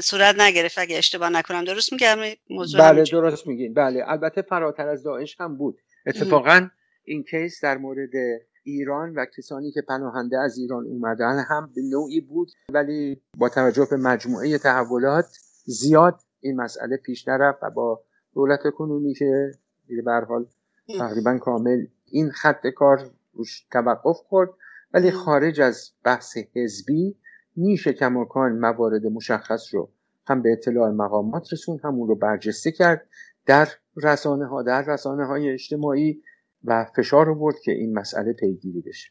صورت 0.00 0.40
نگرفت. 0.40 0.78
اگه 0.78 0.98
اشتباه 0.98 1.28
نکنم. 1.28 1.64
درست 1.64 1.92
میگم 1.92 2.18
موضوع 2.50 2.80
بله 2.80 3.02
درست 3.02 3.46
میگین 3.46 3.74
بله 3.74 4.04
البته 4.06 4.42
فراتر 4.42 4.88
از 4.88 5.02
داعش 5.02 5.36
هم 5.40 5.56
بود. 5.56 5.78
اتفاقا 6.06 6.68
این 7.04 7.24
کیس 7.24 7.64
در 7.64 7.76
مورد 7.76 8.10
ایران 8.66 9.14
و 9.14 9.24
کسانی 9.36 9.70
که 9.70 9.82
پناهنده 9.82 10.38
از 10.38 10.58
ایران 10.58 10.84
اومدن 10.84 11.44
هم 11.48 11.70
به 11.74 11.82
نوعی 11.82 12.20
بود. 12.20 12.48
ولی 12.68 13.22
با 13.38 13.48
توجه 13.48 13.86
به 13.90 13.96
مجموعه 13.96 14.58
تحولات 14.58 15.38
زیاد 15.64 16.20
این 16.40 16.56
مسئله 16.56 16.96
پیش 16.96 17.28
نرفت 17.28 17.58
و 17.62 17.70
با 17.70 18.02
دولت 18.34 18.60
کنونی 18.78 19.14
که 19.14 19.50
به 20.04 20.12
حال 20.28 20.46
تقریبا 20.98 21.38
کامل 21.38 21.86
این 22.04 22.30
خط 22.30 22.66
کار 22.66 23.10
روش 23.32 23.66
توقف 23.72 24.20
کرد 24.30 24.48
ولی 24.94 25.10
خارج 25.10 25.60
از 25.60 25.90
بحث 26.04 26.36
حزبی 26.54 27.16
میشه 27.56 27.92
کماکان 27.92 28.52
موارد 28.52 29.06
مشخص 29.06 29.74
رو 29.74 29.90
هم 30.26 30.42
به 30.42 30.52
اطلاع 30.52 30.90
مقامات 30.90 31.52
رسون 31.52 31.80
هم 31.84 31.94
اون 31.94 32.08
رو 32.08 32.14
برجسته 32.14 32.72
کرد 32.72 33.06
در 33.46 33.68
رسانه 33.96 34.46
ها 34.46 34.62
در 34.62 34.82
رسانه 34.82 35.26
های 35.26 35.50
اجتماعی 35.50 36.22
و 36.66 36.86
فشار 36.96 37.26
رو 37.26 37.34
برد 37.34 37.56
که 37.64 37.72
این 37.72 37.98
مسئله 37.98 38.32
پیگیری 38.32 38.80
بشه. 38.80 39.08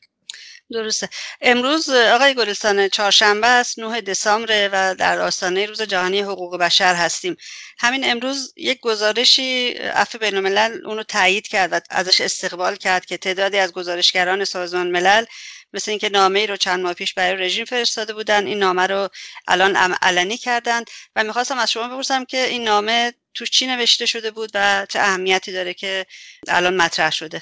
درسته. 0.72 1.10
امروز 1.42 1.90
آقای 1.90 2.34
گلستان 2.34 2.88
چهارشنبه 2.88 3.48
است 3.48 3.80
9 3.80 4.02
دسامبر 4.02 4.70
و 4.74 4.96
در 4.96 5.20
آستانه 5.20 5.66
روز 5.66 5.82
جهانی 5.82 6.20
حقوق 6.22 6.58
بشر 6.58 6.96
هستیم. 6.96 7.36
همین 7.80 8.12
امروز 8.12 8.54
یک 8.58 8.80
گزارشی 8.80 9.70
عفو 9.74 10.18
بین 10.18 10.36
الملل 10.36 10.86
اونو 10.86 11.04
تایید 11.04 11.48
کرد 11.48 11.74
و 11.74 11.80
ازش 11.90 12.22
استقبال 12.22 12.76
کرد 12.76 13.06
که 13.06 13.18
تعدادی 13.18 13.58
از 13.58 13.72
گزارشگران 13.72 14.46
سازمان 14.46 14.92
ملل 14.92 15.26
مثل 15.74 15.92
اینکه 15.92 16.10
نامه 16.10 16.40
ای 16.40 16.48
رو 16.48 16.58
چند 16.58 16.84
ماه 16.84 16.94
پیش 16.94 17.14
برای 17.14 17.46
رژیم 17.46 17.66
فرستاده 17.66 18.14
بودن 18.14 18.48
این 18.48 18.60
نامه 18.60 18.88
رو 18.88 19.10
الان 19.48 19.76
علنی 20.02 20.38
کردند. 20.38 20.86
و 21.16 21.24
می‌خواستم 21.24 21.58
از 21.58 21.72
شما 21.72 21.88
بپرسم 21.88 22.26
که 22.26 22.46
این 22.48 22.64
نامه 22.64 23.14
تو 23.36 23.46
چی 23.46 23.68
نوشته 23.68 24.06
شده 24.06 24.32
بود 24.32 24.50
و 24.54 24.86
چه 24.90 25.00
اهمیتی 25.00 25.52
داره 25.52 25.74
که 25.74 26.06
الان 26.48 26.78
مطرح 26.78 27.12
شده؟ 27.12 27.42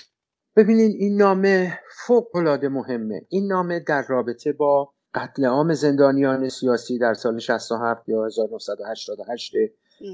ببینید 0.55 0.95
این 0.99 1.17
نامه 1.17 1.79
فوق 2.07 2.35
العاده 2.35 2.69
مهمه. 2.69 3.21
این 3.29 3.47
نامه 3.47 3.79
در 3.79 4.05
رابطه 4.07 4.53
با 4.53 4.93
قتل 5.13 5.45
عام 5.45 5.73
زندانیان 5.73 6.49
سیاسی 6.49 6.97
در 6.97 7.13
سال 7.13 7.39
67 7.39 8.09
یا 8.09 8.25
1988 8.25 9.53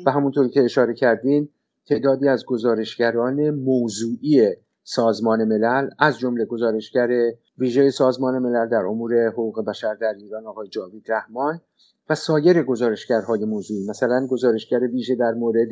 و 0.05 0.11
همونطور 0.11 0.49
که 0.49 0.63
اشاره 0.63 0.93
کردین 0.93 1.49
تعدادی 1.87 2.27
از 2.27 2.45
گزارشگران 2.45 3.49
موضوعی 3.49 4.55
سازمان 4.83 5.43
ملل 5.43 5.89
از 5.99 6.19
جمله 6.19 6.45
گزارشگر 6.45 7.09
ویژه 7.57 7.91
سازمان 7.91 8.39
ملل 8.39 8.69
در 8.69 8.85
امور 8.85 9.27
حقوق 9.27 9.65
بشر 9.65 9.93
در 9.93 10.13
ایران 10.13 10.47
آقای 10.47 10.67
جاوید 10.67 11.11
رحمان 11.11 11.61
و 12.09 12.15
سایر 12.15 12.63
گزارشگرهای 12.63 13.45
موضوعی. 13.45 13.87
مثلا 13.89 14.27
گزارشگر 14.27 14.79
ویژه 14.79 15.15
در 15.15 15.31
مورد 15.31 15.69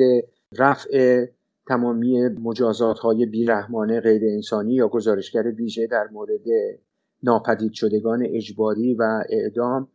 رفع 0.57 1.25
تمامی 1.67 2.27
مجازات 2.27 2.99
های 2.99 3.25
بیرحمانه 3.25 3.99
غیر 3.99 4.21
انسانی 4.25 4.73
یا 4.73 4.88
گزارشگر 4.88 5.43
ویژه 5.43 5.88
در 5.88 6.07
مورد 6.11 6.45
ناپدید 7.23 7.73
شدگان 7.73 8.23
اجباری 8.25 8.93
و 8.93 9.23
اعدام 9.29 9.88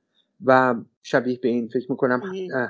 و 0.44 0.74
شبیه 1.02 1.38
به 1.42 1.48
این 1.48 1.68
فکر 1.68 1.90
می‌کنم 1.90 2.22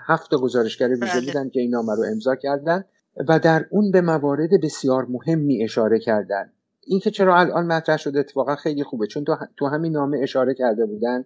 هفت 0.06 0.34
گزارشگر 0.34 0.88
ویژه 0.88 1.20
بله. 1.20 1.26
بودن 1.26 1.48
که 1.48 1.60
این 1.60 1.70
نامه 1.70 1.94
رو 1.96 2.04
امضا 2.12 2.34
کردن 2.34 2.84
و 3.28 3.38
در 3.38 3.66
اون 3.70 3.90
به 3.90 4.00
موارد 4.00 4.60
بسیار 4.62 5.06
مهمی 5.10 5.64
اشاره 5.64 5.98
کردن. 5.98 6.52
این 6.86 7.00
که 7.00 7.10
چرا 7.10 7.38
الان 7.38 7.66
مطرح 7.66 7.96
شده 7.96 8.18
اتفاقا 8.20 8.56
خیلی 8.56 8.84
خوبه 8.84 9.06
چون 9.06 9.24
تو, 9.24 9.36
تو 9.56 9.66
همین 9.66 9.92
نامه 9.92 10.18
اشاره 10.18 10.54
کرده 10.54 10.86
بودن 10.86 11.24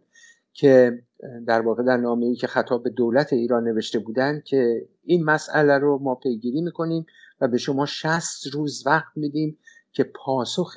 که 0.53 1.03
در 1.47 1.61
واقع 1.61 1.83
در 1.83 1.97
نامه 1.97 2.27
ای 2.27 2.35
که 2.35 2.47
خطاب 2.47 2.83
به 2.83 2.91
دولت 2.91 3.33
ایران 3.33 3.65
نوشته 3.65 3.99
بودند 3.99 4.45
که 4.45 4.89
این 5.05 5.25
مسئله 5.25 5.79
رو 5.79 5.99
ما 5.99 6.15
پیگیری 6.15 6.61
می‌کنیم 6.61 7.07
و 7.41 7.49
به 7.49 7.59
شما 7.59 7.87
60 7.87 8.47
روز 8.53 8.87
وقت 8.87 9.17
میدیم 9.17 9.59
که 9.93 10.05
پاسخ 10.05 10.75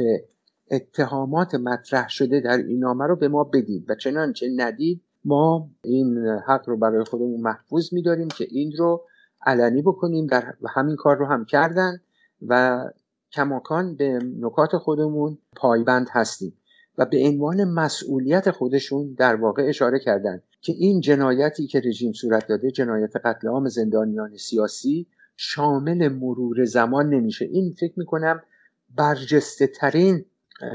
اتهامات 0.72 1.56
مطرح 1.56 2.10
شده 2.10 2.40
در 2.40 2.58
این 2.58 2.80
نامه 2.80 3.08
رو 3.08 3.16
به 3.16 3.28
ما 3.28 3.44
بدید 3.44 3.86
و 3.90 3.96
چنانچه 3.96 4.50
ندید 4.56 5.02
ما 5.26 5.70
این 5.84 6.18
حق 6.48 6.70
رو 6.70 6.78
برای 6.78 7.04
خودمون 7.04 7.42
محفوظ 7.42 7.94
میداریم 7.94 8.28
که 8.28 8.48
این 8.50 8.74
رو 8.78 9.06
علنی 9.46 9.82
بکنیم 9.82 10.28
در 10.28 10.54
همین 10.76 10.96
کار 10.96 11.18
رو 11.18 11.26
هم 11.26 11.46
کردن 11.46 12.02
و 12.48 12.84
کماکان 13.32 13.96
به 13.96 14.20
نکات 14.40 14.78
خودمون 14.78 15.38
پایبند 15.56 16.08
هستیم. 16.12 16.54
و 17.00 17.06
به 17.06 17.18
عنوان 17.28 17.64
مسئولیت 17.64 18.52
خودشون 18.52 19.14
در 19.14 19.36
واقع 19.36 19.64
اشاره 19.68 20.00
کردند 20.00 20.44
که 20.62 20.74
این 20.74 21.02
جنایتی 21.02 21.68
که 21.68 21.82
رژیم 21.86 22.14
صورت 22.14 22.48
داده 22.48 22.72
جنایت 22.72 23.16
قتل 23.16 23.48
عام 23.48 23.68
زندانیان 23.68 24.38
سیاسی 24.38 25.08
شامل 25.38 26.08
مرور 26.08 26.66
زمان 26.66 27.10
نمیشه. 27.10 27.46
این 27.46 27.74
فکر 27.80 27.94
می‌کنم 27.98 28.42
برجسته 28.96 29.68
ترین 29.68 30.26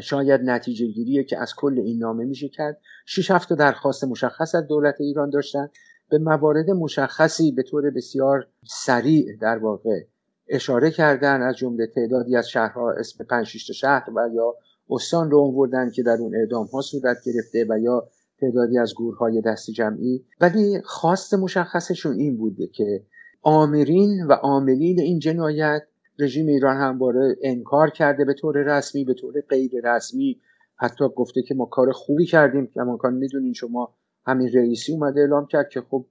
شاید 0.02 0.40
نتیجه 0.40 0.86
گیریه 0.86 1.24
که 1.24 1.38
از 1.38 1.54
کل 1.56 1.78
این 1.78 1.98
نامه 1.98 2.24
میشه 2.24 2.48
کرد. 2.48 2.80
شش 3.06 3.30
هفته 3.30 3.54
درخواست 3.54 4.04
مشخص 4.04 4.54
از 4.54 4.66
دولت 4.66 5.00
ایران 5.00 5.30
داشتن. 5.30 5.68
به 6.10 6.18
موارد 6.18 6.70
مشخصی 6.70 7.52
به 7.52 7.62
طور 7.62 7.90
بسیار 7.90 8.46
سریع 8.66 9.36
در 9.40 9.58
واقع 9.58 10.00
اشاره 10.48 10.90
کردن 10.90 11.42
از 11.42 11.56
جمله 11.56 11.86
تعدادی 11.86 12.36
از 12.36 12.48
شهرها 12.48 12.92
اسم 12.92 13.24
پنج 13.24 13.46
شهر 13.46 14.10
و 14.16 14.28
یا 14.34 14.54
استان 14.90 15.30
رو 15.30 15.40
آوردن 15.40 15.90
که 15.90 16.02
در 16.02 16.16
اون 16.20 16.36
اعدام 16.36 16.66
ها 16.66 16.80
صورت 16.80 17.16
گرفته 17.26 17.66
و 17.68 17.78
یا 17.78 18.08
تعدادی 18.40 18.78
از 18.78 18.94
گورهای 18.94 19.40
دست 19.40 19.70
جمعی. 19.70 20.24
ولی 20.40 20.80
خواست 20.84 21.34
مشخصشون 21.34 22.16
این 22.18 22.36
بوده 22.36 22.66
که 22.66 23.02
آمرین 23.42 24.26
و 24.26 24.32
عاملین 24.32 25.00
این 25.00 25.18
جنایت 25.18 25.82
رژیم 26.18 26.46
ایران 26.46 26.76
همواره 26.76 27.36
انکار 27.42 27.90
کرده 27.90 28.24
به 28.24 28.34
طور 28.34 28.76
رسمی 28.76 29.04
به 29.04 29.14
طور 29.14 29.40
غیر 29.48 29.70
رسمی. 29.84 30.40
حتی 30.76 31.04
گفته 31.16 31.42
که 31.42 31.54
ما 31.54 31.64
کار 31.64 31.92
خوبی 31.92 32.26
کردیم. 32.26 32.66
که 32.66 32.80
امکان 32.80 33.14
می‌دونین 33.14 33.52
شما 33.52 33.94
همین 34.26 34.50
رئیسی 34.54 34.92
اومده 34.92 35.20
اعلام 35.20 35.46
کرد 35.46 35.68
که 35.68 35.80
خب 35.80 36.06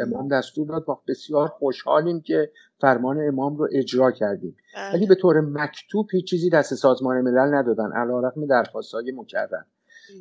امام 0.00 0.28
دستور 0.28 0.68
داد. 0.68 0.84
ما 0.88 1.02
بسیار 1.08 1.48
خوشحالیم 1.48 2.20
که 2.20 2.50
فرمان 2.80 3.28
امام 3.28 3.56
رو 3.56 3.68
اجرا 3.72 4.10
کردیم. 4.10 4.56
بله. 4.74 4.94
ولی 4.94 5.06
به 5.06 5.14
طور 5.14 5.40
مکتوب 5.40 6.06
هیچ 6.12 6.30
چیزی 6.30 6.50
دست 6.50 6.74
سازمان 6.74 7.20
ملل 7.20 7.54
ندادن. 7.54 7.92
علیرغم 7.92 8.46
درخواستهای 8.46 9.12
مکرر. 9.12 9.62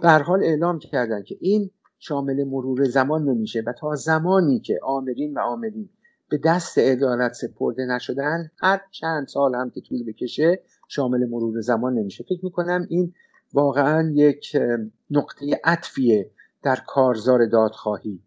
به 0.02 0.08
هر 0.08 0.22
حال 0.22 0.44
اعلام 0.44 0.80
کردن 0.80 1.24
که 1.24 1.38
این 1.40 1.72
شامل 2.00 2.44
مرور 2.44 2.84
زمان 2.84 3.24
نمیشه 3.24 3.64
و 3.68 3.74
تا 3.80 3.96
زمانی 3.96 4.60
که 4.60 4.80
آمرین 4.84 5.34
و 5.34 5.40
عاملین 5.40 5.90
به 6.30 6.40
دست 6.44 6.78
عدالت 6.78 7.34
سپرده 7.34 7.86
نشدن 7.86 8.52
هر 8.58 8.82
چند 8.92 9.28
سال 9.28 9.56
هم 9.56 9.70
که 9.70 9.82
طول 9.82 10.04
بکشه 10.06 10.64
شامل 10.88 11.26
مرور 11.30 11.62
زمان 11.62 11.94
نمیشه. 11.94 12.24
فکر 12.24 12.46
می‌کنم 12.46 12.86
این 12.90 13.14
واقعا 13.54 14.12
یک 14.16 14.58
نقطه 15.12 15.46
عطفیه 15.64 16.32
در 16.66 16.80
کارزار 16.88 17.46
دادخواهی 17.46 18.20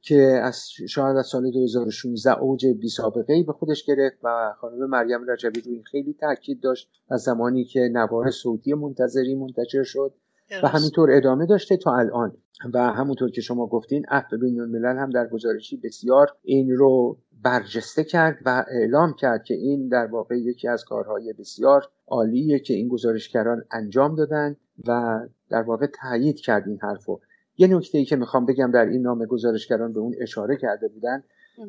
که 0.00 0.40
از 0.42 0.64
شاید 0.88 1.16
از 1.16 1.26
سال 1.26 1.50
2016 1.50 2.38
اوج 2.38 2.66
بی 2.66 2.88
سابقه 2.88 3.32
ای 3.32 3.42
به 3.42 3.52
خودش 3.52 3.84
گرفت 3.84 4.16
و 4.22 4.54
خانم 4.60 4.90
مریم 4.90 5.30
رجبی 5.30 5.60
روی 5.60 5.74
این 5.74 5.84
خیلی 5.84 6.16
تاکید 6.20 6.60
داشت 6.60 6.90
از 7.10 7.22
زمانی 7.22 7.64
که 7.64 7.90
نوار 7.92 8.30
صوتی 8.30 8.74
منتظری 8.74 9.34
منتشر 9.34 9.82
شد 9.82 10.14
و 10.62 10.68
همینطور 10.68 11.10
ادامه 11.10 11.46
داشته 11.46 11.76
تا 11.76 11.96
الان. 11.96 12.36
و 12.74 12.78
همونطور 12.78 13.30
که 13.30 13.40
شما 13.40 13.66
گفتین 13.66 14.04
عفو 14.08 14.38
بین 14.38 14.60
الملل 14.60 14.98
هم 14.98 15.10
در 15.10 15.26
گزارشی 15.26 15.76
بسیار 15.76 16.26
این 16.42 16.70
رو 16.70 17.18
برجسته 17.42 18.04
کرد 18.04 18.38
و 18.44 18.64
اعلام 18.70 19.14
کرد 19.14 19.44
که 19.44 19.54
این 19.54 19.88
در 19.88 20.06
واقع 20.06 20.38
یکی 20.38 20.68
از 20.68 20.84
کارهای 20.84 21.32
بسیار 21.32 21.88
عالیه 22.06 22.58
که 22.58 22.74
این 22.74 22.88
گزارشگران 22.88 23.64
انجام 23.70 24.14
دادن 24.14 24.56
و 24.86 25.20
در 25.50 25.62
واقع 25.62 25.86
تایید 25.86 26.40
کرد 26.40 26.68
این 26.68 26.78
حرفو. 26.82 27.20
یه 27.58 27.66
نکته 27.66 27.98
ای 27.98 28.04
که 28.04 28.16
می‌خوام 28.16 28.46
بگم 28.46 28.70
در 28.70 28.86
این 28.86 29.02
نامه 29.02 29.26
گزارشگران 29.26 29.92
به 29.92 30.00
اون 30.00 30.14
اشاره 30.20 30.56
کرده 30.56 30.88
بودن 30.88 31.22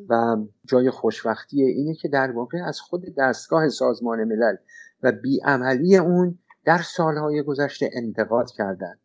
و 0.09 0.37
جای 0.65 0.89
خوشبختی 0.89 1.61
اینه 1.63 1.95
که 1.95 2.07
در 2.07 2.31
واقع 2.31 2.57
از 2.65 2.79
خود 2.79 3.15
دستگاه 3.17 3.69
سازمان 3.69 4.23
ملل 4.23 4.55
و 5.03 5.11
بیعملی 5.11 5.97
اون 5.97 6.39
در 6.65 6.81
سالهای 6.81 7.43
گذشته 7.43 7.89
انتقاد 7.93 8.51
کردند 8.51 8.99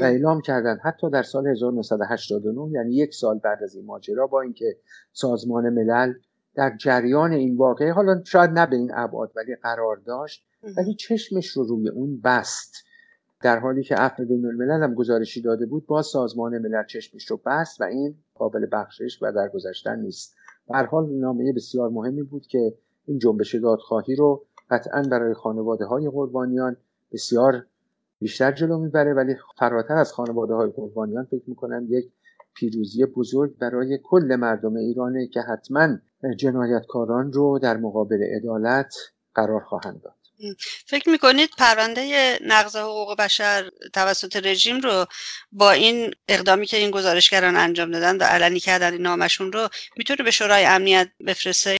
و 0.00 0.04
اعلام 0.04 0.40
کردن. 0.40 0.78
حتی 0.82 1.10
در 1.10 1.22
سال 1.22 1.46
1989 1.46 2.70
یعنی 2.72 2.94
یک 2.94 3.14
سال 3.14 3.38
بعد 3.38 3.62
از 3.62 3.74
این 3.74 3.84
ماجرا 3.84 4.26
با 4.26 4.40
اینکه 4.40 4.76
سازمان 5.12 5.70
ملل 5.70 6.14
در 6.54 6.76
جریان 6.76 7.32
این 7.32 7.56
واقعه 7.56 7.92
حالا 7.92 8.22
شاید 8.24 8.50
نه 8.50 8.66
به 8.66 8.76
این 8.76 8.90
ابعاد 8.94 9.32
ولی 9.36 9.54
قرار 9.62 9.96
داشت 9.96 10.46
ولی 10.76 10.94
چشمش 10.94 11.46
رو 11.46 11.64
روی 11.64 11.88
اون 11.88 12.20
بست. 12.20 12.74
در 13.42 13.58
حالی 13.58 13.82
که 13.82 13.94
عفو 13.94 14.24
بین 14.24 14.46
الملل 14.46 14.82
هم 14.82 14.94
گزارشی 14.94 15.42
داده 15.42 15.66
بود 15.66 15.86
با 15.86 16.02
سازمان 16.02 16.58
ملل 16.58 16.84
چشمش 16.84 17.30
رو 17.30 17.40
بست 17.46 17.80
و 17.80 17.84
این 17.84 18.14
قابل 18.34 18.66
بخشش 18.72 19.22
و 19.22 19.32
درگذشتن 19.32 20.00
نیست. 20.00 20.36
در 20.68 20.86
حال 20.86 21.10
نامه 21.10 21.52
بسیار 21.52 21.88
مهمی 21.88 22.22
بود 22.22 22.46
که 22.46 22.74
این 23.06 23.18
جنبش 23.18 23.54
دادخواهی 23.54 24.16
رو 24.16 24.44
قطعا 24.70 25.02
برای 25.02 25.34
خانواده 25.34 25.84
های 25.84 26.10
قربانیان 26.10 26.76
بسیار 27.12 27.66
بیشتر 28.18 28.52
جلو 28.52 28.78
می‌بره 28.78 29.14
ولی 29.14 29.34
فراتر 29.58 29.94
از 29.94 30.12
خانواده 30.12 30.54
های 30.54 30.70
قربانیان 30.70 31.24
فکر 31.24 31.44
می‌کنم 31.46 31.86
یک 31.88 32.12
پیروزی 32.54 33.04
بزرگ 33.04 33.58
برای 33.58 33.98
کل 34.02 34.36
مردم 34.36 34.76
ایرانه 34.76 35.26
که 35.26 35.40
حتما 35.40 35.88
جنایتکاران 36.36 37.32
رو 37.32 37.58
در 37.58 37.76
مقابل 37.76 38.22
عدالت 38.22 38.94
قرار 39.34 39.60
خواهند 39.60 40.00
داد. 40.02 40.19
فکر 40.86 41.10
می‌کنید 41.10 41.50
پرونده 41.58 42.38
نقض 42.46 42.76
حقوق 42.76 43.16
بشر 43.16 43.70
توسط 43.92 44.36
رژیم 44.36 44.80
رو 44.80 45.06
با 45.52 45.70
این 45.70 46.10
اقدامی 46.28 46.66
که 46.66 46.76
این 46.76 46.90
گزارشگران 46.90 47.56
انجام 47.56 47.90
دادن 47.90 48.16
و 48.16 48.22
علنی 48.22 48.60
کردن 48.60 48.92
این 48.92 49.02
نامشون 49.02 49.52
رو 49.52 49.68
می‌تونه 49.96 50.24
به 50.24 50.30
شورای 50.30 50.64
امنیت 50.64 51.08
بفرسته؟ 51.26 51.76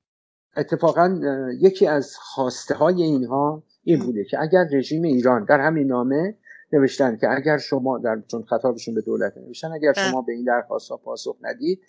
اتفاقا 0.56 1.20
یکی 1.60 1.86
از 1.86 2.16
خواسته 2.16 2.74
های 2.74 3.02
اینها 3.02 3.62
این 3.84 3.98
بوده 3.98 4.24
که 4.24 4.40
اگر 4.40 4.64
رژیم 4.72 5.02
ایران 5.02 5.44
در 5.44 5.60
همین 5.60 5.86
نامه 5.86 6.34
نوشتن 6.72 7.16
که 7.16 7.26
اگر 7.30 7.58
شما 7.58 7.98
در 7.98 8.22
چون 8.30 8.42
خطابشون 8.42 8.94
به 8.94 9.00
دولت 9.00 9.36
نوشتن 9.36 9.72
اگر 9.72 9.92
شما 9.92 10.22
به 10.22 10.32
این 10.32 10.44
درخواست 10.44 10.90
ها 10.90 10.96
پاسخ 10.96 11.36
ندید 11.40 11.80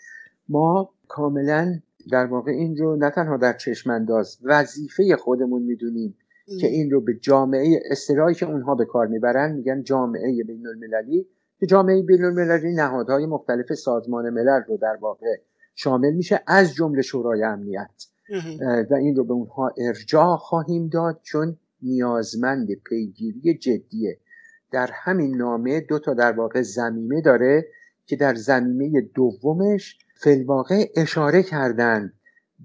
ما 0.49 0.93
کاملا 1.07 1.79
در 2.11 2.25
واقع 2.25 2.51
این 2.51 2.77
رو 2.77 2.95
نه 2.95 3.09
تنها 3.09 3.37
در 3.37 3.53
چشم 3.53 3.89
انداز 3.89 4.37
وظیفه 4.43 5.15
خودمون 5.15 5.61
می‌دونیم 5.61 6.17
که 6.59 6.67
این 6.67 6.91
رو 6.91 7.01
به 7.01 7.13
جامعه 7.13 7.79
استرایی 7.91 8.35
که 8.35 8.45
اونها 8.45 8.75
به 8.75 8.85
کار 8.85 9.07
می‌برن 9.07 9.51
میگن 9.51 9.83
جامعه 9.83 10.43
بین 10.43 10.67
المللی 10.67 11.27
که 11.59 11.65
جامعه 11.65 12.01
بین 12.01 12.23
المللی 12.23 12.73
نهادهای 12.73 13.25
مختلف 13.25 13.73
سازمان 13.73 14.29
ملل 14.29 14.61
رو 14.67 14.77
در 14.77 14.97
واقع 15.01 15.35
شامل 15.75 16.11
میشه 16.11 16.41
از 16.47 16.73
جمله 16.73 17.01
شورای 17.01 17.43
امنیت. 17.43 18.05
و 18.91 18.93
این 18.93 19.15
رو 19.15 19.23
به 19.23 19.33
اونها 19.33 19.73
ارجاع 19.77 20.37
خواهیم 20.37 20.87
داد 20.87 21.19
چون 21.23 21.57
نیازمند 21.81 22.67
پیگیری 22.73 23.57
جدیه 23.57 24.19
در 24.71 24.89
همین 24.93 25.37
نامه 25.37 25.81
دو 25.81 25.99
تا 25.99 26.13
در 26.13 26.31
واقع 26.31 26.61
زمینه 26.61 27.21
داره 27.21 27.67
که 28.05 28.15
در 28.15 28.35
زمینه 28.35 29.01
دومش 29.01 29.97
فلواقع 30.15 30.85
اشاره 30.95 31.43
کردن 31.43 32.13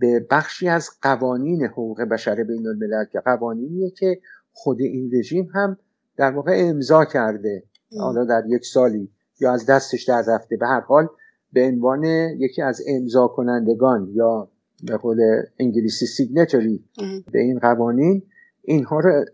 به 0.01 0.27
بخشی 0.31 0.69
از 0.69 0.89
قوانین 1.03 1.65
حقوق 1.65 2.03
بشر 2.03 2.45
بین 2.45 2.67
الملل 2.67 3.05
که 3.13 3.21
قوانینیه 3.21 3.91
که 3.91 4.21
خود 4.53 4.81
این 4.81 5.11
رژیم 5.15 5.49
هم 5.55 5.79
در 6.17 6.31
واقع 6.31 6.53
امضا 6.57 7.05
کرده 7.05 7.63
حالا 7.99 8.25
در 8.25 8.43
یک 8.49 8.65
سالی 8.65 9.11
یا 9.41 9.53
از 9.53 9.67
دستش 9.67 10.05
در 10.05 10.25
رفته. 10.29 10.57
به 10.57 10.67
هر 10.67 10.81
حال 10.81 11.09
به 11.53 11.67
عنوان 11.67 12.05
یکی 12.39 12.63
از 12.63 12.83
امضا 12.89 13.29
کنندگان 13.29 14.09
یا 14.13 14.51
به 14.87 14.97
قول 14.97 15.21
انگلیسی 15.59 16.07
سیگنچری 16.07 16.85
به 17.33 17.39
این 17.39 17.59
قوانین 17.59 18.23
اینها 18.63 19.01
رو 19.01 19.25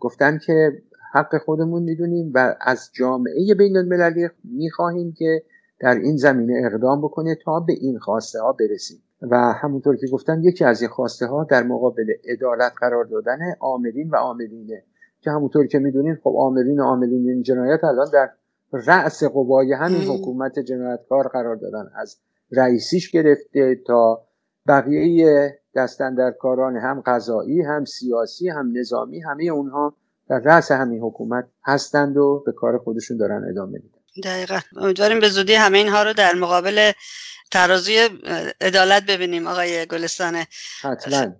گفتن 0.00 0.38
که 0.38 0.82
حق 1.12 1.38
خودمون 1.44 1.82
می‌دونیم 1.82 2.32
و 2.34 2.54
از 2.60 2.90
جامعه 2.92 3.54
بین 3.58 3.76
المللی 3.76 4.28
می‌خواهیم 4.44 5.12
که 5.12 5.42
در 5.80 5.94
این 5.94 6.16
زمینه 6.16 6.62
اقدام 6.64 7.00
بکنه 7.00 7.38
تا 7.44 7.60
به 7.60 7.72
این 7.72 7.98
خواسته 7.98 8.40
ها 8.40 8.52
برسیم. 8.52 9.02
و 9.22 9.36
همونطور 9.36 9.96
که 9.96 10.06
گفتم 10.06 10.40
یکی 10.42 10.64
از 10.64 10.80
این 10.82 10.90
خواسته 10.90 11.26
ها 11.26 11.44
در 11.44 11.62
مقابل 11.62 12.06
عدالت 12.28 12.72
قرار 12.80 13.04
دادن 13.04 13.38
عاملین 13.60 14.10
و 14.10 14.16
عاملینه 14.16 14.82
که 15.20 15.30
همونطور 15.30 15.66
که 15.66 15.78
می‌دونین 15.78 16.14
خب 16.14 16.32
عاملین 16.36 16.80
و 16.80 16.84
عاملین 16.84 17.28
این 17.28 17.42
جنایت 17.42 17.84
الان 17.84 18.10
در 18.12 18.30
رأس 18.72 19.24
قوای 19.24 19.72
همین 19.72 20.02
حکومت 20.02 20.58
جنایتکار 20.58 21.28
قرار 21.28 21.56
دادن. 21.56 21.90
از 21.96 22.16
رئیسیش 22.52 23.10
گرفته 23.10 23.80
تا 23.86 24.26
بقیه 24.68 25.58
دستندرکاران 25.74 26.76
هم 26.76 27.02
قضایی 27.06 27.62
هم 27.62 27.84
سیاسی 27.84 28.48
هم 28.48 28.72
نظامی 28.78 29.20
همه 29.20 29.44
اونها 29.44 29.96
در 30.28 30.38
رأس 30.38 30.70
همین 30.72 31.00
حکومت 31.00 31.48
هستند 31.64 32.16
و 32.16 32.42
به 32.46 32.52
کار 32.52 32.78
خودشون 32.78 33.16
دارن 33.16 33.44
ادامه 33.50 33.72
میدن. 33.72 33.96
دقیقا. 34.24 34.58
امیدواریم 34.76 35.20
به 35.20 35.28
زودی 35.28 35.54
همه 35.54 35.78
اینها 35.78 36.02
رو 36.02 36.12
در 36.12 36.34
مقابل 36.34 36.92
ترازوی 37.50 38.08
عدالت 38.60 39.06
ببینیم 39.06 39.46
آقای 39.46 39.86
گلستانه 39.86 40.46
حتما. 40.82 41.32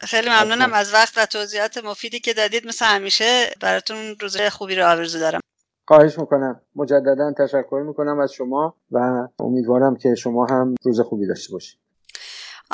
خیلی 0.00 0.28
ممنونم 0.28 0.72
از 0.72 0.94
وقت 0.94 1.18
و 1.18 1.26
توضیحات 1.26 1.78
مفیدی 1.78 2.20
که 2.20 2.34
دادید 2.34 2.66
مثل 2.66 2.84
همیشه. 2.84 3.50
براتون 3.60 4.16
روز 4.20 4.36
خوبی 4.40 4.74
رو 4.74 4.86
آرزو 4.86 5.18
دارم. 5.18 5.40
خواهش 5.88 6.18
می‌کنم. 6.18 6.60
مجددا 6.76 7.32
تشکر 7.38 7.84
می‌کنم 7.86 8.18
از 8.18 8.32
شما 8.32 8.76
و 8.90 9.28
امیدوارم 9.38 9.96
که 9.96 10.14
شما 10.14 10.46
هم 10.46 10.74
روز 10.84 11.00
خوبی 11.00 11.26
داشته 11.26 11.52
باشید. 11.52 11.78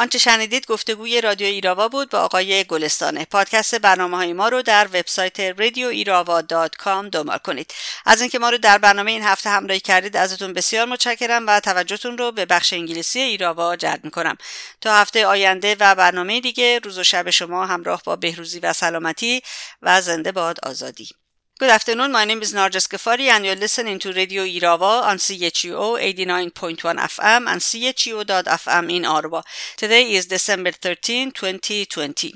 آنچه 0.00 0.18
شنیدید 0.18 0.66
گفتگوی 0.66 1.20
رادیو 1.20 1.46
ایراوا 1.46 1.88
بود 1.88 2.10
با 2.10 2.18
آقای 2.18 2.64
گلستانه. 2.64 3.24
پادکست 3.24 3.74
برنامه 3.74 4.16
های 4.16 4.32
ما 4.32 4.48
رو 4.48 4.62
در 4.62 4.86
وبسایت 4.86 5.40
رادیو 5.40 5.88
ایراوا 5.88 6.40
دات 6.42 6.76
کام 6.76 7.08
دنبال 7.08 7.38
کنید. 7.38 7.74
از 8.06 8.20
اینکه 8.20 8.38
ما 8.38 8.50
رو 8.50 8.58
در 8.58 8.78
برنامه 8.78 9.10
این 9.10 9.22
هفته 9.22 9.50
همراهی 9.50 9.80
کردید 9.80 10.16
ازتون 10.16 10.52
بسیار 10.52 10.86
متشکرم 10.86 11.46
و 11.46 11.60
توجهتون 11.60 12.18
رو 12.18 12.32
به 12.32 12.46
بخش 12.46 12.72
انگلیسی 12.72 13.20
ایراوا 13.20 13.76
جلب 13.76 14.04
می‌کنم. 14.04 14.36
تا 14.80 14.94
هفته 14.94 15.26
آینده 15.26 15.76
و 15.80 15.94
برنامه 15.94 16.40
دیگه 16.40 16.78
روز 16.78 16.98
و 16.98 17.04
شب 17.04 17.30
شما 17.30 17.66
همراه 17.66 18.02
با 18.04 18.16
بهروزی 18.16 18.60
و 18.60 18.72
سلامتی 18.72 19.42
و 19.82 20.00
زنده 20.00 20.32
باد 20.32 20.58
آزادی. 20.62 21.08
Good 21.60 21.68
afternoon. 21.68 22.12
My 22.12 22.24
name 22.24 22.40
is 22.40 22.54
Narjas 22.54 22.88
Ghaffari, 22.88 23.28
and 23.28 23.44
you're 23.44 23.54
listening 23.54 23.98
to 23.98 24.14
Radio 24.14 24.44
Irava 24.44 25.02
on 25.02 25.18
CHUO 25.18 26.00
89.1 26.00 26.96
FM 26.96 27.46
and 27.46 27.60
CHUO.FM 27.60 28.90
in 28.90 29.04
Ottawa. 29.04 29.42
Today 29.76 30.10
is 30.10 30.24
December 30.24 30.70
13, 30.70 31.32
2020. 31.32 32.34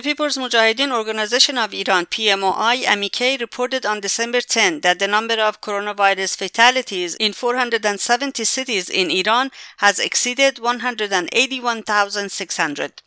The 0.00 0.14
People's 0.14 0.38
Mujahideen 0.38 0.96
Organization 0.96 1.58
of 1.58 1.74
Iran, 1.74 2.06
PMOI, 2.06 2.86
MEK, 2.96 3.38
reported 3.38 3.84
on 3.84 4.00
December 4.00 4.40
10 4.40 4.80
that 4.80 4.98
the 4.98 5.06
number 5.06 5.34
of 5.34 5.60
coronavirus 5.60 6.38
fatalities 6.38 7.16
in 7.16 7.34
470 7.34 8.42
cities 8.44 8.88
in 8.88 9.10
Iran 9.10 9.50
has 9.76 9.98
exceeded 9.98 10.58
181,600. 10.58 13.02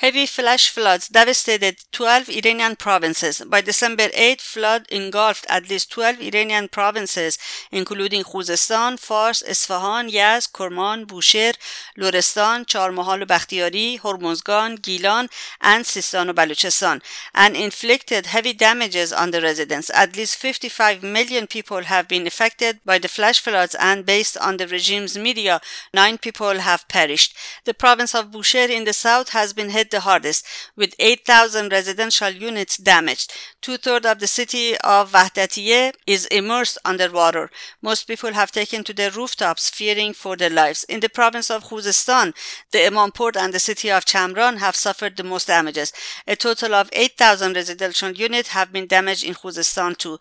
Heavy 0.00 0.26
flash 0.26 0.70
floods 0.70 1.08
devastated 1.08 1.76
12 1.90 2.28
Iranian 2.28 2.76
provinces. 2.76 3.42
By 3.44 3.62
December 3.62 4.10
8, 4.14 4.40
flood 4.40 4.86
engulfed 4.90 5.44
at 5.48 5.68
least 5.68 5.90
12 5.90 6.20
Iranian 6.20 6.68
provinces, 6.68 7.36
including 7.72 8.22
Khuzestan, 8.22 8.96
Fars, 8.96 9.42
Isfahan, 9.42 10.08
Yazd, 10.08 10.52
Kerman, 10.52 11.04
Bushehr, 11.04 11.54
Lorestan, 11.98 12.64
Charmahal 12.64 13.26
Bakhtiyari, 13.26 13.98
Hormozgan, 13.98 14.78
Gilan, 14.78 15.28
and 15.60 15.84
Sistan 15.84 16.32
Baluchistan, 16.32 17.02
and 17.34 17.56
inflicted 17.56 18.26
heavy 18.26 18.52
damages 18.52 19.12
on 19.12 19.32
the 19.32 19.42
residents. 19.42 19.90
At 19.92 20.16
least 20.16 20.36
55 20.36 21.02
million 21.02 21.48
people 21.48 21.82
have 21.82 22.06
been 22.06 22.24
affected 22.24 22.78
by 22.84 22.98
the 22.98 23.08
flash 23.08 23.40
floods, 23.40 23.74
and 23.74 24.06
based 24.06 24.38
on 24.38 24.58
the 24.58 24.68
regime's 24.68 25.18
media, 25.18 25.60
nine 25.92 26.18
people 26.18 26.60
have 26.60 26.86
perished. 26.86 27.34
The 27.64 27.74
province 27.74 28.14
of 28.14 28.30
Bushehr 28.30 28.68
in 28.68 28.84
the 28.84 28.92
south 28.92 29.30
has 29.30 29.52
been 29.52 29.70
hit 29.70 29.87
the 29.90 30.00
hardest, 30.00 30.46
with 30.76 30.94
8,000 30.98 31.72
residential 31.72 32.30
units 32.30 32.76
damaged. 32.76 33.32
Two 33.60 33.76
thirds 33.76 34.06
of 34.06 34.18
the 34.18 34.26
city 34.26 34.76
of 34.78 35.12
Wahdatiye 35.12 35.92
is 36.06 36.26
immersed 36.26 36.78
underwater. 36.84 37.50
Most 37.82 38.04
people 38.06 38.32
have 38.32 38.52
taken 38.52 38.84
to 38.84 38.92
their 38.92 39.10
rooftops, 39.10 39.70
fearing 39.70 40.12
for 40.12 40.36
their 40.36 40.50
lives. 40.50 40.84
In 40.84 41.00
the 41.00 41.08
province 41.08 41.50
of 41.50 41.64
Khuzestan, 41.64 42.34
the 42.72 42.78
Imamport 42.78 43.36
and 43.36 43.52
the 43.52 43.58
city 43.58 43.90
of 43.90 44.04
Chamran 44.04 44.58
have 44.58 44.76
suffered 44.76 45.16
the 45.16 45.24
most 45.24 45.46
damages. 45.46 45.92
A 46.26 46.36
total 46.36 46.74
of 46.74 46.90
8,000 46.92 47.54
residential 47.54 48.10
units 48.10 48.50
have 48.50 48.72
been 48.72 48.86
damaged 48.86 49.24
in 49.24 49.34
Khuzestan 49.34 49.96
too. 49.96 50.18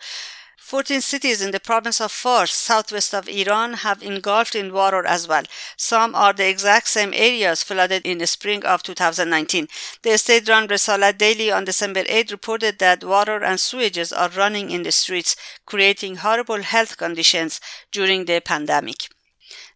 14 0.67 0.99
cities 0.99 1.41
in 1.41 1.51
the 1.51 1.61
province 1.61 2.01
of 2.01 2.11
Fars, 2.11 2.51
southwest 2.51 3.15
of 3.15 3.29
Iran, 3.29 3.71
have 3.71 4.03
engulfed 4.03 4.53
in 4.53 4.73
water 4.73 5.05
as 5.05 5.25
well. 5.25 5.43
Some 5.77 6.13
are 6.13 6.33
the 6.33 6.49
exact 6.49 6.89
same 6.89 7.13
areas 7.13 7.63
flooded 7.63 8.05
in 8.05 8.17
the 8.17 8.27
spring 8.27 8.65
of 8.65 8.83
2019. 8.83 9.69
The 10.03 10.17
state 10.17 10.49
run 10.49 10.67
Resalat 10.67 11.17
Daily 11.17 11.53
on 11.53 11.63
December 11.63 12.03
8 12.09 12.31
reported 12.31 12.79
that 12.79 13.01
water 13.01 13.41
and 13.41 13.57
sewages 13.57 14.11
are 14.11 14.27
running 14.27 14.69
in 14.69 14.83
the 14.83 14.91
streets, 14.91 15.37
creating 15.65 16.17
horrible 16.17 16.61
health 16.61 16.97
conditions 16.97 17.61
during 17.93 18.25
the 18.25 18.41
pandemic. 18.41 19.07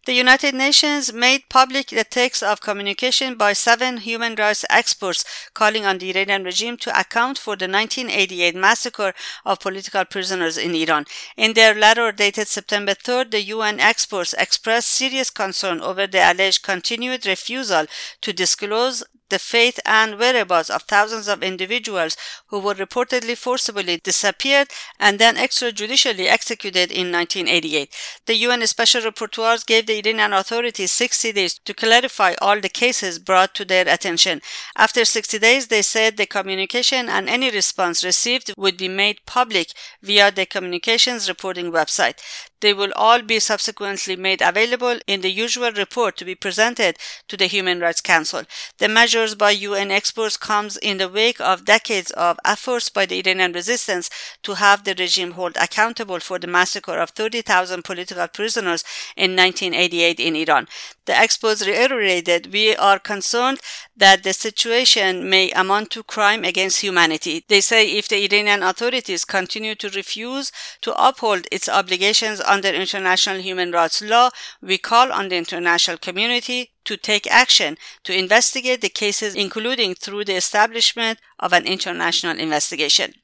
The 0.04 0.14
United 0.14 0.52
Nations 0.52 1.12
made 1.12 1.48
public 1.48 1.86
the 1.86 2.02
text 2.02 2.42
of 2.42 2.60
communication 2.60 3.36
by 3.36 3.52
seven 3.52 3.98
human 3.98 4.34
rights 4.34 4.64
experts 4.68 5.24
calling 5.54 5.86
on 5.86 5.98
the 5.98 6.10
Iranian 6.10 6.42
regime 6.42 6.76
to 6.78 6.98
account 6.98 7.38
for 7.38 7.54
the 7.54 7.68
1988 7.68 8.56
massacre 8.56 9.14
of 9.44 9.60
political 9.60 10.04
prisoners 10.04 10.58
in 10.58 10.74
Iran. 10.74 11.04
In 11.36 11.52
their 11.52 11.72
letter 11.72 12.10
dated 12.10 12.48
September 12.48 12.94
3rd, 12.94 13.30
the 13.30 13.42
UN 13.42 13.78
experts 13.78 14.34
expressed 14.36 14.88
serious 14.88 15.30
concern 15.30 15.80
over 15.80 16.08
the 16.08 16.18
alleged 16.18 16.64
continued 16.64 17.24
refusal 17.24 17.86
to 18.22 18.32
disclose 18.32 19.04
the 19.32 19.38
fate 19.38 19.80
and 19.86 20.18
whereabouts 20.18 20.68
of 20.68 20.82
thousands 20.82 21.26
of 21.26 21.42
individuals 21.42 22.16
who 22.48 22.58
were 22.60 22.74
reportedly 22.74 23.36
forcibly 23.36 23.96
disappeared 24.04 24.68
and 25.00 25.18
then 25.18 25.36
extrajudicially 25.36 26.26
executed 26.28 26.92
in 26.92 27.10
1988. 27.10 27.88
The 28.26 28.36
UN 28.46 28.66
Special 28.66 29.00
Rapporteurs 29.00 29.64
gave 29.64 29.86
the 29.86 29.98
Iranian 29.98 30.34
authorities 30.34 30.92
60 30.92 31.32
days 31.32 31.58
to 31.64 31.72
clarify 31.72 32.34
all 32.42 32.60
the 32.60 32.68
cases 32.68 33.18
brought 33.18 33.54
to 33.54 33.64
their 33.64 33.88
attention. 33.88 34.42
After 34.76 35.04
60 35.06 35.38
days, 35.38 35.68
they 35.68 35.80
said 35.80 36.18
the 36.18 36.26
communication 36.26 37.08
and 37.08 37.30
any 37.30 37.50
response 37.50 38.04
received 38.04 38.52
would 38.58 38.76
be 38.76 38.88
made 38.88 39.24
public 39.26 39.68
via 40.02 40.30
the 40.30 40.44
communications 40.44 41.26
reporting 41.26 41.72
website. 41.72 42.18
They 42.62 42.72
will 42.72 42.92
all 42.94 43.22
be 43.22 43.40
subsequently 43.40 44.14
made 44.14 44.40
available 44.40 44.98
in 45.08 45.20
the 45.20 45.30
usual 45.30 45.72
report 45.72 46.16
to 46.16 46.24
be 46.24 46.36
presented 46.36 46.96
to 47.26 47.36
the 47.36 47.46
Human 47.46 47.80
Rights 47.80 48.00
Council. 48.00 48.44
The 48.78 48.88
measures 48.88 49.34
by 49.34 49.50
UN 49.50 49.90
experts 49.90 50.36
comes 50.36 50.76
in 50.76 50.98
the 50.98 51.08
wake 51.08 51.40
of 51.40 51.64
decades 51.64 52.12
of 52.12 52.38
efforts 52.44 52.88
by 52.88 53.04
the 53.04 53.18
Iranian 53.18 53.52
resistance 53.52 54.08
to 54.44 54.54
have 54.54 54.84
the 54.84 54.94
regime 54.96 55.32
hold 55.32 55.56
accountable 55.56 56.20
for 56.20 56.38
the 56.38 56.46
massacre 56.46 56.98
of 57.00 57.10
30,000 57.10 57.82
political 57.82 58.28
prisoners 58.28 58.84
in 59.16 59.34
1988 59.34 60.20
in 60.20 60.36
Iran. 60.36 60.68
The 61.04 61.18
experts 61.18 61.66
reiterated, 61.66 62.52
we 62.52 62.76
are 62.76 63.00
concerned 63.00 63.58
that 63.96 64.22
the 64.22 64.32
situation 64.32 65.28
may 65.28 65.50
amount 65.50 65.90
to 65.90 66.04
crime 66.04 66.44
against 66.44 66.80
humanity. 66.80 67.44
They 67.48 67.60
say 67.60 67.90
if 67.90 68.06
the 68.06 68.24
Iranian 68.24 68.62
authorities 68.62 69.24
continue 69.24 69.74
to 69.74 69.88
refuse 69.90 70.52
to 70.82 70.94
uphold 70.94 71.48
its 71.50 71.68
obligations 71.68 72.40
under 72.52 72.68
international 72.68 73.40
human 73.40 73.72
rights 73.72 74.02
law, 74.02 74.30
we 74.60 74.76
call 74.78 75.10
on 75.10 75.28
the 75.28 75.36
international 75.36 75.96
community 75.96 76.70
to 76.84 76.96
take 76.96 77.26
action 77.30 77.78
to 78.04 78.16
investigate 78.16 78.80
the 78.80 78.88
cases, 78.88 79.34
including 79.34 79.94
through 79.94 80.24
the 80.24 80.36
establishment 80.36 81.18
of 81.38 81.52
an 81.52 81.64
international 81.66 82.38
investigation. 82.38 83.14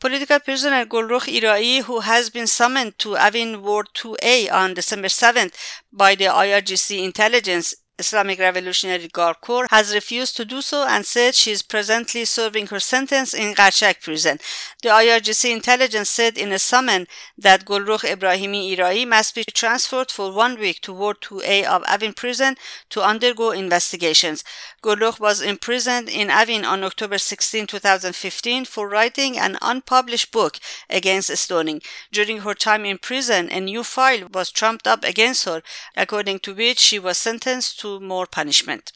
Political 0.00 0.40
prisoner 0.40 0.86
Gulrukh 0.86 1.26
Irai, 1.26 1.82
who 1.82 2.00
has 2.00 2.30
been 2.30 2.46
summoned 2.46 2.98
to 3.00 3.16
Avin 3.16 3.62
Ward 3.62 3.88
2A 3.94 4.52
on 4.52 4.74
December 4.74 5.08
7th 5.08 5.54
by 5.92 6.14
the 6.14 6.26
IRGC 6.26 7.02
intelligence 7.02 7.74
Islamic 7.98 8.38
Revolutionary 8.38 9.08
Guard 9.08 9.40
Corps 9.40 9.66
has 9.70 9.92
refused 9.92 10.36
to 10.36 10.44
do 10.44 10.62
so 10.62 10.86
and 10.86 11.04
said 11.04 11.34
she 11.34 11.50
is 11.50 11.62
presently 11.62 12.24
serving 12.24 12.68
her 12.68 12.78
sentence 12.78 13.34
in 13.34 13.54
Qarchak 13.54 14.00
prison. 14.00 14.38
The 14.84 14.90
IRGC 14.90 15.50
intelligence 15.50 16.08
said 16.08 16.38
in 16.38 16.52
a 16.52 16.60
summon 16.60 17.08
that 17.36 17.64
Gulrukh 17.64 18.04
Ibrahimi 18.04 18.76
Irai 18.76 19.04
must 19.04 19.34
be 19.34 19.42
transferred 19.42 20.12
for 20.12 20.32
one 20.32 20.58
week 20.60 20.80
to 20.82 20.92
Ward 20.92 21.20
2A 21.22 21.64
of 21.64 21.82
Avin 21.88 22.12
prison 22.12 22.54
to 22.90 23.02
undergo 23.02 23.50
investigations. 23.50 24.44
Gulrukh 24.80 25.18
was 25.18 25.42
imprisoned 25.42 26.08
in 26.08 26.30
Avin 26.30 26.64
on 26.64 26.84
October 26.84 27.18
16, 27.18 27.66
2015 27.66 28.64
for 28.64 28.88
writing 28.88 29.36
an 29.36 29.58
unpublished 29.60 30.30
book 30.30 30.58
against 30.88 31.36
stoning. 31.36 31.82
During 32.12 32.38
her 32.38 32.54
time 32.54 32.84
in 32.84 32.98
prison, 32.98 33.50
a 33.50 33.60
new 33.60 33.82
file 33.82 34.28
was 34.32 34.52
trumped 34.52 34.86
up 34.86 35.02
against 35.02 35.46
her, 35.46 35.62
according 35.96 36.38
to 36.40 36.54
which 36.54 36.78
she 36.78 37.00
was 37.00 37.18
sentenced 37.18 37.80
to 37.80 37.87
more 38.00 38.26
punishment. 38.26 38.92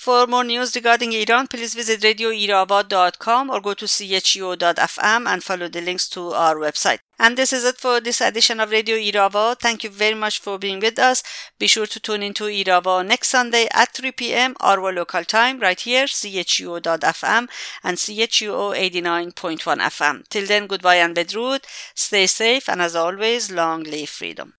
For 0.00 0.26
more 0.26 0.44
news 0.44 0.74
regarding 0.74 1.12
Iran, 1.12 1.46
please 1.46 1.74
visit 1.74 2.00
radioirava.com 2.00 3.50
or 3.50 3.60
go 3.60 3.74
to 3.74 3.86
chio.fm 3.86 5.26
and 5.26 5.44
follow 5.44 5.68
the 5.68 5.82
links 5.82 6.08
to 6.10 6.30
our 6.30 6.56
website. 6.56 7.00
And 7.18 7.36
this 7.36 7.52
is 7.52 7.66
it 7.66 7.76
for 7.76 8.00
this 8.00 8.22
edition 8.22 8.60
of 8.60 8.70
Radio 8.70 8.96
Irava. 8.96 9.58
Thank 9.58 9.84
you 9.84 9.90
very 9.90 10.14
much 10.14 10.38
for 10.38 10.58
being 10.58 10.80
with 10.80 10.98
us. 10.98 11.22
Be 11.58 11.66
sure 11.66 11.84
to 11.84 12.00
tune 12.00 12.22
into 12.22 12.44
Irava 12.44 13.06
next 13.06 13.28
Sunday 13.28 13.68
at 13.72 13.92
3 13.92 14.12
p.m. 14.12 14.56
our 14.60 14.90
local 14.90 15.22
time 15.24 15.60
right 15.60 15.78
here, 15.78 16.06
chuo.fm 16.06 17.48
and 17.84 17.98
chuo 17.98 18.74
89.1 18.74 19.80
FM. 19.80 20.26
Till 20.30 20.46
then, 20.46 20.66
goodbye 20.66 20.94
and 21.04 21.14
bedrood. 21.14 21.62
Stay 21.94 22.26
safe 22.26 22.70
and 22.70 22.80
as 22.80 22.96
always, 22.96 23.50
long 23.50 23.82
live 23.82 24.08
freedom. 24.08 24.54